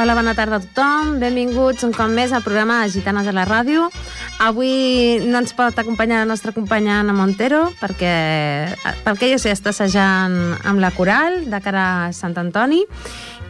Hola, 0.00 0.14
bona 0.14 0.32
tarda 0.32 0.56
a 0.56 0.62
tothom. 0.64 1.18
Benvinguts 1.20 1.84
un 1.84 1.90
cop 1.92 2.08
més 2.08 2.30
al 2.32 2.40
programa 2.40 2.78
de 2.80 2.88
Gitanes 2.88 3.26
a 3.28 3.34
la 3.36 3.42
Ràdio. 3.44 3.90
Avui 4.40 5.18
no 5.26 5.42
ens 5.42 5.52
pot 5.52 5.76
acompanyar 5.76 6.22
la 6.22 6.30
nostra 6.30 6.54
companya 6.56 7.02
Anna 7.02 7.12
Montero 7.12 7.66
perquè, 7.82 8.14
pel 9.04 9.20
que 9.20 9.28
jo 9.28 9.36
sé, 9.36 9.52
està 9.52 9.74
assajant 9.74 10.38
amb 10.64 10.80
la 10.80 10.88
coral 10.96 11.42
de 11.52 11.60
cara 11.60 11.84
a 12.06 12.08
Sant 12.16 12.38
Antoni 12.40 12.80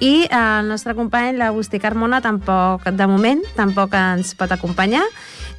i 0.01 0.27
el 0.32 0.69
nostre 0.69 0.95
company, 0.96 1.37
l'Agustí 1.37 1.79
Carmona, 1.79 2.23
tampoc, 2.25 2.89
de 2.89 3.07
moment, 3.07 3.43
tampoc 3.57 3.95
ens 3.95 4.34
pot 4.34 4.53
acompanyar. 4.53 5.05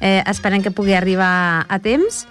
Eh, 0.02 0.20
esperem 0.26 0.64
que 0.64 0.74
pugui 0.74 0.96
arribar 0.98 1.64
a 1.68 1.78
temps 1.78 2.24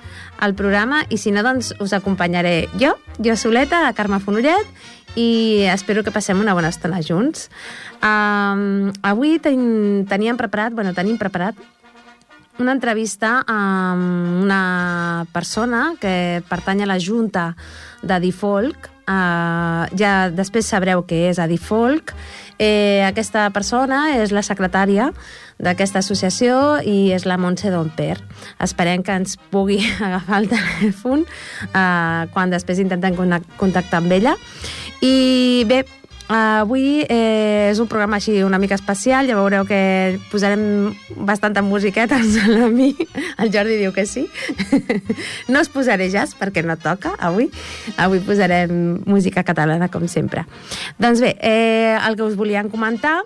al 0.44 0.55
programa 0.59 1.05
i 1.08 1.17
si 1.22 1.31
no, 1.31 1.44
doncs 1.45 1.72
us 1.80 1.94
acompanyaré 1.95 2.67
jo, 2.81 2.98
jo 3.23 3.36
soleta, 3.39 3.86
a 3.88 3.94
Carme 3.95 4.20
Fonollet, 4.20 4.67
i 5.16 5.63
espero 5.72 6.03
que 6.03 6.12
passem 6.12 6.39
una 6.39 6.55
bona 6.58 6.72
estona 6.72 7.00
junts. 7.03 7.50
Um, 8.03 8.91
avui 9.08 9.38
ten, 9.39 10.03
teníem 10.09 10.39
preparat, 10.39 10.75
bueno, 10.75 10.95
tenim 10.98 11.20
preparat 11.20 11.55
una 12.62 12.75
entrevista 12.75 13.41
amb 13.48 14.44
una 14.44 15.25
persona 15.34 15.95
que 16.00 16.44
pertany 16.50 16.84
a 16.84 16.89
la 16.89 17.00
Junta 17.00 17.55
de 18.03 18.20
Difolk. 18.20 18.89
Uh, 19.12 19.90
ja 19.98 20.30
després 20.32 20.70
sabreu 20.70 21.02
què 21.08 21.26
és 21.32 21.40
a 21.42 21.48
Difolk. 21.50 22.14
Eh, 22.62 23.02
aquesta 23.08 23.48
persona 23.50 24.12
és 24.22 24.32
la 24.32 24.44
secretària 24.46 25.10
d'aquesta 25.62 26.00
associació 26.00 26.78
i 26.86 27.10
és 27.12 27.26
la 27.26 27.40
Montse 27.42 27.72
Domper. 27.74 28.20
Esperem 28.62 29.02
que 29.04 29.16
ens 29.18 29.36
pugui 29.52 29.80
agafar 30.08 30.44
el 30.44 30.52
telèfon 30.52 31.26
uh, 31.26 32.30
quan 32.36 32.53
després 32.53 32.80
intentem 32.84 33.18
contactar 33.58 34.03
amb 34.03 34.14
ella. 34.14 34.36
I 35.02 35.66
bé, 35.68 35.81
Uh, 36.32 36.62
avui 36.64 37.02
eh, 37.10 37.68
és 37.74 37.80
un 37.84 37.90
programa 37.92 38.16
així 38.16 38.38
una 38.48 38.56
mica 38.56 38.78
especial, 38.78 39.28
ja 39.28 39.36
veureu 39.36 39.66
que 39.68 40.18
posarem 40.32 40.94
bastanta 41.28 41.60
musiqueta 41.60 42.16
a 42.16 42.70
mi. 42.72 42.94
El 43.36 43.52
Jordi 43.52 43.76
diu 43.82 43.92
que 43.92 44.06
sí. 44.08 44.30
no 45.52 45.59
es 45.59 45.68
posaré 45.68 46.08
jazz 46.14 46.38
perquè 46.40 46.64
no 46.64 46.78
toca 46.80 47.18
avui. 47.20 47.50
Avui 48.00 48.24
posarem 48.24 49.02
música 49.04 49.44
catalana, 49.44 49.92
com 49.92 50.08
sempre. 50.08 50.46
Doncs 51.04 51.20
bé, 51.20 51.36
eh, 51.36 52.00
el 52.00 52.16
que 52.16 52.24
us 52.24 52.40
volíem 52.40 52.72
comentar 52.72 53.18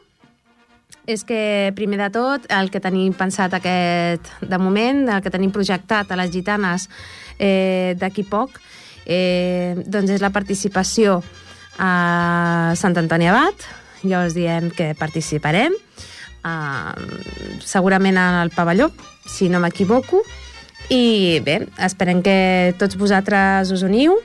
és 1.06 1.22
que, 1.22 1.70
primer 1.78 2.02
de 2.08 2.10
tot, 2.10 2.50
el 2.50 2.74
que 2.74 2.82
tenim 2.82 3.14
pensat 3.14 3.54
aquest, 3.54 4.34
de 4.42 4.58
moment, 4.58 5.06
el 5.14 5.22
que 5.22 5.30
tenim 5.30 5.54
projectat 5.54 6.10
a 6.10 6.18
les 6.18 6.34
gitanes 6.34 6.90
eh, 7.38 7.94
d'aquí 8.02 8.26
poc, 8.26 8.58
eh, 9.06 9.78
doncs 9.86 10.18
és 10.18 10.26
la 10.26 10.34
participació 10.34 11.20
a 11.78 12.74
Sant 12.78 12.98
Antoni 12.98 13.28
Abat, 13.30 13.66
ja 14.06 14.24
us 14.26 14.36
diem 14.38 14.70
que 14.74 14.94
participarem, 14.98 15.74
uh, 16.46 16.94
segurament 17.66 18.20
al 18.22 18.54
pavelló, 18.56 18.92
si 19.26 19.50
no 19.50 19.62
m'equivoco, 19.64 20.22
i 20.94 21.42
bé, 21.46 21.64
esperem 21.82 22.22
que 22.22 22.76
tots 22.80 22.98
vosaltres 23.00 23.74
us 23.74 23.84
uniu, 23.86 24.20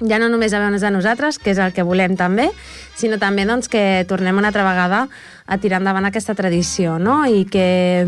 ja 0.00 0.18
no 0.20 0.28
només 0.28 0.52
a 0.52 0.60
veure'ns 0.60 0.84
a 0.84 0.92
nosaltres, 0.92 1.38
que 1.40 1.52
és 1.52 1.60
el 1.62 1.72
que 1.76 1.84
volem 1.86 2.16
també, 2.16 2.50
sinó 2.96 3.20
també 3.20 3.46
doncs, 3.48 3.68
que 3.72 4.04
tornem 4.08 4.36
una 4.36 4.52
altra 4.52 4.66
vegada 4.66 5.06
a 5.46 5.58
tirar 5.58 5.80
endavant 5.80 6.08
aquesta 6.08 6.36
tradició, 6.36 6.98
no? 6.98 7.24
i 7.24 7.44
que 7.48 8.04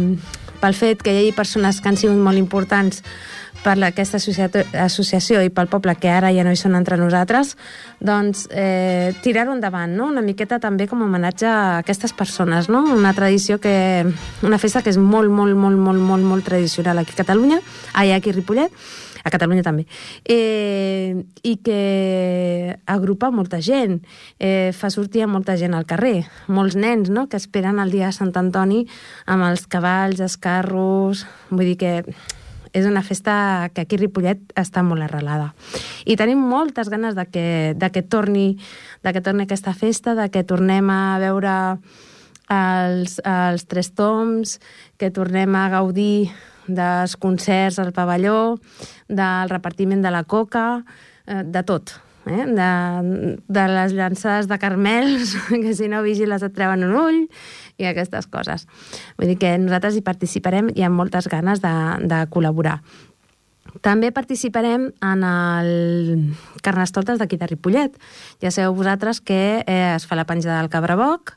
pel 0.60 0.74
fet 0.74 1.02
que 1.04 1.14
hi 1.14 1.22
hagi 1.22 1.36
persones 1.36 1.80
que 1.80 1.88
han 1.88 2.00
sigut 2.00 2.18
molt 2.18 2.40
importants 2.40 3.02
per 3.64 3.74
aquesta 3.84 4.18
associació 4.18 5.42
i 5.42 5.50
pel 5.54 5.70
poble 5.70 5.94
que 5.98 6.10
ara 6.12 6.30
ja 6.34 6.44
no 6.46 6.52
hi 6.52 6.60
són 6.60 6.76
entre 6.78 6.98
nosaltres, 7.00 7.56
doncs 8.00 8.46
eh, 8.50 9.14
tirar-ho 9.24 9.54
endavant, 9.56 9.96
no? 9.96 10.08
una 10.12 10.22
miqueta 10.24 10.60
també 10.62 10.86
com 10.88 11.02
a 11.02 11.08
homenatge 11.08 11.48
a 11.48 11.58
aquestes 11.82 12.14
persones, 12.16 12.70
no? 12.72 12.84
una 12.94 13.14
tradició 13.16 13.58
que, 13.60 14.06
una 14.46 14.62
festa 14.62 14.82
que 14.82 14.94
és 14.94 15.00
molt, 15.00 15.32
molt, 15.32 15.56
molt, 15.56 15.78
molt, 15.78 16.00
molt, 16.00 16.24
molt 16.24 16.48
tradicional 16.48 17.02
aquí 17.02 17.16
a 17.16 17.22
Catalunya, 17.22 17.60
ai, 17.94 18.12
aquí 18.14 18.30
a 18.30 18.38
Ripollet, 18.38 18.72
a 19.24 19.30
Catalunya 19.30 19.64
també, 19.66 19.84
eh, 20.24 21.14
i 21.42 21.56
que 21.64 22.78
agrupa 22.86 23.30
molta 23.34 23.60
gent, 23.60 24.00
eh, 24.38 24.70
fa 24.72 24.90
sortir 24.90 25.26
molta 25.26 25.56
gent 25.58 25.74
al 25.74 25.86
carrer, 25.86 26.26
molts 26.46 26.76
nens 26.76 27.10
no? 27.10 27.28
que 27.28 27.36
esperen 27.36 27.78
el 27.82 27.90
dia 27.90 28.08
de 28.08 28.16
Sant 28.16 28.32
Antoni 28.38 28.86
amb 29.26 29.44
els 29.50 29.66
cavalls, 29.66 30.20
els 30.20 30.38
carros, 30.38 31.26
vull 31.50 31.74
dir 31.74 31.78
que 31.80 31.92
és 32.72 32.86
una 32.86 33.02
festa 33.02 33.70
que 33.74 33.84
aquí 33.84 33.98
a 33.98 34.02
Ripollet 34.02 34.52
està 34.58 34.82
molt 34.86 35.04
arrelada. 35.06 35.52
I 36.06 36.16
tenim 36.16 36.40
moltes 36.40 36.90
ganes 36.92 37.16
de 37.18 37.26
que, 37.30 37.46
de 37.76 37.90
que, 37.94 38.02
torni, 38.02 38.58
de 39.04 39.12
que 39.14 39.22
torni 39.24 39.46
aquesta 39.46 39.74
festa, 39.74 40.14
de 40.18 40.28
que 40.30 40.44
tornem 40.44 40.90
a 40.90 41.18
veure 41.22 41.54
els, 42.48 43.18
els 43.24 43.68
tres 43.68 43.92
toms, 43.94 44.58
que 44.98 45.12
tornem 45.14 45.54
a 45.56 45.68
gaudir 45.72 46.30
dels 46.68 47.16
concerts 47.16 47.78
al 47.80 47.94
pavelló, 47.96 48.58
del 49.08 49.48
repartiment 49.48 50.04
de 50.04 50.12
la 50.12 50.24
coca, 50.24 50.84
eh, 51.26 51.42
de 51.44 51.62
tot. 51.64 52.07
Eh? 52.28 52.44
De, 52.54 52.70
de 53.48 53.66
les 53.72 53.94
llançades 53.96 54.48
de 54.50 54.58
carmels, 54.60 55.34
que 55.64 55.74
si 55.74 55.88
no 55.88 56.04
vigiles 56.04 56.44
et 56.44 56.54
treuen 56.54 56.84
un 56.86 56.96
ull, 57.00 57.20
i 57.78 57.88
aquestes 57.88 58.28
coses. 58.30 58.66
Vull 59.18 59.32
dir 59.32 59.38
que 59.40 59.54
nosaltres 59.62 59.96
hi 59.96 60.04
participarem 60.04 60.72
i 60.74 60.84
amb 60.86 60.98
moltes 60.98 61.30
ganes 61.30 61.62
de, 61.64 61.74
de 62.10 62.24
col·laborar. 62.32 62.80
També 63.84 64.10
participarem 64.14 64.88
en 65.04 65.24
el 65.24 65.68
Carnestoltes 66.64 67.20
d'aquí 67.20 67.38
de 67.38 67.46
Ripollet. 67.50 67.94
Ja 68.42 68.50
sabeu 68.50 68.74
vosaltres 68.74 69.20
que 69.20 69.62
eh, 69.62 69.82
es 69.94 70.06
fa 70.08 70.18
la 70.18 70.26
penjada 70.26 70.58
del 70.58 70.70
Cabraboc 70.72 71.36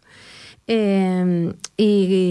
eh, 0.71 1.51
i, 1.77 1.89
i 1.89 2.23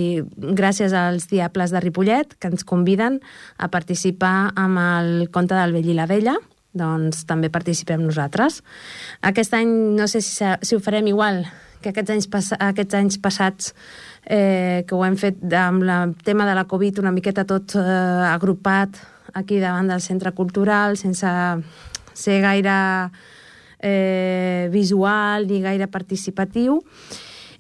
gràcies 0.57 0.95
als 0.97 1.29
Diables 1.31 1.75
de 1.75 1.83
Ripollet 1.85 2.35
que 2.41 2.51
ens 2.51 2.65
conviden 2.65 3.21
a 3.59 3.71
participar 3.71 4.53
amb 4.59 4.81
el 4.83 5.29
Conte 5.31 5.59
del 5.59 5.77
Vell 5.77 5.93
i 5.93 5.99
la 5.99 6.09
Vella, 6.11 6.39
doncs 6.73 7.25
també 7.27 7.51
participem 7.51 8.03
nosaltres. 8.05 8.61
Aquest 9.27 9.55
any 9.59 9.73
no 9.97 10.07
sé 10.09 10.23
si, 10.23 10.45
si 10.63 10.77
ho 10.77 10.81
farem 10.81 11.11
igual 11.11 11.45
que 11.81 11.91
aquests 11.91 12.13
anys, 12.13 12.29
pass 12.29 12.53
aquests 12.57 12.97
anys 12.99 13.17
passats 13.23 13.73
eh, 14.27 14.85
que 14.87 14.95
ho 14.95 15.05
hem 15.05 15.17
fet 15.17 15.41
amb 15.57 15.83
el 15.83 16.15
tema 16.25 16.47
de 16.49 16.55
la 16.55 16.67
Covid 16.69 17.01
una 17.01 17.13
miqueta 17.15 17.47
tot 17.49 17.75
eh, 17.81 17.83
agrupat 18.29 19.01
aquí 19.35 19.61
davant 19.63 19.89
del 19.89 20.03
centre 20.05 20.35
cultural 20.37 20.99
sense 21.01 21.27
ser 22.13 22.41
gaire 22.45 22.77
eh, 23.81 24.69
visual 24.71 25.47
ni 25.49 25.61
gaire 25.65 25.89
participatiu. 25.89 26.83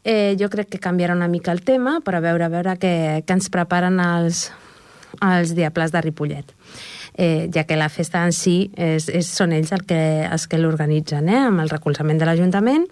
Eh, 0.04 0.36
jo 0.40 0.48
crec 0.48 0.70
que 0.72 0.80
canviarà 0.80 1.14
una 1.16 1.28
mica 1.28 1.52
el 1.52 1.62
tema, 1.64 1.98
però 2.04 2.20
a 2.20 2.24
veure, 2.24 2.46
a 2.46 2.52
veure 2.52 2.76
què, 2.80 2.94
què 3.24 3.36
ens 3.36 3.50
preparen 3.52 4.00
els, 4.00 4.48
els 5.20 5.54
Diables 5.56 5.92
de 5.92 6.00
Ripollet. 6.00 6.54
Eh, 7.20 7.50
ja 7.52 7.66
que 7.68 7.76
la 7.76 7.90
festa 7.92 8.22
en 8.24 8.32
si 8.32 8.70
és, 8.80 9.10
és, 9.12 9.28
són 9.28 9.52
ells 9.52 9.74
el 9.76 9.82
que, 9.84 10.00
els 10.24 10.46
que 10.48 10.56
l'organitzen, 10.56 11.26
eh, 11.28 11.42
amb 11.50 11.60
el 11.60 11.68
recolzament 11.68 12.16
de 12.16 12.24
l'Ajuntament, 12.24 12.86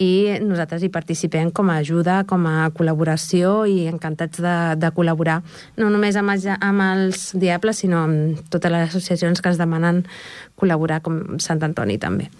i 0.00 0.40
nosaltres 0.40 0.80
hi 0.80 0.88
participem 0.88 1.50
com 1.52 1.68
a 1.68 1.76
ajuda, 1.82 2.22
com 2.28 2.46
a 2.48 2.70
col·laboració 2.72 3.66
i 3.68 3.82
encantats 3.90 4.40
de, 4.40 4.54
de 4.80 4.88
col·laborar 4.96 5.42
no 5.76 5.90
només 5.92 6.16
amb 6.16 6.32
els, 6.32 6.46
amb 6.56 6.84
els 6.86 7.26
Diables, 7.36 7.82
sinó 7.84 8.06
amb 8.06 8.40
totes 8.48 8.72
les 8.72 8.86
associacions 8.88 9.44
que 9.44 9.52
ens 9.52 9.60
demanen 9.60 10.06
col·laborar, 10.56 11.02
com 11.04 11.20
Sant 11.36 11.60
Antoni 11.68 11.98
també. 12.00 12.30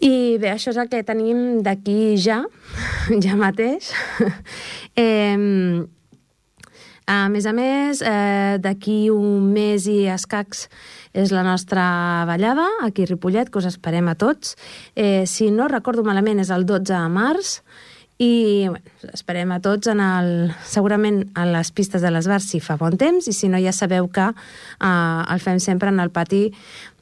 I 0.00 0.40
bé, 0.40 0.54
això 0.54 0.72
és 0.72 0.80
el 0.80 0.88
que 0.88 1.04
tenim 1.04 1.60
d'aquí 1.64 2.14
ja, 2.16 2.40
ja 3.24 3.36
mateix. 3.36 3.92
eh, 5.04 5.84
a 7.06 7.28
més 7.28 7.46
a 7.46 7.52
més, 7.52 8.00
eh, 8.02 8.56
d'aquí 8.60 9.10
un 9.12 9.52
mes 9.52 9.86
i 9.86 10.06
escacs 10.08 10.68
és 11.12 11.32
la 11.32 11.42
nostra 11.44 12.24
ballada, 12.26 12.66
aquí 12.82 13.04
a 13.04 13.10
Ripollet, 13.10 13.50
que 13.50 13.58
us 13.58 13.68
esperem 13.68 14.08
a 14.08 14.14
tots. 14.14 14.56
Eh, 14.96 15.24
si 15.26 15.50
no 15.50 15.68
recordo 15.68 16.04
malament, 16.04 16.40
és 16.40 16.50
el 16.50 16.64
12 16.64 16.92
de 16.92 17.08
març, 17.08 17.60
i 18.18 18.66
bueno, 18.68 18.84
esperem 19.12 19.50
a 19.50 19.58
tots 19.58 19.88
en 19.90 19.98
el, 20.00 20.52
segurament 20.62 21.24
a 21.34 21.44
les 21.50 21.72
pistes 21.74 22.02
de 22.02 22.12
les 22.14 22.28
bars 22.30 22.46
si 22.46 22.60
fa 22.62 22.76
bon 22.78 22.94
temps 22.94 23.26
i 23.26 23.32
si 23.34 23.48
no 23.50 23.58
ja 23.58 23.72
sabeu 23.74 24.06
que 24.06 24.28
eh, 24.30 25.22
el 25.34 25.42
fem 25.42 25.58
sempre 25.58 25.90
en 25.90 25.98
el 25.98 26.12
pati 26.14 26.44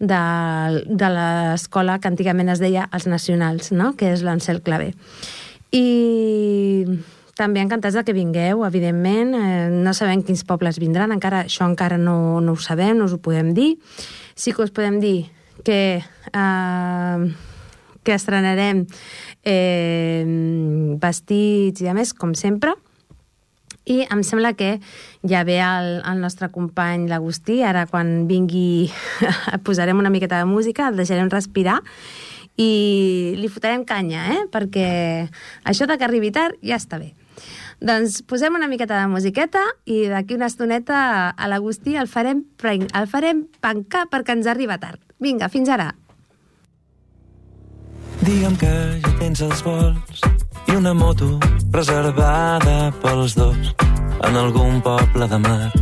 de, 0.00 0.22
de 0.88 1.10
l'escola 1.12 1.98
que 2.00 2.08
antigament 2.08 2.48
es 2.48 2.64
deia 2.64 2.88
Els 2.92 3.06
Nacionals, 3.06 3.72
no? 3.76 3.92
que 3.92 4.14
és 4.14 4.24
l'Ancel 4.24 4.62
Clavé. 4.64 4.94
I 5.72 6.88
també 7.38 7.62
encantats 7.62 7.96
de 7.96 8.04
que 8.04 8.14
vingueu, 8.16 8.64
evidentment. 8.66 9.34
Eh, 9.38 9.70
no 9.72 9.94
sabem 9.96 10.22
quins 10.26 10.44
pobles 10.48 10.80
vindran, 10.82 11.14
encara 11.14 11.44
això 11.46 11.66
encara 11.68 11.98
no, 11.98 12.40
no 12.44 12.56
ho 12.56 12.60
sabem, 12.60 12.98
no 12.98 13.08
us 13.08 13.16
ho 13.16 13.22
podem 13.22 13.52
dir. 13.56 13.76
Sí 14.34 14.52
que 14.52 14.64
us 14.64 14.74
podem 14.74 15.00
dir 15.00 15.30
que, 15.64 16.02
eh, 16.04 17.18
que 18.02 18.14
estrenarem 18.14 18.86
eh, 19.44 20.24
vestits 21.00 21.84
i 21.84 21.88
a 21.88 21.96
més, 21.96 22.12
com 22.12 22.34
sempre, 22.34 22.74
i 23.84 24.04
em 24.14 24.20
sembla 24.22 24.52
que 24.54 24.76
ja 25.26 25.42
ve 25.42 25.56
el, 25.58 25.96
el 26.06 26.20
nostre 26.22 26.48
company 26.54 27.08
l'Agustí, 27.10 27.62
ara 27.66 27.86
quan 27.90 28.28
vingui 28.28 28.92
posarem 29.66 29.98
una 29.98 30.12
miqueta 30.12 30.38
de 30.38 30.46
música, 30.46 30.88
el 30.88 31.00
deixarem 31.00 31.32
respirar 31.32 31.80
i 32.60 33.34
li 33.38 33.48
fotrem 33.50 33.82
canya, 33.88 34.28
eh? 34.36 34.40
Perquè 34.52 34.86
això 35.64 35.88
de 35.88 35.96
que 35.98 36.06
arribi 36.06 36.30
tard 36.34 36.60
ja 36.62 36.78
està 36.78 37.00
bé. 37.00 37.10
Doncs 37.82 38.20
posem 38.30 38.54
una 38.54 38.68
miqueta 38.70 39.00
de 39.00 39.08
musiqueta 39.10 39.60
i 39.90 40.04
d'aquí 40.06 40.36
una 40.36 40.46
estoneta 40.46 40.98
a 41.34 41.48
l'Agustí 41.50 41.96
el 41.98 42.06
farem, 42.06 42.44
el 42.62 43.08
farem 43.10 43.40
pencar 43.58 44.04
perquè 44.12 44.36
ens 44.36 44.46
arriba 44.46 44.76
tard. 44.78 45.00
Vinga, 45.18 45.48
fins 45.50 45.66
ara. 45.68 45.88
Digue'm 48.22 48.54
que 48.54 48.70
ja 49.02 49.12
tens 49.18 49.42
els 49.42 49.64
vols 49.66 50.22
i 50.70 50.76
una 50.78 50.92
moto 50.94 51.40
reservada 51.74 52.92
pels 53.02 53.34
dos 53.34 53.72
en 54.28 54.38
algun 54.38 54.78
poble 54.86 55.26
de 55.26 55.40
mar. 55.42 55.72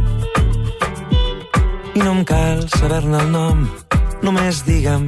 I 1.92 2.00
no 2.00 2.14
em 2.14 2.24
cal 2.24 2.64
saber-ne 2.78 3.20
el 3.26 3.28
nom, 3.34 3.66
només 4.24 4.64
digue'm 4.64 5.04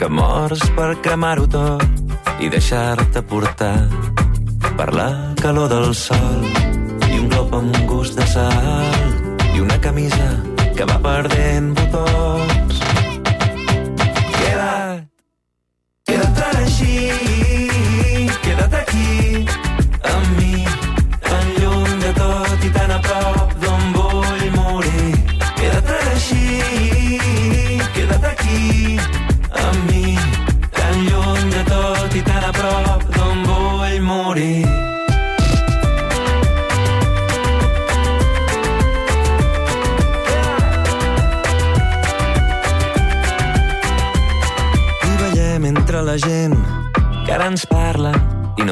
que 0.00 0.08
mors 0.08 0.64
per 0.78 0.94
cremar-ho 1.04 1.44
tot 1.44 2.40
i 2.40 2.48
deixar-te 2.48 3.20
portar 3.20 3.76
per 4.82 4.94
la 4.98 5.10
calor 5.38 5.68
del 5.70 5.92
sol 5.94 6.40
i 7.06 7.18
un 7.20 7.28
glop 7.30 7.52
amb 7.54 7.76
un 7.78 7.86
gust 7.90 8.18
de 8.18 8.26
sal 8.32 9.54
i 9.54 9.62
una 9.62 9.78
camisa 9.84 10.30
que 10.74 10.88
va 10.90 10.98
perdent 11.06 11.70
botons. 11.78 12.11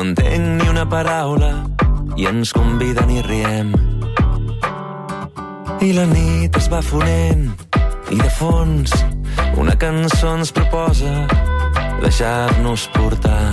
No 0.01 0.07
entenc 0.09 0.63
ni 0.63 0.67
una 0.73 0.87
paraula 0.89 1.49
i 2.17 2.25
ens 2.29 2.55
conviden 2.57 3.11
i 3.13 3.21
riem. 3.27 3.73
I 5.85 5.91
la 5.93 6.07
nit 6.09 6.57
es 6.57 6.69
va 6.73 6.81
fonent 6.85 7.45
i 8.09 8.17
de 8.17 8.31
fons 8.39 8.95
una 9.61 9.77
cançó 9.85 10.33
ens 10.39 10.55
proposa 10.57 11.13
deixar-nos 12.01 12.89
portar 12.97 13.45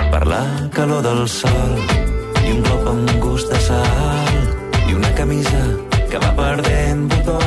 per 0.00 0.24
la 0.30 0.44
calor 0.72 1.04
del 1.04 1.26
sol 1.28 1.76
i 1.76 2.54
un 2.54 2.64
glop 2.64 2.92
amb 2.94 3.16
gust 3.26 3.52
de 3.52 3.60
sal 3.68 4.36
i 4.88 4.96
una 4.96 5.12
camisa 5.20 5.66
que 6.08 6.22
va 6.22 6.32
perdent 6.40 7.10
botons. 7.12 7.43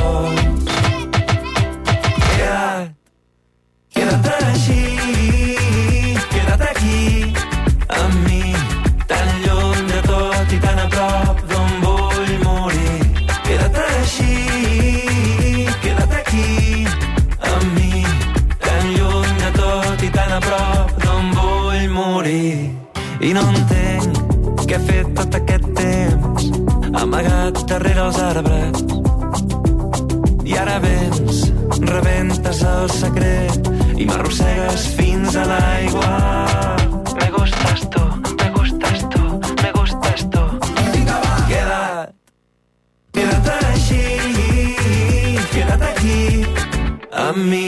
Els 28.08 28.18
arbres. 28.24 28.78
I 30.48 30.54
ara 30.56 30.78
vens, 30.80 31.42
rebentes 31.90 32.62
el 32.64 32.88
secret 32.94 33.68
i 34.00 34.06
m'arrossegues 34.08 34.86
fins 34.96 35.36
a 35.36 35.44
l'aigua. 35.50 36.12
Me 37.18 37.28
gustas 37.36 37.84
tu, 37.92 38.04
me 38.40 38.48
gustas 38.56 39.04
tu, 39.12 39.22
me 39.60 39.74
gustas 39.76 40.24
tu. 40.32 40.46
Queda't, 41.50 42.16
queda't 43.12 43.52
així, 43.74 44.02
queda't 45.52 45.88
aquí, 45.92 46.20
amb 47.26 47.44
mi, 47.52 47.66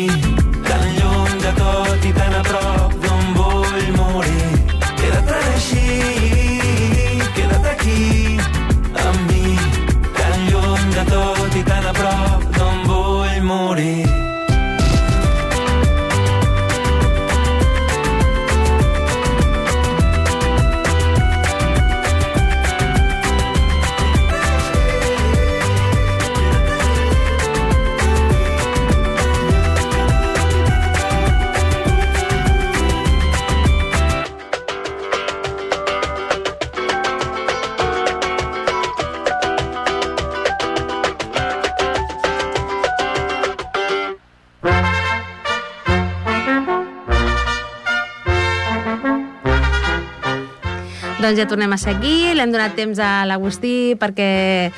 Doncs 51.31 51.39
ja 51.39 51.47
tornem 51.47 51.71
a 51.71 51.77
seguir, 51.79 52.33
l'hem 52.35 52.51
donat 52.51 52.73
temps 52.75 52.99
a 52.99 53.23
l'Agustí 53.23 53.95
perquè 54.01 54.73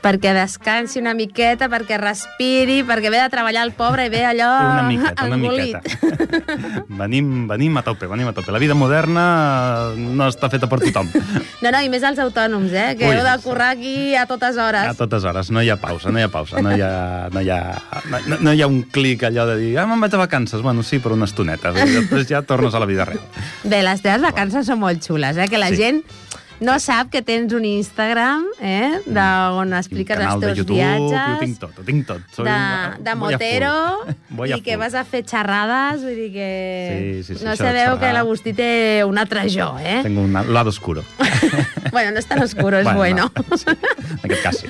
perquè 0.00 0.32
descansi 0.32 0.98
una 0.98 1.12
miqueta, 1.14 1.68
perquè 1.68 1.98
respiri, 2.00 2.80
perquè 2.88 3.10
ve 3.12 3.18
de 3.20 3.28
treballar 3.32 3.66
el 3.66 3.72
pobre 3.76 4.06
i 4.06 4.12
ve 4.12 4.22
allò 4.24 4.48
Una 4.72 4.82
miqueta, 4.88 5.24
una 5.26 5.36
engolit. 5.36 5.76
miqueta. 5.76 6.84
venim, 6.88 7.46
venim 7.48 7.76
a 7.76 7.82
tope, 7.82 8.06
venim 8.08 8.28
a 8.28 8.32
tope. 8.32 8.52
La 8.52 8.58
vida 8.62 8.74
moderna 8.74 9.92
no 9.96 10.28
està 10.28 10.48
feta 10.52 10.68
per 10.70 10.80
tothom. 10.80 11.10
No, 11.60 11.70
no, 11.70 11.80
i 11.84 11.90
més 11.92 12.02
els 12.06 12.18
autònoms, 12.22 12.72
eh? 12.72 12.94
Que 12.98 13.08
Ui, 13.10 13.16
heu 13.18 13.24
de 13.26 13.34
currar 13.44 13.70
aquí 13.76 14.14
a 14.16 14.24
totes 14.30 14.56
hores. 14.56 14.88
A 14.88 14.94
totes 14.96 15.24
hores, 15.28 15.50
no 15.52 15.60
hi 15.62 15.68
ha 15.72 15.76
pausa, 15.80 16.10
no 16.10 16.18
hi 16.20 16.24
ha 16.24 16.30
pausa, 16.32 16.62
no 16.64 16.72
hi 16.74 16.80
ha, 16.80 17.28
no 17.32 17.42
hi 17.44 17.50
ha, 17.52 17.60
no, 18.26 18.38
no 18.40 18.54
hi 18.56 18.62
ha 18.64 18.70
un 18.70 18.82
clic 18.92 19.24
allò 19.28 19.44
de 19.52 19.58
dir, 19.60 19.74
ah, 19.78 19.86
me'n 19.90 20.00
vaig 20.00 20.16
a 20.16 20.22
vacances. 20.24 20.62
Bueno, 20.64 20.82
sí, 20.82 20.98
per 20.98 21.12
una 21.12 21.28
estoneta. 21.28 21.74
I 21.76 21.92
després 22.00 22.26
ja 22.30 22.40
tornes 22.42 22.74
a 22.74 22.80
la 22.82 22.88
vida 22.88 23.04
real. 23.08 23.22
Bé, 23.64 23.82
les 23.84 24.00
teves 24.02 24.24
vacances 24.24 24.66
són 24.66 24.80
molt 24.80 25.04
xules, 25.04 25.36
eh? 25.36 25.48
Que 25.50 25.58
la 25.60 25.68
Sí. 25.70 25.76
gent 25.76 26.02
no 26.60 26.74
sap 26.78 27.08
que 27.10 27.22
tens 27.24 27.52
un 27.56 27.64
Instagram, 27.64 28.44
eh? 28.60 29.00
De 29.06 29.26
on 29.56 29.72
expliques 29.72 30.16
els 30.16 30.26
Canal 30.26 30.40
de 30.40 30.46
teus 30.50 30.58
YouTube, 30.58 30.76
viatges. 30.76 31.20
ho 31.36 31.38
tinc 31.40 31.58
tot, 31.62 31.78
ho 31.80 31.84
tinc 31.86 32.06
tot. 32.06 32.20
Soy 32.36 32.44
de, 32.44 32.52
un- 32.52 33.04
de 33.04 33.14
motero 33.16 33.72
i 34.56 34.60
que 34.60 34.76
vas 34.76 34.94
a 34.94 35.04
fer 35.08 35.22
xerrades, 35.24 36.04
vull 36.04 36.14
dir 36.18 36.28
que 36.34 36.50
Sí, 36.90 37.24
sí, 37.24 37.38
sí, 37.38 37.44
no 37.48 37.56
sabeu 37.56 37.96
que 37.98 38.12
l'Agustí 38.12 38.52
té 38.52 38.70
un 39.08 39.16
altre 39.18 39.46
jo, 39.48 39.70
eh? 39.80 40.00
Tengo 40.04 40.20
un 40.22 40.32
lado 40.52 40.68
oscuro. 40.68 41.02
bueno, 41.92 42.12
no 42.12 42.18
és 42.20 42.26
tan 42.28 42.42
oscuro, 42.42 42.78
és 42.78 42.92
bueno. 42.94 43.30
no, 43.34 43.56
sí, 43.58 43.64
en 43.66 44.30
aquest 44.30 44.42
cas 44.44 44.60
sí. 44.60 44.68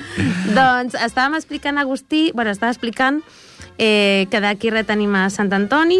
doncs 0.55 0.95
estàvem 0.95 1.35
explicant, 1.35 1.77
Agustí, 1.77 2.31
bueno, 2.33 2.51
estava 2.55 2.71
explicant 2.71 3.21
eh, 3.77 4.27
que 4.31 4.39
d'aquí 4.39 4.71
res 4.71 4.87
tenim 4.87 5.13
a 5.19 5.27
Sant 5.29 5.51
Antoni, 5.53 5.99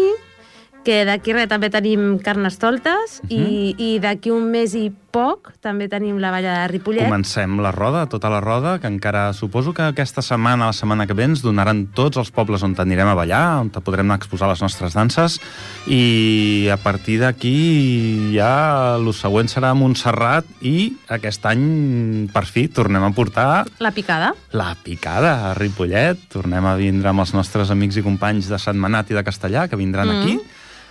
que 0.84 1.04
d'aquí 1.06 1.32
res 1.32 1.48
també 1.48 1.70
tenim 1.70 2.18
Carnestoltes 2.18 3.20
Mhm. 3.22 3.30
i, 3.30 3.74
i 3.78 3.98
d'aquí 4.00 4.30
un 4.30 4.50
mes 4.50 4.74
i 4.74 4.90
poc 5.12 5.52
també 5.60 5.88
tenim 5.92 6.16
la 6.18 6.30
Valla 6.32 6.62
de 6.62 6.68
Ripollet. 6.68 7.04
Comencem 7.04 7.58
la 7.60 7.70
roda, 7.70 8.06
tota 8.08 8.30
la 8.32 8.40
roda, 8.40 8.78
que 8.80 8.86
encara 8.88 9.32
suposo 9.34 9.74
que 9.74 9.82
aquesta 9.82 10.22
setmana, 10.22 10.66
la 10.66 10.72
setmana 10.72 11.06
que 11.06 11.12
ve, 11.12 11.24
ens 11.24 11.42
donaran 11.42 11.86
tots 11.92 12.16
els 12.16 12.30
pobles 12.32 12.62
on 12.64 12.74
anirem 12.78 13.06
a 13.08 13.14
ballar, 13.14 13.60
on 13.60 13.68
podrem 13.68 14.06
anar 14.06 14.14
a 14.14 14.22
exposar 14.22 14.48
les 14.48 14.62
nostres 14.62 14.94
danses, 14.94 15.38
i 15.86 16.68
a 16.72 16.78
partir 16.78 17.18
d'aquí 17.20 18.32
ja 18.34 18.96
el 18.96 19.12
següent 19.12 19.50
serà 19.52 19.74
Montserrat 19.76 20.46
i 20.64 20.94
aquest 21.12 21.44
any, 21.50 22.28
per 22.32 22.46
fi, 22.48 22.68
tornem 22.68 23.04
a 23.04 23.10
portar 23.12 23.66
La 23.78 23.90
picada. 23.92 24.32
la 24.52 24.74
picada 24.82 25.50
a 25.50 25.54
Ripollet. 25.54 26.18
Tornem 26.32 26.64
a 26.64 26.74
vindre 26.76 27.10
amb 27.12 27.20
els 27.20 27.34
nostres 27.34 27.70
amics 27.70 27.98
i 28.00 28.02
companys 28.02 28.48
de 28.48 28.58
Setmanat 28.58 29.10
i 29.10 29.14
de 29.14 29.24
Castellà, 29.24 29.68
que 29.68 29.76
vindran 29.76 30.08
Mm. 30.08 30.20
aquí. 30.22 30.40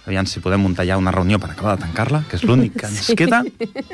Aviam 0.02 0.26
si 0.26 0.40
podem 0.42 0.58
muntar 0.64 0.82
ja 0.90 0.96
una 0.98 1.12
reunió 1.14 1.38
per 1.38 1.52
acabar 1.52 1.76
de 1.78 1.84
tancar-la, 1.84 2.24
que 2.28 2.36
és 2.40 2.44
l'únic 2.44 2.74
que 2.80 2.88
ens 2.90 3.04
Sí. 3.06 3.16
queda, 3.16 3.44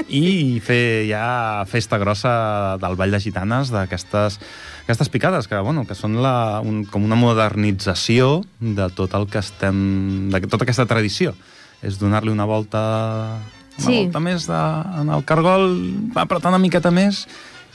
i 0.08 0.62
fer 0.64 1.04
ja 1.10 1.66
festa 1.68 1.98
grossa 2.00 2.78
del 2.80 2.96
Ball 2.96 3.12
de 3.12 3.20
Gitanes 3.20 3.72
d'aquestes 3.76 4.40
aquestes 4.86 5.10
picades, 5.12 5.50
que, 5.52 5.60
bueno, 5.60 5.84
que 5.86 5.96
són 6.00 6.16
la, 6.24 6.62
un, 6.64 6.86
com 6.88 7.04
una 7.04 7.18
modernització 7.20 8.42
de 8.62 8.88
tot 8.96 9.14
el 9.20 9.28
que 9.28 9.40
estem... 9.44 10.30
de 10.32 10.40
tota 10.48 10.64
aquesta 10.64 10.86
tradició. 10.88 11.36
és 11.84 12.00
donar-li 12.00 12.32
una 12.32 12.46
volta, 12.50 12.80
una 13.78 13.86
Sí. 13.86 13.98
volta 14.06 14.20
més 14.24 14.48
de, 14.48 14.62
en 15.02 15.10
el 15.14 15.22
cargol, 15.28 15.68
apretar 16.16 16.50
una 16.50 16.58
miqueta 16.58 16.90
més 16.90 17.28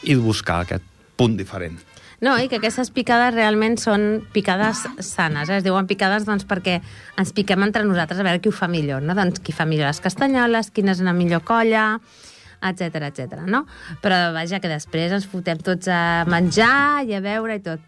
i 0.02 0.16
buscar 0.16 0.62
aquest 0.64 0.82
punt 1.16 1.36
diferent. 1.36 1.76
No, 2.22 2.36
i 2.38 2.46
que 2.46 2.60
aquestes 2.60 2.92
picades 2.94 3.34
realment 3.34 3.74
són 3.82 4.22
picades 4.30 4.84
sanes. 5.02 5.48
Eh? 5.50 5.56
Es 5.58 5.64
diuen 5.66 5.88
picades 5.90 6.22
doncs, 6.28 6.46
perquè 6.46 6.76
ens 7.18 7.32
piquem 7.34 7.64
entre 7.66 7.82
nosaltres 7.82 8.20
a 8.22 8.26
veure 8.26 8.38
qui 8.38 8.52
ho 8.52 8.54
fa 8.54 8.68
millor. 8.70 9.02
No? 9.02 9.16
Doncs 9.18 9.42
qui 9.42 9.54
fa 9.54 9.66
millor 9.66 9.90
les 9.90 9.98
castanyoles, 10.04 10.70
quina 10.70 10.94
és 10.94 11.02
la 11.02 11.16
millor 11.16 11.42
colla, 11.42 11.96
etc 12.62 13.02
etc. 13.10 13.40
no? 13.46 13.64
Però 14.02 14.32
vaja, 14.32 14.60
que 14.60 14.68
després 14.70 15.12
ens 15.12 15.26
fotem 15.26 15.58
tots 15.58 15.88
a 15.88 16.24
menjar 16.28 17.04
i 17.08 17.14
a 17.14 17.20
beure 17.20 17.56
i 17.56 17.60
tot. 17.60 17.80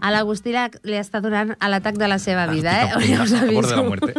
A 0.00 0.10
l'Agustí 0.10 0.50
la- 0.52 0.70
li 0.82 0.96
està 0.98 1.20
donant 1.22 1.54
a 1.58 1.68
l'atac 1.68 1.94
de 1.98 2.08
la 2.08 2.18
seva 2.18 2.46
vida, 2.50 2.72
eh? 2.82 2.90
Estic 2.96 3.16
Ja 3.16 3.22
us 3.22 3.32
a 3.32 3.44
bord 3.46 3.68
de 3.68 3.76
la 3.76 3.82
aviso. 3.82 3.84
muerte. 3.84 4.12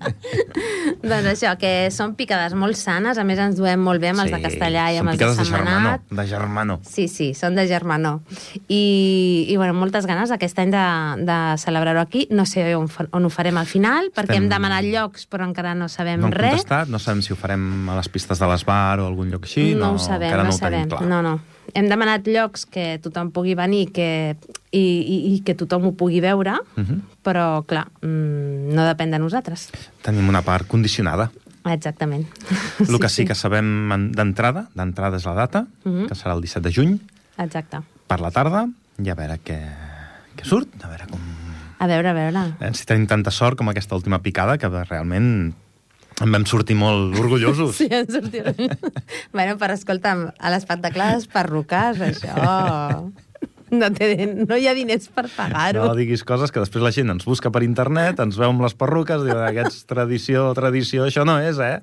doncs 1.02 1.26
això, 1.32 1.54
que 1.60 1.90
són 1.94 2.14
picades 2.18 2.54
molt 2.58 2.76
sanes, 2.78 3.18
a 3.18 3.24
més 3.26 3.38
ens 3.42 3.56
duem 3.58 3.80
molt 3.82 4.00
bé 4.02 4.10
amb 4.12 4.22
els 4.24 4.30
de 4.32 4.40
Castellà 4.42 4.88
i 4.94 4.98
amb 5.00 5.10
els 5.12 5.18
de 5.18 5.24
picades 5.24 5.38
de 5.38 5.44
Sentmenat. 5.48 6.04
de 6.10 6.26
germanor. 6.28 6.80
Sí, 6.86 7.08
sí, 7.08 7.32
són 7.34 7.54
de 7.58 7.66
germanor. 7.68 8.20
I, 8.68 9.46
i 9.48 9.56
bueno, 9.56 9.74
moltes 9.74 10.06
ganes 10.06 10.30
aquest 10.34 10.58
any 10.62 10.70
de, 10.74 10.84
de 11.26 11.38
celebrar-ho 11.62 12.00
aquí. 12.00 12.26
No 12.30 12.46
sé 12.46 12.74
on, 12.76 12.88
on 13.12 13.24
ho 13.26 13.30
farem 13.32 13.58
al 13.60 13.66
final, 13.66 14.10
perquè 14.14 14.36
Estem- 14.36 14.44
hem 14.46 14.50
demanat 14.52 14.84
llocs, 14.86 15.26
però 15.30 15.46
encara 15.48 15.74
no 15.74 15.88
sabem 15.88 16.20
No 16.20 16.30
res. 16.30 16.60
contestat, 16.60 16.88
no 16.88 16.98
sabem 17.02 17.22
si 17.22 17.32
ho 17.32 17.36
farem 17.36 17.88
a 17.90 17.96
les 17.98 18.08
pistes 18.08 18.38
de 18.38 18.46
l'Esbar 18.50 19.00
o 19.00 19.06
algun 19.10 19.19
lloc 19.28 19.44
així. 19.44 19.74
no, 19.74 19.92
ho 19.92 19.98
sabem, 19.98 20.30
no, 20.36 20.42
no 20.44 20.48
ho 20.48 20.52
sabem. 20.52 20.88
clar. 20.88 21.02
No, 21.02 21.20
no. 21.22 21.40
Hem 21.74 21.86
demanat 21.88 22.26
llocs 22.26 22.64
que 22.66 22.98
tothom 23.02 23.30
pugui 23.30 23.54
venir 23.54 23.92
que, 23.92 24.36
i, 24.72 24.80
i, 24.80 25.34
i 25.34 25.40
que 25.44 25.54
tothom 25.54 25.84
ho 25.86 25.92
pugui 25.92 26.20
veure, 26.20 26.56
Mhm. 26.76 27.02
però, 27.22 27.64
clar, 27.66 27.86
mm, 28.02 28.72
no 28.74 28.82
depèn 28.88 29.10
de 29.10 29.18
nosaltres. 29.18 29.68
Tenim 30.02 30.28
una 30.28 30.42
part 30.42 30.66
condicionada. 30.66 31.30
Exactament. 31.64 32.26
El 32.88 32.98
que 32.98 33.08
sí 33.10 33.26
que 33.26 33.34
sabem 33.34 33.92
en- 33.92 34.10
d'entrada, 34.12 34.70
d'entrada 34.74 35.18
és 35.18 35.26
la 35.26 35.34
data, 35.34 35.66
Mhm. 35.84 36.06
que 36.08 36.14
serà 36.14 36.32
el 36.34 36.40
17 36.40 36.68
de 36.68 36.72
juny, 36.74 37.00
Exacte. 37.38 37.82
per 38.06 38.20
la 38.20 38.30
tarda, 38.30 38.66
i 38.98 39.08
a 39.10 39.14
veure 39.14 39.38
què, 39.44 39.60
què 40.36 40.44
surt, 40.44 40.68
a 40.82 40.88
veure 40.88 41.06
com... 41.10 41.20
A 41.80 41.86
veure, 41.86 42.08
a 42.08 42.12
veure. 42.12 42.54
Eh, 42.60 42.74
Si 42.74 42.84
tenim 42.84 43.06
tanta 43.06 43.30
sort 43.30 43.56
com 43.56 43.68
aquesta 43.70 43.94
última 43.94 44.18
picada, 44.20 44.58
que 44.58 44.68
realment 44.68 45.54
en 46.20 46.34
vam 46.34 46.44
sortir 46.48 46.76
molt 46.78 47.16
orgullosos. 47.20 47.76
Sí, 47.80 47.88
en 47.90 48.08
sortirem. 48.10 48.70
bueno, 49.36 49.56
però 49.60 49.76
escolta'm, 49.78 50.28
a 50.36 50.54
les 50.54 50.66
pantaclades 50.68 51.28
perruques, 51.32 52.00
això... 52.10 53.10
No, 53.70 53.86
té, 53.94 54.08
no 54.26 54.56
hi 54.58 54.64
ha 54.66 54.72
diners 54.74 55.06
per 55.14 55.28
pagar-ho. 55.30 55.84
No 55.86 55.94
diguis 55.94 56.24
coses 56.26 56.50
que 56.50 56.58
després 56.58 56.82
la 56.82 56.90
gent 56.90 57.12
ens 57.12 57.22
busca 57.22 57.52
per 57.54 57.62
internet, 57.62 58.18
ens 58.18 58.34
veu 58.34 58.50
amb 58.50 58.64
les 58.64 58.74
perruques, 58.74 59.22
diu, 59.22 59.38
aquests 59.46 59.84
tradició, 59.86 60.48
tradició, 60.58 61.04
això 61.06 61.22
no 61.22 61.36
és, 61.38 61.60
eh? 61.62 61.78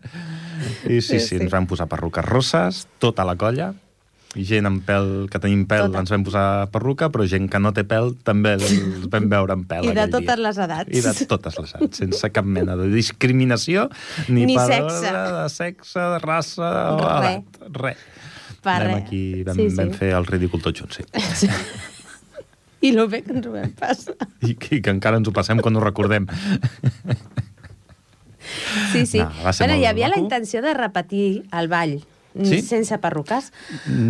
I 0.84 1.00
sí, 1.00 1.00
Sí, 1.00 1.20
sí, 1.22 1.22
sí, 1.24 1.40
ens 1.40 1.54
vam 1.54 1.64
posar 1.70 1.88
perruques 1.88 2.28
rosses, 2.28 2.84
tota 3.00 3.24
la 3.24 3.38
colla, 3.40 3.72
gent 4.46 4.66
amb 4.70 4.84
pèl, 4.86 5.28
que 5.32 5.40
tenim 5.40 5.64
pèl, 5.68 5.88
Tota. 5.88 6.00
ens 6.04 6.10
vam 6.14 6.24
posar 6.28 6.46
perruca, 6.70 7.10
però 7.10 7.26
gent 7.28 7.48
que 7.50 7.60
no 7.60 7.72
té 7.74 7.84
pèl 7.88 8.12
també 8.24 8.54
els 8.58 8.70
vam 9.14 9.30
veure 9.32 9.54
amb 9.54 9.66
pèl 9.68 9.86
I 9.90 9.94
de 9.96 10.08
totes 10.14 10.36
dia. 10.36 10.44
les 10.46 10.58
edats. 10.58 10.92
I 10.94 11.02
de 11.02 11.14
totes 11.26 11.58
les 11.60 11.74
edats, 11.76 11.98
sense 12.04 12.30
cap 12.32 12.46
mena 12.46 12.76
de 12.76 12.88
discriminació, 12.94 13.90
ni, 14.30 14.46
Ni 14.46 14.56
per 14.56 14.68
sexe. 14.68 15.12
de 15.12 15.50
sexe, 15.50 16.00
de 16.00 16.20
raça 16.20 16.72
o 16.94 16.98
Res. 17.02 17.42
edat. 17.42 17.62
Res. 17.82 17.98
Per 18.68 18.80
res. 18.84 18.96
aquí, 19.04 19.44
vam, 19.48 19.56
Sí, 19.56 19.70
sí. 19.70 19.76
vam 19.78 19.92
fer 19.96 20.12
el 20.18 20.26
ridícul 20.26 20.62
tots 20.62 20.80
junts, 20.82 20.98
sí. 21.00 21.48
I 22.88 22.92
lo 22.94 23.08
bé 23.10 23.24
que 23.24 23.34
ens 23.34 23.46
ho 23.48 23.52
vam 23.56 23.72
passar. 23.74 24.14
I, 24.46 24.52
I 24.54 24.82
que 24.86 24.92
encara 24.94 25.18
ens 25.18 25.28
ho 25.28 25.32
passem 25.34 25.58
quan 25.66 25.76
ho 25.76 25.80
recordem. 25.82 26.28
Sí, 28.94 29.06
sí. 29.06 29.20
No, 29.20 29.32
bueno, 29.58 29.76
hi 29.76 29.86
havia 29.86 30.08
la 30.08 30.16
maco. 30.16 30.24
intenció 30.24 30.62
de 30.62 30.74
repetir 30.74 31.44
el 31.52 31.68
ball 31.68 31.98
Sí? 32.46 32.62
sense 32.62 32.98
perruques. 33.00 33.52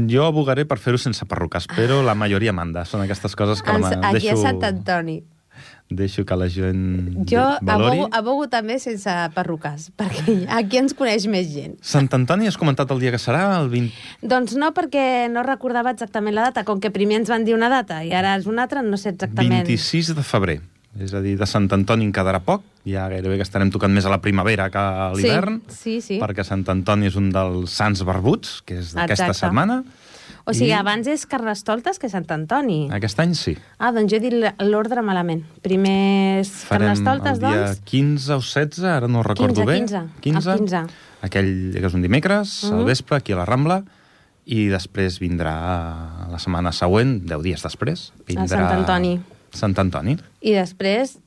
Jo 0.09 0.25
abogaré 0.25 0.65
per 0.65 0.77
fer-ho 0.79 0.97
sense 0.97 1.25
perruques, 1.25 1.67
però 1.67 2.01
la 2.03 2.15
majoria 2.15 2.53
manda. 2.53 2.85
Són 2.85 3.01
aquestes 3.05 3.35
coses 3.35 3.61
que 3.63 3.71
Ens, 3.71 3.85
aquí 3.87 4.19
deixo, 4.27 4.37
a 4.39 4.41
Sant 4.49 4.63
Antoni. 4.63 5.23
deixo 5.89 6.25
que 6.25 6.35
la 6.35 6.49
gent 6.51 7.25
Jo 7.29 7.43
valori. 7.61 7.99
abogo, 8.01 8.09
abogo 8.11 8.47
també 8.51 8.77
sense 8.79 9.09
perruques, 9.33 9.91
perquè 9.99 10.45
aquí 10.49 10.77
ens 10.77 10.93
coneix 10.93 11.25
més 11.31 11.47
gent. 11.53 11.77
Sant 11.81 12.09
Antoni 12.11 12.47
has 12.47 12.57
comentat 12.59 12.91
el 12.91 12.99
dia 12.99 13.11
que 13.11 13.19
serà, 13.21 13.59
el 13.61 13.69
20... 13.69 13.93
Doncs 14.21 14.55
no, 14.59 14.73
perquè 14.75 15.29
no 15.31 15.43
recordava 15.47 15.91
exactament 15.95 16.35
la 16.35 16.49
data. 16.49 16.65
Com 16.67 16.81
que 16.83 16.91
primer 16.91 17.21
ens 17.21 17.29
van 17.29 17.45
dir 17.47 17.55
una 17.55 17.69
data 17.69 18.03
i 18.03 18.11
ara 18.11 18.35
és 18.35 18.47
una 18.47 18.63
altra, 18.67 18.81
no 18.83 18.97
sé 18.97 19.09
exactament. 19.15 19.63
26 19.65 20.15
de 20.17 20.23
febrer. 20.23 20.59
És 20.99 21.13
a 21.13 21.21
dir, 21.21 21.35
de 21.37 21.45
Sant 21.45 21.67
Antoni 21.71 22.07
en 22.07 22.11
quedarà 22.11 22.39
poc. 22.41 22.63
Ja 22.87 23.07
gairebé 23.11 23.35
que 23.39 23.43
estarem 23.45 23.69
tocant 23.73 23.91
més 23.93 24.05
a 24.07 24.11
la 24.13 24.21
primavera 24.23 24.69
que 24.71 24.79
a 24.79 25.11
l'hivern. 25.15 25.61
Sí, 25.67 25.97
sí, 25.99 26.01
sí. 26.01 26.19
Perquè 26.23 26.45
Sant 26.47 26.63
Antoni 26.71 27.09
és 27.11 27.17
un 27.19 27.29
dels 27.35 27.73
sants 27.75 28.03
barbuts, 28.07 28.61
que 28.65 28.79
és 28.79 28.93
d'aquesta 28.95 29.33
setmana. 29.35 29.81
O 30.47 30.53
sigui, 30.55 30.69
I 30.71 30.77
abans 30.77 31.07
és 31.11 31.25
Carnestoltes 31.27 31.99
que 31.99 32.07
Sant 32.07 32.25
Antoni. 32.31 32.85
Aquest 32.95 33.19
any 33.19 33.33
sí. 33.35 33.57
Ah, 33.79 33.91
doncs 33.91 34.11
jo 34.13 34.17
he 34.17 34.23
dit 34.23 34.35
l'ordre 34.63 35.03
malament. 35.03 35.43
Primer 35.63 36.39
és 36.39 36.51
Farem 36.69 36.93
Carnestoltes, 36.93 37.41
el 37.41 37.43
dia 37.43 37.65
doncs... 37.65 37.81
15 37.91 38.33
o 38.37 38.39
16, 38.39 38.83
ara 38.87 39.09
no 39.11 39.23
recordo 39.27 39.65
15, 39.67 39.67
bé. 39.67 40.21
15, 40.23 40.51
el 40.53 40.63
15. 40.63 40.83
Aquell 41.27 41.51
que 41.75 41.85
és 41.91 41.93
un 41.97 42.01
dimecres, 42.05 42.63
Mhm. 42.63 42.79
al 42.79 42.85
vespre, 42.85 43.17
aquí 43.17 43.33
a 43.35 43.41
la 43.41 43.45
Rambla, 43.45 43.81
i 44.47 44.67
després 44.71 45.19
vindrà 45.19 45.55
la 46.31 46.39
setmana 46.39 46.71
següent, 46.71 47.25
10 47.27 47.43
dies 47.43 47.63
després, 47.63 48.13
vindrà... 48.25 48.47
Sant 48.47 48.71
Antoni. 48.79 49.17
Sant 49.51 49.75
Antoni. 49.79 50.15
I 50.41 50.53
després, 50.55 51.17
de, 51.17 51.26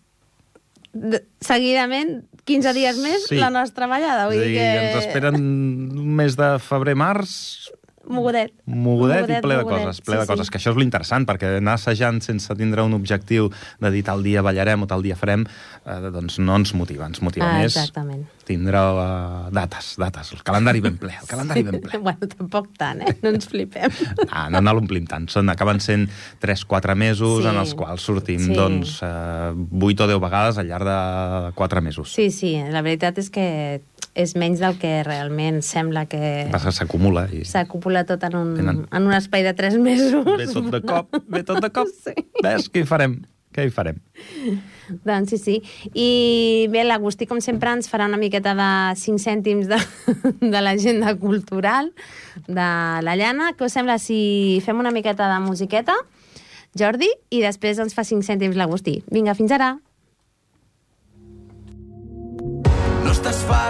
seguidament, 1.40 2.25
15 2.44 2.73
dies 2.75 2.99
més, 2.99 3.26
Sí. 3.28 3.37
la 3.38 3.50
nostra 3.50 3.87
ballada. 3.87 4.26
Vull 4.26 4.40
dir, 4.42 4.54
que... 4.56 4.66
ens 4.90 5.06
esperen 5.06 5.37
un 5.37 6.16
mes 6.16 6.37
de 6.37 6.59
febrer-març 6.59 7.70
Mogudet. 8.11 8.52
mogudet, 8.67 9.29
i 9.31 9.40
ple 9.40 9.57
de 9.61 9.64
coses, 9.64 10.00
ple 10.02 10.17
Sí, 10.17 10.21
de 10.21 10.26
coses, 10.26 10.47
sí. 10.47 10.50
que 10.52 10.59
això 10.59 10.73
és 10.75 10.76
l'interessant, 10.81 11.25
perquè 11.29 11.57
anar 11.61 11.75
assajant 11.79 12.21
sense 12.21 12.55
tindre 12.59 12.83
un 12.83 12.93
objectiu 12.95 13.50
de 13.81 13.90
dir 13.95 14.02
tal 14.05 14.23
dia 14.26 14.43
ballarem 14.43 14.83
o 14.83 14.87
tal 14.90 15.02
dia 15.02 15.17
farem, 15.17 15.47
eh, 15.87 16.11
doncs 16.12 16.38
no 16.43 16.57
ens 16.57 16.75
motiva, 16.75 17.07
ens 17.07 17.23
motiva 17.23 17.47
Ah, 17.50 17.59
més 17.62 17.76
exactament. 17.76 18.26
tindre 18.45 18.76
uh, 18.76 19.49
dates, 19.55 19.95
dates, 19.97 20.33
el 20.35 20.43
calendari 20.43 20.81
ben 20.81 20.97
ple, 20.99 21.14
el 21.21 21.26
calendari 21.29 21.62
ben 21.62 21.81
ple. 21.81 21.99
bueno, 22.07 22.26
tampoc 22.37 22.69
tant, 22.76 23.00
eh? 23.02 23.17
No 23.23 23.31
ens 23.31 23.47
flipem. 23.49 23.90
Ah, 24.31 24.49
no, 24.50 24.61
no 24.61 24.75
l'omplim 24.75 25.07
tant, 25.07 25.29
Són, 25.31 25.49
acaben 25.50 25.79
sent 25.81 26.09
3-4 26.43 26.95
mesos 26.97 27.43
Sí. 27.43 27.49
en 27.49 27.57
els 27.62 27.75
quals 27.75 28.02
sortim 28.02 28.40
Sí. 28.40 28.55
doncs, 28.55 29.00
eh, 29.02 29.52
8 29.81 30.05
o 30.05 30.07
10 30.09 30.21
vegades 30.21 30.59
al 30.59 30.67
llarg 30.67 30.85
de 30.85 31.52
4 31.55 31.81
mesos. 31.83 32.12
Sí, 32.12 32.31
sí, 32.31 32.57
la 32.71 32.83
veritat 32.83 33.19
és 33.19 33.31
que 33.31 33.83
és 34.14 34.35
menys 34.37 34.61
del 34.62 34.76
que 34.80 35.02
realment 35.07 35.61
sembla 35.62 36.07
que 36.11 36.49
s'acumula 36.73 37.26
i 37.33 37.45
s'acopula 37.49 38.04
tot 38.09 38.23
en 38.28 38.37
un, 38.37 38.54
Tenen- 38.59 38.87
en 38.90 39.07
un 39.07 39.12
espai 39.14 39.42
de 39.47 39.52
3 39.54 39.78
mesos. 39.78 40.25
ve 40.25 40.47
tot 40.50 40.71
de 40.73 40.80
cop, 40.83 41.16
ve 41.28 41.42
tot 41.45 41.61
de 41.62 41.71
cop. 41.71 41.88
Sí. 42.04 42.14
Ves, 42.42 42.71
què 42.73 42.83
hi 42.85 42.88
farem? 42.88 43.21
Què 43.50 43.64
hi 43.66 43.71
farem? 43.75 43.97
Doncs 45.04 45.30
sí, 45.33 45.38
sí. 45.38 45.54
I 45.95 46.69
bé, 46.71 46.85
l'Agustí, 46.87 47.26
com 47.26 47.40
sempre, 47.42 47.73
ens 47.75 47.88
farà 47.90 48.07
una 48.07 48.16
miqueta 48.21 48.52
de 48.54 48.69
5 48.99 49.19
cèntims 49.23 49.66
de, 49.71 49.78
de 50.54 50.61
l'agenda 50.62 51.16
cultural 51.19 51.90
de 52.47 52.69
la 53.07 53.16
llana. 53.19 53.52
Què 53.59 53.66
us 53.66 53.75
sembla 53.75 53.99
si 53.99 54.61
fem 54.64 54.78
una 54.78 54.92
miqueta 54.95 55.26
de 55.33 55.40
musiqueta, 55.42 55.95
Jordi, 56.78 57.11
i 57.35 57.40
després 57.42 57.80
ens 57.83 57.95
fa 57.97 58.04
5 58.07 58.23
cèntims 58.23 58.54
l'Agustí. 58.59 59.00
Vinga, 59.11 59.35
fins 59.35 59.50
ara. 59.57 59.73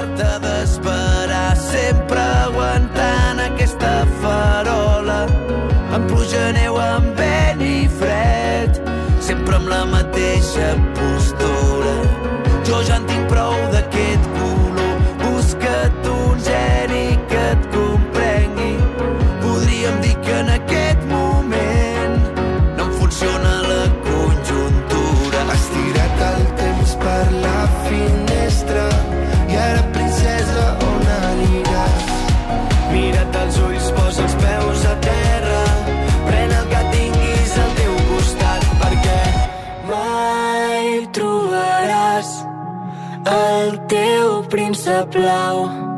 Farta 0.01 0.39
d'esperar, 0.41 1.57
sempre 1.57 2.21
aguantant 2.47 3.41
aquesta 3.45 3.93
farola. 4.23 5.27
Amb 5.93 6.09
pluja, 6.09 6.47
neu, 6.57 6.81
amb 6.81 7.21
vent 7.21 7.61
i 7.61 7.77
fred, 8.01 8.81
sempre 9.21 9.61
amb 9.61 9.69
la 9.69 9.85
mateixa 9.93 10.75
postura. 10.81 11.10
słońce 44.75 45.07
blau 45.07 45.90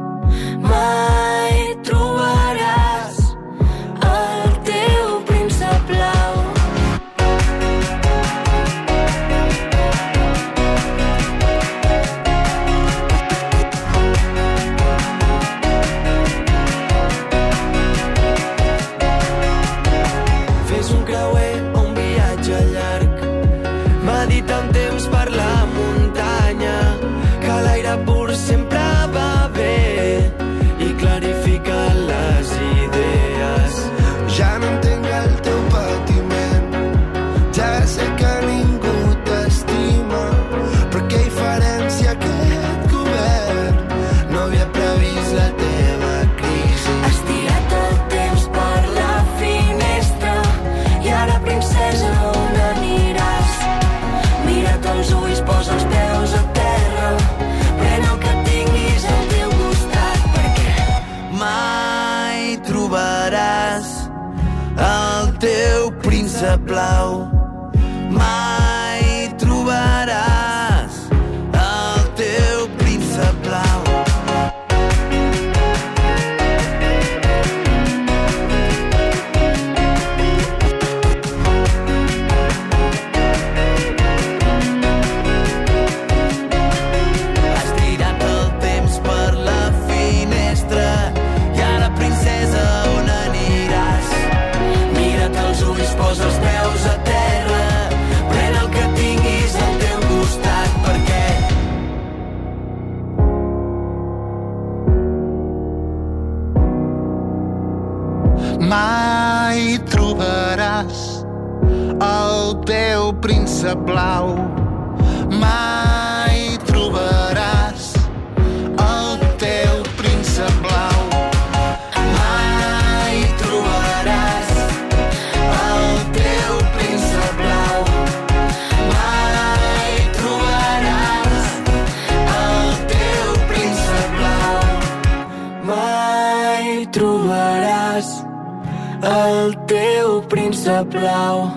príncep 140.63 140.95
blau. 140.95 141.51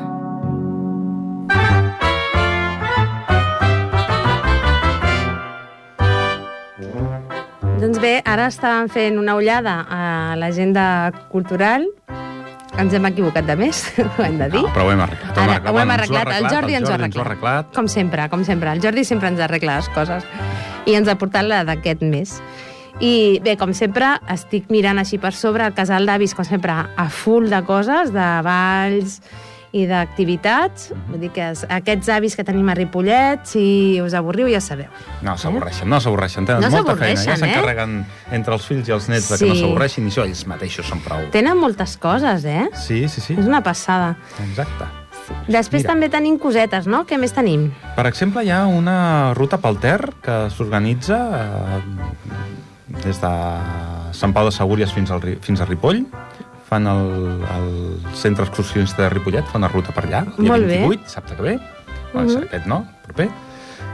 Doncs 7.80 8.00
bé, 8.02 8.18
ara 8.26 8.48
estàvem 8.50 8.88
fent 8.90 9.20
una 9.20 9.36
ullada 9.38 9.82
a 9.92 10.02
l'agenda 10.40 11.12
cultural. 11.32 11.86
Ens 12.82 12.92
hem 12.98 13.06
equivocat 13.08 13.46
de 13.48 13.56
més, 13.60 13.84
ho 14.18 14.24
hem 14.26 14.40
de 14.42 14.50
dir. 14.52 14.64
No, 14.66 14.72
però 14.76 14.88
ho 14.88 14.92
hem 14.92 15.04
arreglat. 15.06 15.38
Ara, 15.38 15.58
ho 15.62 15.68
hem 15.68 15.76
Bueno, 15.78 15.94
arreglat. 15.96 16.32
El 16.36 16.48
Jordi 16.50 16.50
ens 16.50 16.56
ho 16.56 16.56
ha 16.56 16.58
Jordi 16.58 16.76
ens 16.80 16.90
ho 16.90 16.92
ha 16.92 16.96
arreglat. 16.98 17.26
arreglat. 17.28 17.70
Com 17.78 17.88
sempre, 17.92 18.26
com 18.32 18.44
sempre. 18.48 18.74
El 18.74 18.82
Jordi 18.84 19.06
sempre 19.08 19.32
ens 19.32 19.44
arregla 19.46 19.78
les 19.80 19.92
coses. 19.96 20.26
I 20.90 20.98
ens 20.98 21.12
ha 21.12 21.16
portat 21.20 21.46
la 21.48 21.62
d'aquest 21.68 22.02
mes. 22.04 22.40
I 23.04 23.40
bé, 23.44 23.58
com 23.60 23.74
sempre, 23.76 24.14
estic 24.32 24.70
mirant 24.72 25.00
així 25.02 25.18
per 25.20 25.34
sobre 25.36 25.66
el 25.68 25.74
casal 25.76 26.06
d'avis, 26.08 26.34
com 26.36 26.46
sempre, 26.48 26.72
a 26.96 27.10
full 27.12 27.50
de 27.52 27.60
coses, 27.68 28.14
de 28.16 28.28
balls 28.46 29.18
i 29.76 29.84
d'activitats. 29.90 30.94
Vull 31.10 31.20
dir 31.20 31.30
que 31.36 31.50
es- 31.52 31.66
aquests 31.68 32.08
avis 32.16 32.38
que 32.38 32.46
tenim 32.48 32.70
a 32.70 32.74
Ripollet, 32.74 33.42
si 33.44 34.00
us 34.00 34.14
avorriu, 34.16 34.48
ja 34.48 34.62
sabeu. 34.62 34.88
No 35.22 35.36
s'avorreixen, 35.38 35.90
no 35.90 36.00
s'avorreixen. 36.00 36.46
Tenen 36.46 36.62
No 36.62 36.70
molta 36.70 36.96
feina. 36.96 37.20
Ja 37.20 37.36
s'avorreixen, 37.36 37.50
eh? 37.50 37.54
s'encarreguen 37.54 38.06
entre 38.32 38.54
els 38.54 38.66
fills 38.66 38.88
i 38.88 38.92
els 38.96 39.10
nets 39.10 39.28
de 39.30 39.38
que 39.40 39.46
no 39.50 39.56
Sí. 39.56 39.60
s'avorreixin 39.62 40.06
i 40.08 40.10
això 40.12 40.24
ells 40.24 40.46
mateixos 40.48 40.86
són 40.88 41.02
prou. 41.02 41.20
Tenen 41.32 41.58
moltes 41.58 41.98
coses, 41.98 42.46
eh? 42.46 42.70
Sí, 42.76 43.10
sí, 43.10 43.20
sí. 43.20 43.34
És 43.38 43.46
una 43.46 43.62
passada. 43.62 44.16
Exacte. 44.48 44.86
Després 45.50 45.82
Mira. 45.84 45.92
també 45.94 46.08
tenim 46.08 46.38
cosetes, 46.40 46.88
no? 46.88 47.04
Què 47.06 47.18
més 47.20 47.34
tenim? 47.34 47.74
Per 47.96 48.06
exemple, 48.08 48.46
hi 48.46 48.52
ha 48.52 48.66
una 48.68 49.34
ruta 49.34 49.58
pel 49.58 49.78
Ter 49.80 50.14
que 50.22 50.50
s'organitza 50.52 51.18
eh, 51.34 51.82
des 53.04 53.20
de 53.22 53.32
Sant 54.16 54.34
Pau 54.34 54.46
de 54.46 54.52
Segúries 54.52 54.92
fins, 54.94 55.12
al, 55.12 55.22
fins 55.42 55.62
a 55.62 55.66
Ripoll. 55.66 56.06
Fan 56.70 56.88
el, 56.90 57.42
el 57.56 58.16
centre 58.18 58.46
excursionista 58.48 59.04
de 59.04 59.10
Ripollet, 59.10 59.46
fan 59.52 59.62
una 59.62 59.70
ruta 59.70 59.94
per 59.94 60.08
allà, 60.08 60.24
dia 60.38 60.50
Molt 60.50 60.66
bé. 60.66 60.80
28, 60.82 61.04
dissabte 61.04 61.36
que 61.36 61.42
ve. 61.44 61.60
Bueno, 62.14 62.30
Mhm. 62.32 62.44
Aquest 62.48 62.66
no, 62.66 62.86
proper. 63.04 63.30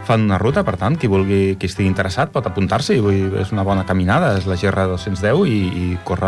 Fan 0.06 0.22
una 0.22 0.38
ruta, 0.38 0.64
per 0.64 0.78
tant, 0.78 0.96
qui 0.98 1.08
vulgui, 1.08 1.58
qui 1.60 1.68
estigui 1.68 1.88
interessat 1.90 2.32
pot 2.32 2.46
apuntar-s'hi. 2.48 3.00
Dir, 3.02 3.34
És 3.42 3.52
una 3.52 3.64
bona 3.64 3.86
caminada, 3.86 4.38
és 4.38 4.46
la 4.48 4.56
GR210 4.56 5.46
i, 5.48 5.60
i 5.92 6.00
corre 6.04 6.28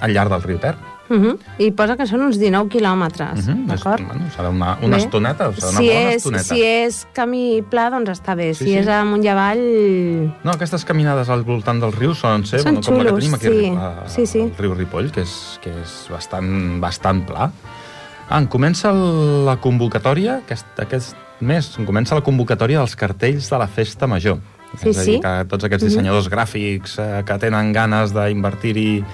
al 0.00 0.10
llarg 0.12 0.30
del 0.30 0.42
riu 0.42 0.58
Ter. 0.58 0.74
Uh 1.10 1.16
-huh. 1.16 1.38
I 1.58 1.72
posa 1.72 1.96
que 1.96 2.06
són 2.06 2.20
uns 2.22 2.38
19 2.38 2.68
quilòmetres, 2.70 3.46
Mhm, 3.46 3.62
és- 3.62 3.66
d'acord? 3.66 4.06
Bueno, 4.06 4.22
serà 4.36 4.48
una, 4.48 4.78
una 4.80 4.96
Bé. 4.96 5.02
estoneta, 5.02 5.48
o 5.48 5.52
serà 5.52 5.68
una 5.70 5.78
si 5.78 5.86
bona 5.88 6.00
és, 6.10 6.16
estoneta. 6.16 6.44
Si 6.44 6.62
és 6.62 7.06
camí 7.12 7.62
pla, 7.68 7.90
doncs 7.90 8.10
està 8.10 8.36
bé. 8.36 8.54
Sí, 8.54 8.64
si 8.64 8.70
sí. 8.70 8.76
és 8.78 8.86
amunt 8.88 9.24
i 9.24 9.28
avall... 9.28 9.58
No, 10.44 10.52
aquestes 10.52 10.84
caminades 10.84 11.28
al 11.28 11.42
voltant 11.42 11.80
del 11.80 11.92
riu 11.92 12.14
solen 12.14 12.46
ser 12.46 12.60
Són 12.60 12.74
bueno, 12.76 12.86
com 12.86 12.96
la 12.98 13.02
que 13.04 13.10
xulos, 13.10 13.20
tenim 13.20 13.34
aquí 13.34 13.46
sí. 13.66 13.76
a, 13.76 14.04
a, 14.04 14.08
Sí, 14.08 14.26
sí. 14.26 14.40
al 14.40 14.52
riu 14.56 14.74
Ripoll, 14.74 15.10
que 15.10 15.22
és, 15.22 15.58
que 15.62 15.70
és 15.70 16.06
bastant, 16.10 16.80
bastant 16.80 17.26
pla. 17.26 17.50
Ah, 18.28 18.38
en 18.38 18.46
comença 18.46 18.92
la 18.92 19.56
convocatòria, 19.56 20.36
aquest, 20.44 20.66
aquest 20.78 21.16
mes, 21.40 21.76
en 21.78 21.84
comença 21.86 22.14
la 22.14 22.20
convocatòria 22.22 22.78
dels 22.78 22.94
cartells 22.94 23.50
de 23.50 23.58
la 23.58 23.66
Festa 23.66 24.06
Major. 24.06 24.38
Sí, 24.78 24.90
és 24.90 24.98
a 24.98 25.02
dir, 25.02 25.14
sí. 25.16 25.20
que 25.20 25.44
tots 25.48 25.64
aquests 25.64 25.84
dissenyadors 25.84 26.28
gràfics 26.30 26.98
eh, 27.00 27.24
que 27.26 27.38
tenen 27.38 27.72
ganes 27.72 28.12
d'invertir-hi 28.14 29.04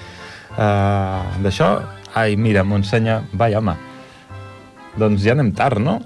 eh, 0.57 1.43
d'això... 1.45 1.71
Ai, 2.17 2.37
mira, 2.41 2.65
m'ho 2.65 2.79
ensenya... 2.81 3.21
Vai, 3.37 3.53
home. 3.59 3.75
Doncs 4.97 5.25
ja 5.27 5.35
anem 5.37 5.51
tard, 5.57 5.83
no? 5.83 5.99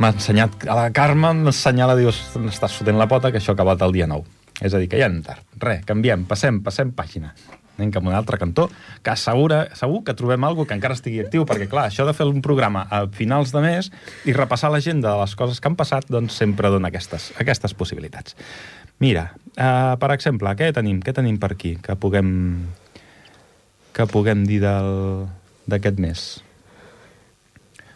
M'ha 0.00 0.12
ensenyat... 0.14 0.66
A 0.68 0.76
la 0.76 0.90
Carme 0.96 1.32
m'assenyala, 1.46 1.96
dius, 1.96 2.20
m'estàs 2.40 2.76
fotent 2.76 3.00
la 3.00 3.08
pota, 3.08 3.32
que 3.32 3.40
això 3.40 3.54
ha 3.54 3.58
acabat 3.58 3.86
el 3.86 3.96
dia 3.96 4.08
9. 4.10 4.24
És 4.60 4.76
a 4.76 4.80
dir, 4.82 4.90
que 4.92 5.00
ja 5.00 5.08
anem 5.08 5.24
tard. 5.24 5.44
Re, 5.60 5.80
canviem, 5.88 6.26
passem, 6.28 6.60
passem 6.64 6.92
pàgina. 6.96 7.32
Anem 7.80 7.94
cap 7.94 8.04
a 8.04 8.10
un 8.10 8.16
altre 8.16 8.36
cantó, 8.36 8.66
que 9.00 9.12
assegura, 9.14 9.62
segur 9.78 10.02
que 10.04 10.12
trobem 10.16 10.44
alguna 10.44 10.68
que 10.68 10.76
encara 10.76 10.96
estigui 10.98 11.22
actiu, 11.22 11.46
perquè, 11.48 11.64
clar, 11.70 11.86
això 11.88 12.04
de 12.04 12.12
fer 12.16 12.26
un 12.28 12.42
programa 12.44 12.84
a 12.92 13.06
finals 13.16 13.54
de 13.56 13.62
mes 13.64 13.88
i 14.28 14.36
repassar 14.36 14.68
l'agenda 14.72 15.14
de 15.14 15.22
les 15.22 15.32
coses 15.40 15.60
que 15.60 15.70
han 15.70 15.78
passat, 15.80 16.10
doncs 16.12 16.36
sempre 16.42 16.68
dona 16.68 16.92
aquestes, 16.92 17.30
aquestes 17.40 17.72
possibilitats. 17.72 18.36
Mira, 19.00 19.30
uh, 19.56 19.96
per 19.96 20.12
exemple, 20.12 20.52
què 20.60 20.68
tenim? 20.76 21.00
Què 21.00 21.16
tenim 21.16 21.40
per 21.40 21.54
aquí 21.54 21.78
que 21.80 21.96
puguem, 21.96 22.28
que 24.00 24.08
puguem 24.08 24.46
dir 24.48 24.62
d'aquest 24.64 26.00
mes? 26.00 26.28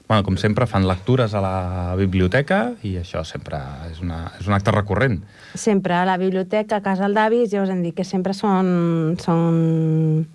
Bueno, 0.04 0.20
com 0.26 0.36
sempre, 0.36 0.66
fan 0.68 0.84
lectures 0.84 1.32
a 1.32 1.40
la 1.40 1.94
biblioteca 1.96 2.74
i 2.84 2.98
això 3.00 3.22
sempre 3.24 3.56
és, 3.88 4.02
una, 4.04 4.26
és 4.36 4.50
un 4.50 4.52
acte 4.52 4.74
recurrent. 4.74 5.22
Sempre 5.56 5.96
a 5.96 6.04
la 6.04 6.18
biblioteca, 6.20 6.76
a 6.76 6.84
Casal 6.84 7.16
d'Avis, 7.16 7.48
ja 7.54 7.62
us 7.64 7.72
hem 7.72 7.80
dit 7.86 7.96
que 7.96 8.04
sempre 8.04 8.36
són, 8.36 9.16
són 9.22 10.26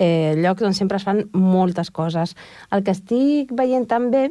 eh, 0.00 0.32
llocs 0.40 0.64
on 0.64 0.72
sempre 0.78 0.96
es 0.96 1.04
fan 1.04 1.26
moltes 1.36 1.92
coses. 1.92 2.32
El 2.72 2.86
que 2.86 2.96
estic 2.96 3.52
veient 3.52 3.84
també 3.90 4.30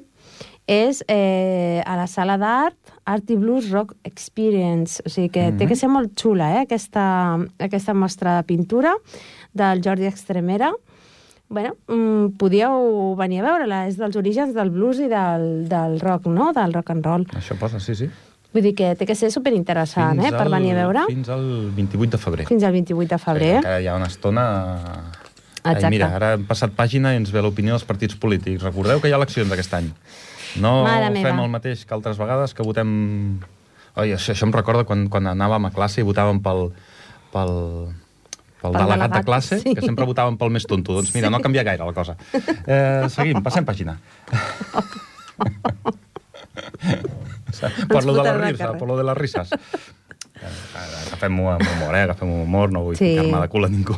és 0.67 0.99
eh, 1.07 1.81
a 1.87 1.95
la 1.95 2.05
sala 2.11 2.35
d'art, 2.37 2.75
Art 3.07 3.29
i 3.31 3.37
Blues 3.39 3.71
Rock 3.71 3.95
Experience. 4.03 5.01
O 5.05 5.09
sigui 5.09 5.29
que 5.29 5.47
mm 5.47 5.53
-hmm. 5.53 5.57
té 5.57 5.67
que 5.67 5.75
ser 5.75 5.89
molt 5.89 6.11
xula, 6.13 6.55
eh, 6.55 6.61
aquesta, 6.67 7.39
aquesta 7.57 7.93
mostra 7.93 8.35
de 8.37 8.43
pintura 8.43 8.93
del 9.53 9.81
Jordi 9.81 10.05
Extremera. 10.05 10.73
Bueno, 11.49 11.77
mm, 11.87 12.35
podíeu 12.37 13.15
venir 13.15 13.39
a 13.39 13.43
veure-la. 13.43 13.87
És 13.87 13.95
dels 13.97 14.15
orígens 14.15 14.53
del 14.53 14.69
blues 14.69 14.99
i 14.99 15.07
del, 15.07 15.69
del 15.69 15.99
rock, 15.99 16.27
no? 16.27 16.51
Del 16.51 16.73
rock 16.73 16.89
and 16.91 17.05
roll. 17.05 17.25
Això 17.31 17.55
posa, 17.57 17.79
sí, 17.79 17.95
sí. 17.95 18.09
Vull 18.53 18.63
dir 18.63 18.75
que 18.75 18.95
té 18.95 19.05
que 19.05 19.15
ser 19.15 19.31
superinteressant, 19.31 20.19
eh, 20.19 20.31
per 20.31 20.49
venir 20.49 20.71
a 20.73 20.83
veure. 20.83 21.05
Fins 21.07 21.29
al 21.29 21.71
28 21.75 22.11
de 22.11 22.17
febrer. 22.17 22.47
Fins 22.47 22.63
al 22.63 22.73
28 22.73 23.07
de 23.07 23.17
febrer. 23.17 23.51
Sí, 23.51 23.57
encara 23.57 23.81
hi 23.81 23.87
ha 23.87 23.95
una 23.95 24.07
estona... 24.07 24.45
Exacte. 25.67 25.85
Ai, 25.85 25.91
mira, 25.91 26.07
ara 26.15 26.33
hem 26.37 26.45
passat 26.47 26.71
pàgina 26.71 27.11
i 27.11 27.17
ens 27.17 27.31
ve 27.31 27.41
l'opinió 27.41 27.75
dels 27.75 27.83
partits 27.83 28.15
polítics. 28.15 28.63
Recordeu 28.63 29.01
que 29.03 29.09
hi 29.09 29.11
ha 29.11 29.19
eleccions 29.19 29.51
aquest 29.51 29.73
any. 29.73 29.89
No 30.55 30.83
Mare 30.83 31.09
meva. 31.11 31.29
fem 31.29 31.39
el 31.43 31.49
mateix 31.49 31.85
que 31.85 31.93
altres 31.93 32.17
vegades, 32.17 32.53
que 32.53 32.63
votem... 32.63 33.39
Oi, 33.97 34.11
això, 34.13 34.31
això 34.33 34.45
em 34.45 34.53
recorda 34.53 34.83
quan, 34.85 35.07
quan 35.09 35.25
anàvem 35.27 35.65
a 35.67 35.71
classe 35.73 36.01
i 36.01 36.05
votàvem 36.05 36.39
pel, 36.45 36.67
pel, 37.33 37.53
pel, 38.61 38.71
Pel 38.71 38.77
delegat, 38.77 39.11
de 39.17 39.23
classe, 39.25 39.59
sí. 39.61 39.73
que 39.75 39.81
sempre 39.85 40.05
votàvem 40.05 40.37
pel 40.37 40.49
més 40.53 40.65
tonto. 40.69 40.93
Doncs 40.97 41.13
mira, 41.15 41.29
no 41.33 41.39
canvia 41.41 41.63
gaire 41.65 41.85
la 41.85 41.93
cosa. 41.93 42.15
Eh, 42.33 43.05
seguim, 43.13 43.41
passem 43.45 43.65
pàgina. 43.65 43.97
per 47.89 48.03
lo 48.05 48.13
de 48.13 48.23
les 48.23 48.51
la 48.51 48.57
cara. 48.57 48.77
per 48.77 48.87
lo 48.87 48.97
de 48.97 49.03
les 49.03 49.17
risses. 49.17 49.51
Eh, 49.53 51.07
Agafem-ho 51.07 51.49
amb 51.55 51.63
humor, 51.65 51.95
eh? 51.97 52.03
Agafem-ho 52.05 52.33
amb 52.41 52.45
humor, 52.47 52.71
no 52.71 52.83
vull 52.85 52.95
Sí. 52.97 53.05
sí. 53.05 53.11
ficar-me 53.17 53.41
de 53.41 53.49
cul 53.49 53.65
a 53.65 53.69
ningú. 53.69 53.97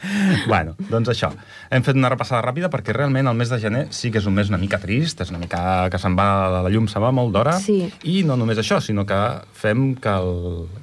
bueno, 0.48 0.74
doncs 0.90 1.10
això. 1.12 1.30
Hem 1.70 1.84
fet 1.86 1.98
una 1.98 2.08
repassada 2.12 2.40
ràpida 2.44 2.70
perquè 2.72 2.94
realment 2.96 3.28
el 3.28 3.36
mes 3.36 3.50
de 3.52 3.58
gener 3.62 3.82
sí 3.94 4.10
que 4.10 4.20
és 4.20 4.26
un 4.26 4.34
mes 4.36 4.48
una 4.48 4.58
mica 4.60 4.80
trist, 4.80 5.20
és 5.20 5.30
una 5.32 5.40
mica 5.42 5.60
que 5.92 6.00
se'n 6.00 6.16
va, 6.18 6.26
la 6.64 6.72
llum 6.72 6.88
se 6.90 7.02
va 7.02 7.12
molt 7.14 7.34
d'hora. 7.34 7.56
Sí. 7.62 7.82
I 8.08 8.22
no 8.26 8.38
només 8.40 8.60
això, 8.62 8.80
sinó 8.82 9.04
que 9.08 9.18
fem 9.56 9.92
que 10.00 10.14
el, 10.14 10.32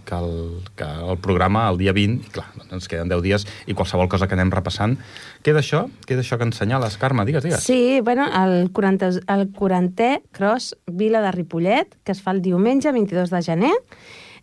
que 0.05 0.19
el, 0.19 0.31
que 0.77 0.87
el 0.87 1.17
programa 1.23 1.65
el 1.71 1.81
dia 1.81 1.95
20, 1.97 2.29
i 2.29 2.35
clar, 2.35 2.47
doncs 2.59 2.77
ens 2.79 2.91
queden 2.91 3.11
10 3.11 3.25
dies 3.25 3.47
i 3.67 3.75
qualsevol 3.77 4.09
cosa 4.11 4.29
que 4.29 4.37
anem 4.37 4.53
repassant. 4.53 4.97
Queda 5.45 5.63
això? 5.63 5.85
Queda 6.07 6.23
això 6.25 6.37
que 6.37 6.47
ensenyales, 6.47 6.99
Carme? 7.01 7.25
Digues, 7.27 7.45
digues. 7.45 7.65
Sí, 7.65 7.99
bueno, 8.05 8.29
el 8.43 8.71
40, 8.71 9.11
el 9.33 9.47
40è 9.53 10.21
Cross 10.31 10.75
Vila 10.87 11.21
de 11.25 11.33
Ripollet, 11.35 11.97
que 12.03 12.13
es 12.13 12.23
fa 12.23 12.35
el 12.35 12.41
diumenge 12.45 12.93
22 12.93 13.33
de 13.33 13.43
gener, 13.43 13.75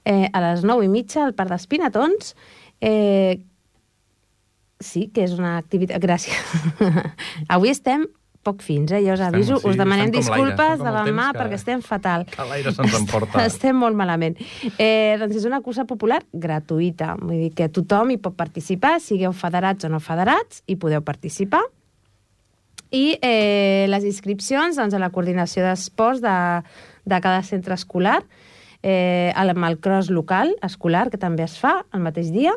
eh, 0.05 0.29
a 0.33 0.45
les 0.45 0.65
9 0.65 0.85
i 0.85 0.93
mitja 0.93 1.25
al 1.25 1.35
Parc 1.35 1.55
dels 1.55 1.67
Pinatons. 1.71 2.35
Eh, 2.81 3.41
sí, 4.85 5.09
que 5.15 5.25
és 5.27 5.33
una 5.39 5.57
activitat... 5.59 5.99
Gràcies. 6.03 6.37
Avui 7.55 7.73
estem 7.73 8.07
poc 8.45 8.61
fins, 8.61 8.93
eh? 8.93 9.01
Ja 9.01 9.15
us 9.15 9.23
Estem, 9.23 9.35
aviso, 9.35 9.57
sí, 9.57 9.69
us 9.71 9.79
demanem 9.81 10.11
estem 10.11 10.21
disculpes 10.21 10.75
estem 10.75 10.85
de 10.85 10.93
temps 10.99 11.17
mà 11.17 11.29
que- 11.33 11.39
perquè 11.41 11.59
estem 11.59 11.81
fatal. 11.83 12.27
Que 12.29 12.45
l'aire 12.51 12.75
se'ns 12.77 12.99
emporta. 13.01 13.45
Estem 13.51 13.79
molt 13.81 13.97
malament. 13.97 14.37
Eh, 14.77 15.17
doncs 15.21 15.39
és 15.41 15.47
una 15.49 15.63
cursa 15.65 15.87
popular 15.89 16.21
gratuïta, 16.33 17.15
vull 17.23 17.47
dir 17.47 17.53
que 17.57 17.71
tothom 17.73 18.13
hi 18.13 18.19
pot 18.21 18.37
participar, 18.37 18.99
sigueu 19.01 19.33
federats 19.33 19.89
o 19.89 19.89
no 19.89 20.01
federats, 20.05 20.61
hi 20.69 20.77
podeu 20.77 21.01
participar. 21.01 21.63
I 22.95 23.17
eh, 23.25 23.87
les 23.89 24.05
inscripcions 24.07 24.77
doncs, 24.77 24.95
a 24.95 25.01
la 25.03 25.11
coordinació 25.11 25.65
d'esports 25.65 26.21
de, 26.23 26.37
de 27.09 27.21
cada 27.25 27.41
centre 27.43 27.75
escolar, 27.75 28.21
eh, 28.85 29.33
amb 29.35 29.65
el 29.65 29.81
cross 29.81 30.13
local 30.13 30.53
escolar, 30.63 31.09
que 31.11 31.19
també 31.19 31.43
es 31.49 31.57
fa 31.59 31.81
el 31.97 32.05
mateix 32.05 32.29
dia, 32.31 32.53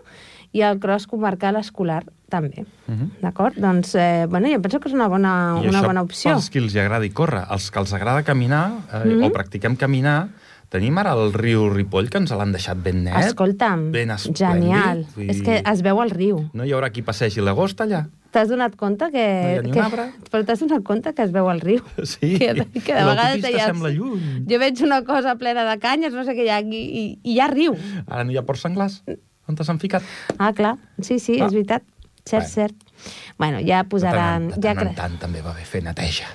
i 0.57 0.63
el 0.65 0.79
cross 0.81 1.05
comarcal 1.07 1.55
escolar 1.61 2.01
també. 2.33 2.65
Mhm. 2.87 3.11
D'acord? 3.21 3.55
Doncs, 3.61 3.93
eh, 3.95 4.25
bueno, 4.29 4.49
jo 4.51 4.59
penso 4.61 4.79
que 4.81 4.89
és 4.89 4.95
una 4.97 5.07
bona, 5.07 5.59
I 5.63 5.67
una 5.69 5.79
això 5.83 5.87
bona 5.93 6.01
opció. 6.03 6.33
pels 6.33 6.49
qui 6.49 6.59
els 6.59 6.75
agradi 6.75 7.11
córrer. 7.11 7.45
Els 7.51 7.69
que 7.71 7.79
els 7.79 7.93
agrada 7.93 8.23
caminar, 8.23 8.65
eh, 8.91 9.05
Mhm. 9.05 9.23
o 9.23 9.31
practiquem 9.31 9.75
caminar, 9.77 10.29
tenim 10.69 10.97
ara 10.97 11.13
el 11.13 11.31
riu 11.31 11.69
Ripoll, 11.69 12.09
que 12.09 12.17
ens 12.17 12.31
l'han 12.31 12.51
deixat 12.51 12.77
ben 12.83 13.03
net. 13.05 13.15
Escolta'm, 13.23 13.91
ben 13.93 14.09
esplèndid. 14.09 14.35
genial. 14.35 15.05
Vull 15.15 15.29
És 15.29 15.41
que 15.41 15.61
es 15.65 15.81
veu 15.81 16.01
el 16.03 16.09
riu. 16.11 16.49
No 16.53 16.65
hi 16.65 16.71
haurà 16.73 16.91
qui 16.91 17.01
passegi 17.01 17.39
l'agost 17.39 17.79
allà? 17.79 18.07
T'has 18.29 18.49
donat 18.49 18.75
compte 18.75 19.09
que... 19.09 19.61
No 19.63 19.71
que... 19.71 19.79
Però 20.29 20.43
t'has 20.45 20.59
donat 20.59 20.83
compte 20.83 21.13
que 21.15 21.23
es 21.23 21.31
veu 21.31 21.47
el 21.49 21.61
riu. 21.61 21.79
Sí, 22.03 22.37
Que, 22.37 22.53
que 22.83 22.93
de 22.93 23.05
vegades 23.05 23.41
deies... 23.41 23.63
sembla 23.63 23.89
lluny. 23.89 24.43
Jo 24.49 24.59
veig 24.59 24.81
una 24.83 25.01
cosa 25.05 25.35
plena 25.37 25.63
de 25.63 25.79
canyes, 25.79 26.11
no 26.13 26.25
sé 26.25 26.35
què 26.35 26.43
hi 26.43 26.49
ha 26.49 26.57
aquí, 26.57 26.75
i, 26.77 27.19
i 27.23 27.33
hi 27.35 27.39
ha 27.39 27.47
riu. 27.47 27.73
Ara 28.05 28.25
no 28.25 28.31
hi 28.33 28.37
ha 28.37 28.43
ports 28.43 28.61
senglars? 28.67 29.01
On 29.47 29.55
t'has 29.55 29.69
ficat? 29.79 30.03
Ah, 30.37 30.51
clar, 30.53 30.75
sí, 31.01 31.19
sí, 31.19 31.39
Ah. 31.41 31.47
és 31.47 31.53
veritat. 31.53 31.83
Cert, 32.27 32.43
Bueno. 32.43 32.49
cert. 32.53 32.75
Bueno, 33.37 33.59
ja 33.63 33.83
posaran... 33.85 34.49
De 34.49 34.53
tant, 34.55 34.63
ja 34.63 34.71
en 34.71 34.77
tant, 34.77 34.87
en 34.89 34.95
tant 34.95 35.17
també 35.19 35.41
va 35.41 35.53
bé 35.53 35.63
fer 35.63 35.81
neteja. 35.83 36.27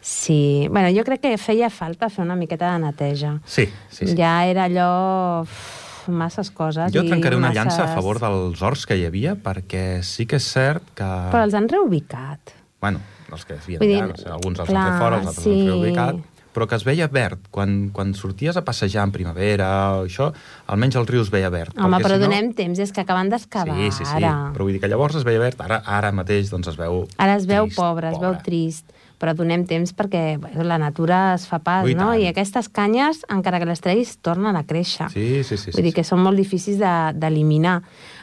Sí, 0.00 0.66
bueno, 0.70 0.88
jo 0.94 1.02
crec 1.04 1.20
que 1.20 1.38
feia 1.38 1.68
falta 1.70 2.08
fer 2.10 2.24
una 2.24 2.36
miqueta 2.36 2.72
de 2.72 2.78
neteja. 2.84 3.40
Sí, 3.44 3.68
sí, 3.90 4.06
sí. 4.06 4.16
Ja 4.16 4.44
era 4.46 4.64
allò... 4.66 5.42
uf, 5.42 6.08
masses 6.08 6.50
coses. 6.50 6.92
Jo 6.94 7.02
trencaré 7.02 7.36
una 7.36 7.48
masses... 7.48 7.64
llança 7.64 7.84
a 7.84 7.94
favor 7.94 8.20
dels 8.22 8.62
horts 8.62 8.86
que 8.86 8.96
hi 8.98 9.04
havia, 9.06 9.34
perquè 9.34 10.02
sí 10.06 10.26
que 10.26 10.38
és 10.38 10.46
cert 10.46 10.82
que... 10.94 11.06
Però 11.32 11.42
els 11.46 11.54
han 11.58 11.66
reubicat. 11.68 12.54
Bueno, 12.80 13.00
els 13.32 13.44
que 13.44 13.54
havien 13.58 13.82
Vull 13.82 13.90
dir, 13.90 14.00
allà, 14.02 14.12
no 14.12 14.16
sé, 14.20 14.28
alguns 14.30 14.60
els 14.62 14.70
clar, 14.70 14.82
han 14.84 14.92
fet 14.92 15.02
fora, 15.02 15.18
els 15.18 15.30
altres 15.32 15.44
sí. 15.44 15.50
els 15.50 15.62
han 15.62 15.72
reubicat, 15.74 16.22
però 16.56 16.64
que 16.66 16.74
es 16.80 16.84
veia 16.88 17.06
verd. 17.12 17.50
Quan, 17.52 17.90
quan 17.92 18.14
sorties 18.16 18.56
a 18.56 18.64
passejar 18.64 19.04
en 19.04 19.12
primavera 19.12 19.68
o 20.00 20.06
això, 20.08 20.30
almenys 20.72 20.96
el 20.96 21.06
riu 21.06 21.20
es 21.20 21.28
veia 21.30 21.50
verd. 21.52 21.76
Home, 21.76 22.00
però 22.00 22.16
si 22.16 22.22
no- 22.24 22.30
donem 22.30 22.52
temps, 22.56 22.78
és 22.80 22.92
que 22.96 23.04
acaben 23.04 23.28
d'excavar 23.28 23.76
Sí, 23.76 23.90
sí, 23.92 24.04
sí, 24.08 24.16
ara. 24.24 24.52
però 24.56 24.64
vull 24.64 24.72
dir 24.72 24.80
que 24.80 24.88
llavors 24.88 25.14
es 25.20 25.24
veia 25.28 25.38
verd, 25.44 25.60
ara, 25.60 25.82
ara 25.84 26.12
mateix 26.16 26.48
doncs 26.50 26.72
es 26.72 26.76
veu 26.80 27.04
Ara 27.20 27.36
es 27.36 27.44
veu 27.46 27.66
trist, 27.68 27.76
pobre, 27.76 28.10
es 28.10 28.18
veu 28.18 28.34
trist, 28.42 28.88
però 29.20 29.32
donem 29.36 29.62
temps 29.68 29.92
perquè 29.96 30.38
bueno, 30.40 30.64
la 30.64 30.76
natura 30.78 31.34
es 31.34 31.46
fa 31.48 31.58
pas, 31.60 31.84
Ui, 31.84 31.94
no? 31.94 32.10
tant. 32.12 32.20
I 32.20 32.26
aquestes 32.28 32.68
canyes, 32.68 33.22
encara 33.32 33.58
que 33.60 33.68
les 33.68 33.80
treguis, 33.80 34.16
tornen 34.24 34.56
a 34.56 34.64
créixer. 34.64 35.10
Sí, 35.12 35.42
sí, 35.44 35.56
sí. 35.56 35.70
sí, 35.70 35.76
Vull 35.76 35.84
dir 35.86 35.92
sí. 35.92 36.00
que 36.00 36.04
són 36.04 36.20
molt 36.24 36.36
difícils 36.36 36.78
de- 36.80 37.12
d'eliminar. 37.16 37.82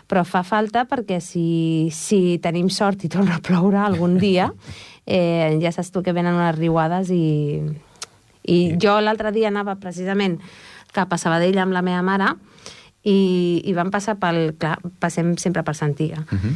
Però 0.09 0.25
fa 0.25 0.43
falta 0.43 0.83
perquè 0.85 1.19
si, 1.23 1.89
si 1.91 2.37
tenim 2.43 2.69
sort 2.69 3.05
i 3.05 3.09
torna 3.09 3.37
a 3.37 3.41
ploure 3.41 3.77
algun 3.77 4.17
dia, 4.19 4.51
eh, 5.07 5.57
ja 5.61 5.71
saps 5.71 5.89
tu 5.91 6.03
que 6.03 6.13
venen 6.13 6.35
unes 6.35 6.55
riuades 6.59 7.09
i... 7.09 7.63
I 8.49 8.75
jo 8.81 8.97
l'altre 9.01 9.31
dia 9.31 9.47
anava 9.51 9.75
precisament 9.79 10.39
cap 10.93 11.13
a 11.13 11.17
Sabadell 11.17 11.57
amb 11.63 11.73
la 11.73 11.81
meva 11.81 12.01
mare 12.05 12.33
i, 13.03 13.61
i 13.65 13.73
vam 13.73 13.91
passar 13.91 14.17
pel... 14.21 14.53
Clar, 14.59 14.77
passem 14.99 15.35
sempre 15.41 15.63
per 15.63 15.75
Santiga. 15.75 16.23
Mhm. 16.29 16.55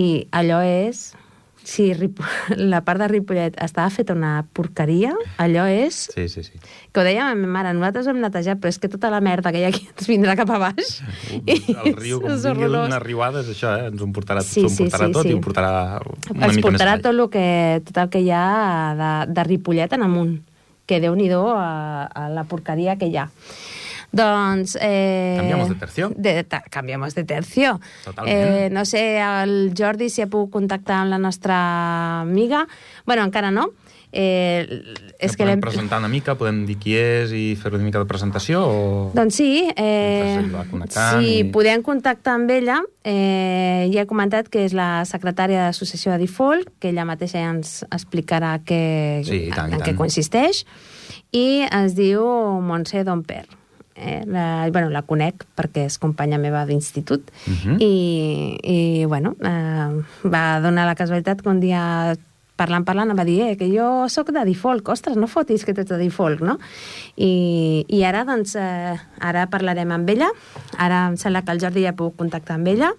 I 0.00 0.08
allò 0.32 0.62
és... 0.64 1.12
Si 1.62 1.92
Rip... 1.94 2.18
la 2.72 2.80
part 2.82 2.98
de 2.98 3.06
Ripollet 3.06 3.54
estava 3.62 3.86
feta 3.94 4.16
una 4.16 4.40
porqueria, 4.52 5.12
allò 5.38 5.68
és... 5.70 6.08
Sí, 6.10 6.24
sí, 6.28 6.42
sí. 6.42 6.56
Que 6.90 6.98
ho 6.98 7.04
dèiem 7.06 7.22
a 7.22 7.36
ma 7.38 7.50
mare, 7.60 7.70
nosaltres 7.76 8.08
ho 8.08 8.10
hem 8.10 8.18
netejat, 8.24 8.58
però 8.58 8.72
és 8.72 8.80
que 8.82 8.90
tota 8.90 9.12
la 9.14 9.20
merda 9.22 9.52
que 9.54 9.60
hi 9.60 9.68
ha 9.68 9.70
aquí 9.70 9.84
ens 9.86 10.08
vindrà 10.10 10.34
cap 10.40 10.50
a 10.50 10.58
baix. 10.58 10.96
El 11.46 11.94
riu, 12.00 12.18
com 12.18 12.32
és 12.34 12.42
vingui 12.42 12.64
horrorós. 12.66 12.88
una 12.90 12.98
riuada, 12.98 13.44
és 13.46 13.52
això, 13.54 13.76
eh? 13.78 13.92
Ens 13.92 14.02
ho 14.02 14.08
portarà, 14.16 14.42
Sí, 14.42 14.64
s'ho 14.64 14.72
sí, 14.74 14.88
portarà 14.88 15.06
sí, 15.06 15.14
tot 15.14 15.28
sí. 15.28 15.30
i 15.30 15.36
ho 15.38 15.44
portarà 15.44 15.70
una 16.02 16.48
Es 16.50 16.56
mica 16.58 16.72
més 16.74 16.82
tot 17.04 17.12
el, 17.12 17.22
que, 17.30 17.46
tot 17.92 18.02
el 18.02 18.10
que 18.16 18.24
hi 18.26 18.32
ha 18.34 18.42
de, 18.98 19.12
de 19.38 19.44
Ripollet 19.52 19.94
en 19.94 20.02
amunt, 20.08 20.34
que 20.86 21.00
déu-n'hi-do 21.00 21.44
a, 21.54 22.04
a 22.06 22.28
la 22.28 22.44
porqueria 22.44 22.96
que 22.96 23.06
hi 23.06 23.16
ha. 23.16 23.28
Doncs... 24.12 24.76
Eh, 24.80 25.36
Cambiamos 25.38 25.70
de 25.70 25.74
tercio. 25.76 26.12
De, 26.14 26.44
ta, 26.44 26.62
cambiamos 26.68 27.14
de 27.14 27.24
tercio. 27.24 27.80
Totalment. 28.04 28.36
Eh, 28.36 28.68
no 28.70 28.84
sé, 28.84 29.18
el 29.20 29.72
Jordi 29.76 30.10
si 30.10 30.20
ha 30.20 30.28
pogut 30.28 30.52
contactar 30.52 31.00
amb 31.00 31.10
la 31.10 31.18
nostra 31.18 32.20
amiga. 32.20 32.66
bueno, 33.06 33.24
encara 33.24 33.50
no. 33.50 33.70
Eh, 34.12 34.66
és 35.18 35.32
que 35.32 35.40
podem 35.42 35.54
l'hem... 35.54 35.60
presentar 35.64 35.98
una 36.02 36.08
mica, 36.12 36.34
podem 36.36 36.66
dir 36.68 36.76
qui 36.76 36.92
és 37.00 37.30
i 37.32 37.54
fer 37.56 37.72
una 37.72 37.82
mica 37.86 37.98
de 38.02 38.04
presentació 38.04 38.60
o... 38.60 38.80
Doncs 39.16 39.38
sí, 39.40 39.64
eh, 39.74 40.42
si 40.90 41.30
i- 41.38 41.44
podem 41.50 41.80
contactar 41.82 42.34
amb 42.36 42.50
ella, 42.52 42.82
eh, 43.04 43.88
ja 43.92 44.02
he 44.02 44.06
comentat 44.06 44.50
que 44.52 44.66
és 44.66 44.74
la 44.76 45.06
secretària 45.08 45.62
de 45.62 45.70
l'Associació 45.70 46.12
de 46.12 46.18
Default, 46.26 46.68
que 46.78 46.90
ella 46.92 47.06
mateixa 47.08 47.40
ja 47.40 47.50
ens 47.54 47.86
explicarà 47.88 48.58
què, 48.60 49.22
Sí, 49.24 49.46
i 49.48 49.50
tant, 49.56 49.72
i 49.72 49.78
en 49.78 49.80
què 49.80 49.94
tant. 49.94 50.00
consisteix, 50.04 50.66
i 51.32 51.64
es 51.70 51.94
diu 51.96 52.20
Montse 52.60 53.04
Domper. 53.08 53.46
Eh, 53.94 54.22
la, 54.26 54.68
bueno, 54.72 54.88
la 54.90 55.02
conec 55.04 55.44
perquè 55.56 55.86
és 55.88 55.98
companya 56.00 56.38
meva 56.40 56.66
d'institut 56.68 57.28
Mhm. 57.46 57.76
i, 57.80 58.58
i 58.64 59.04
bueno, 59.04 59.36
eh, 59.40 60.04
va 60.28 60.60
donar 60.64 60.86
la 60.88 60.94
casualitat 60.96 61.40
que 61.42 61.48
un 61.48 61.60
dia 61.60 62.14
parlant, 62.62 62.86
parlant, 62.86 63.10
em 63.10 63.18
va 63.18 63.26
dir 63.26 63.40
eh, 63.44 63.52
que 63.58 63.68
jo 63.72 64.06
sóc 64.12 64.30
de 64.34 64.44
default, 64.46 64.86
ostres, 64.94 65.18
no 65.18 65.28
fotis 65.30 65.66
que 65.66 65.74
ets 65.74 65.90
de 65.90 65.98
default, 66.00 66.42
no? 66.46 66.58
I, 67.16 67.84
i 67.90 68.02
ara, 68.06 68.22
doncs, 68.28 68.54
eh, 68.60 68.94
ara 69.20 69.48
parlarem 69.50 69.90
amb 69.94 70.10
ella. 70.14 70.30
Ara 70.78 71.08
em 71.10 71.18
sembla 71.20 71.42
que 71.42 71.56
el 71.56 71.62
Jordi 71.62 71.86
ja 71.86 71.96
pogut 71.98 72.20
contactar 72.22 72.60
amb 72.60 72.70
ella. 72.70 72.92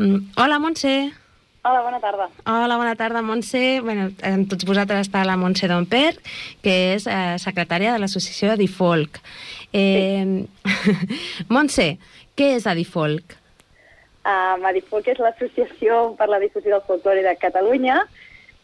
Mm, 0.00 0.34
hola, 0.42 0.58
Montse. 0.58 0.94
Hola, 1.64 1.80
bona 1.80 2.00
tarda. 2.02 2.26
Hola, 2.50 2.76
bona 2.76 2.96
tarda, 2.98 3.22
Montse. 3.24 3.62
Bueno, 3.84 4.10
amb 4.26 4.50
tots 4.50 4.66
vosaltres 4.68 5.06
està 5.06 5.22
la 5.24 5.38
Montse 5.40 5.70
Domper, 5.70 6.18
que 6.64 6.74
és 6.96 7.06
eh, 7.06 7.38
secretària 7.40 7.94
de 7.94 8.02
l'associació 8.02 8.50
de 8.52 8.58
Difolk. 8.64 9.22
Eh, 9.72 10.44
Montse, 11.54 11.94
què 12.36 12.50
és 12.58 12.68
Adifolk? 12.68 13.38
Um, 14.24 14.64
Adifolk 14.64 15.08
és 15.12 15.18
l'Associació 15.20 16.14
per 16.16 16.30
la 16.32 16.38
Difusió 16.40 16.70
del 16.72 16.84
Folclore 16.86 17.22
de 17.26 17.34
Catalunya, 17.36 17.98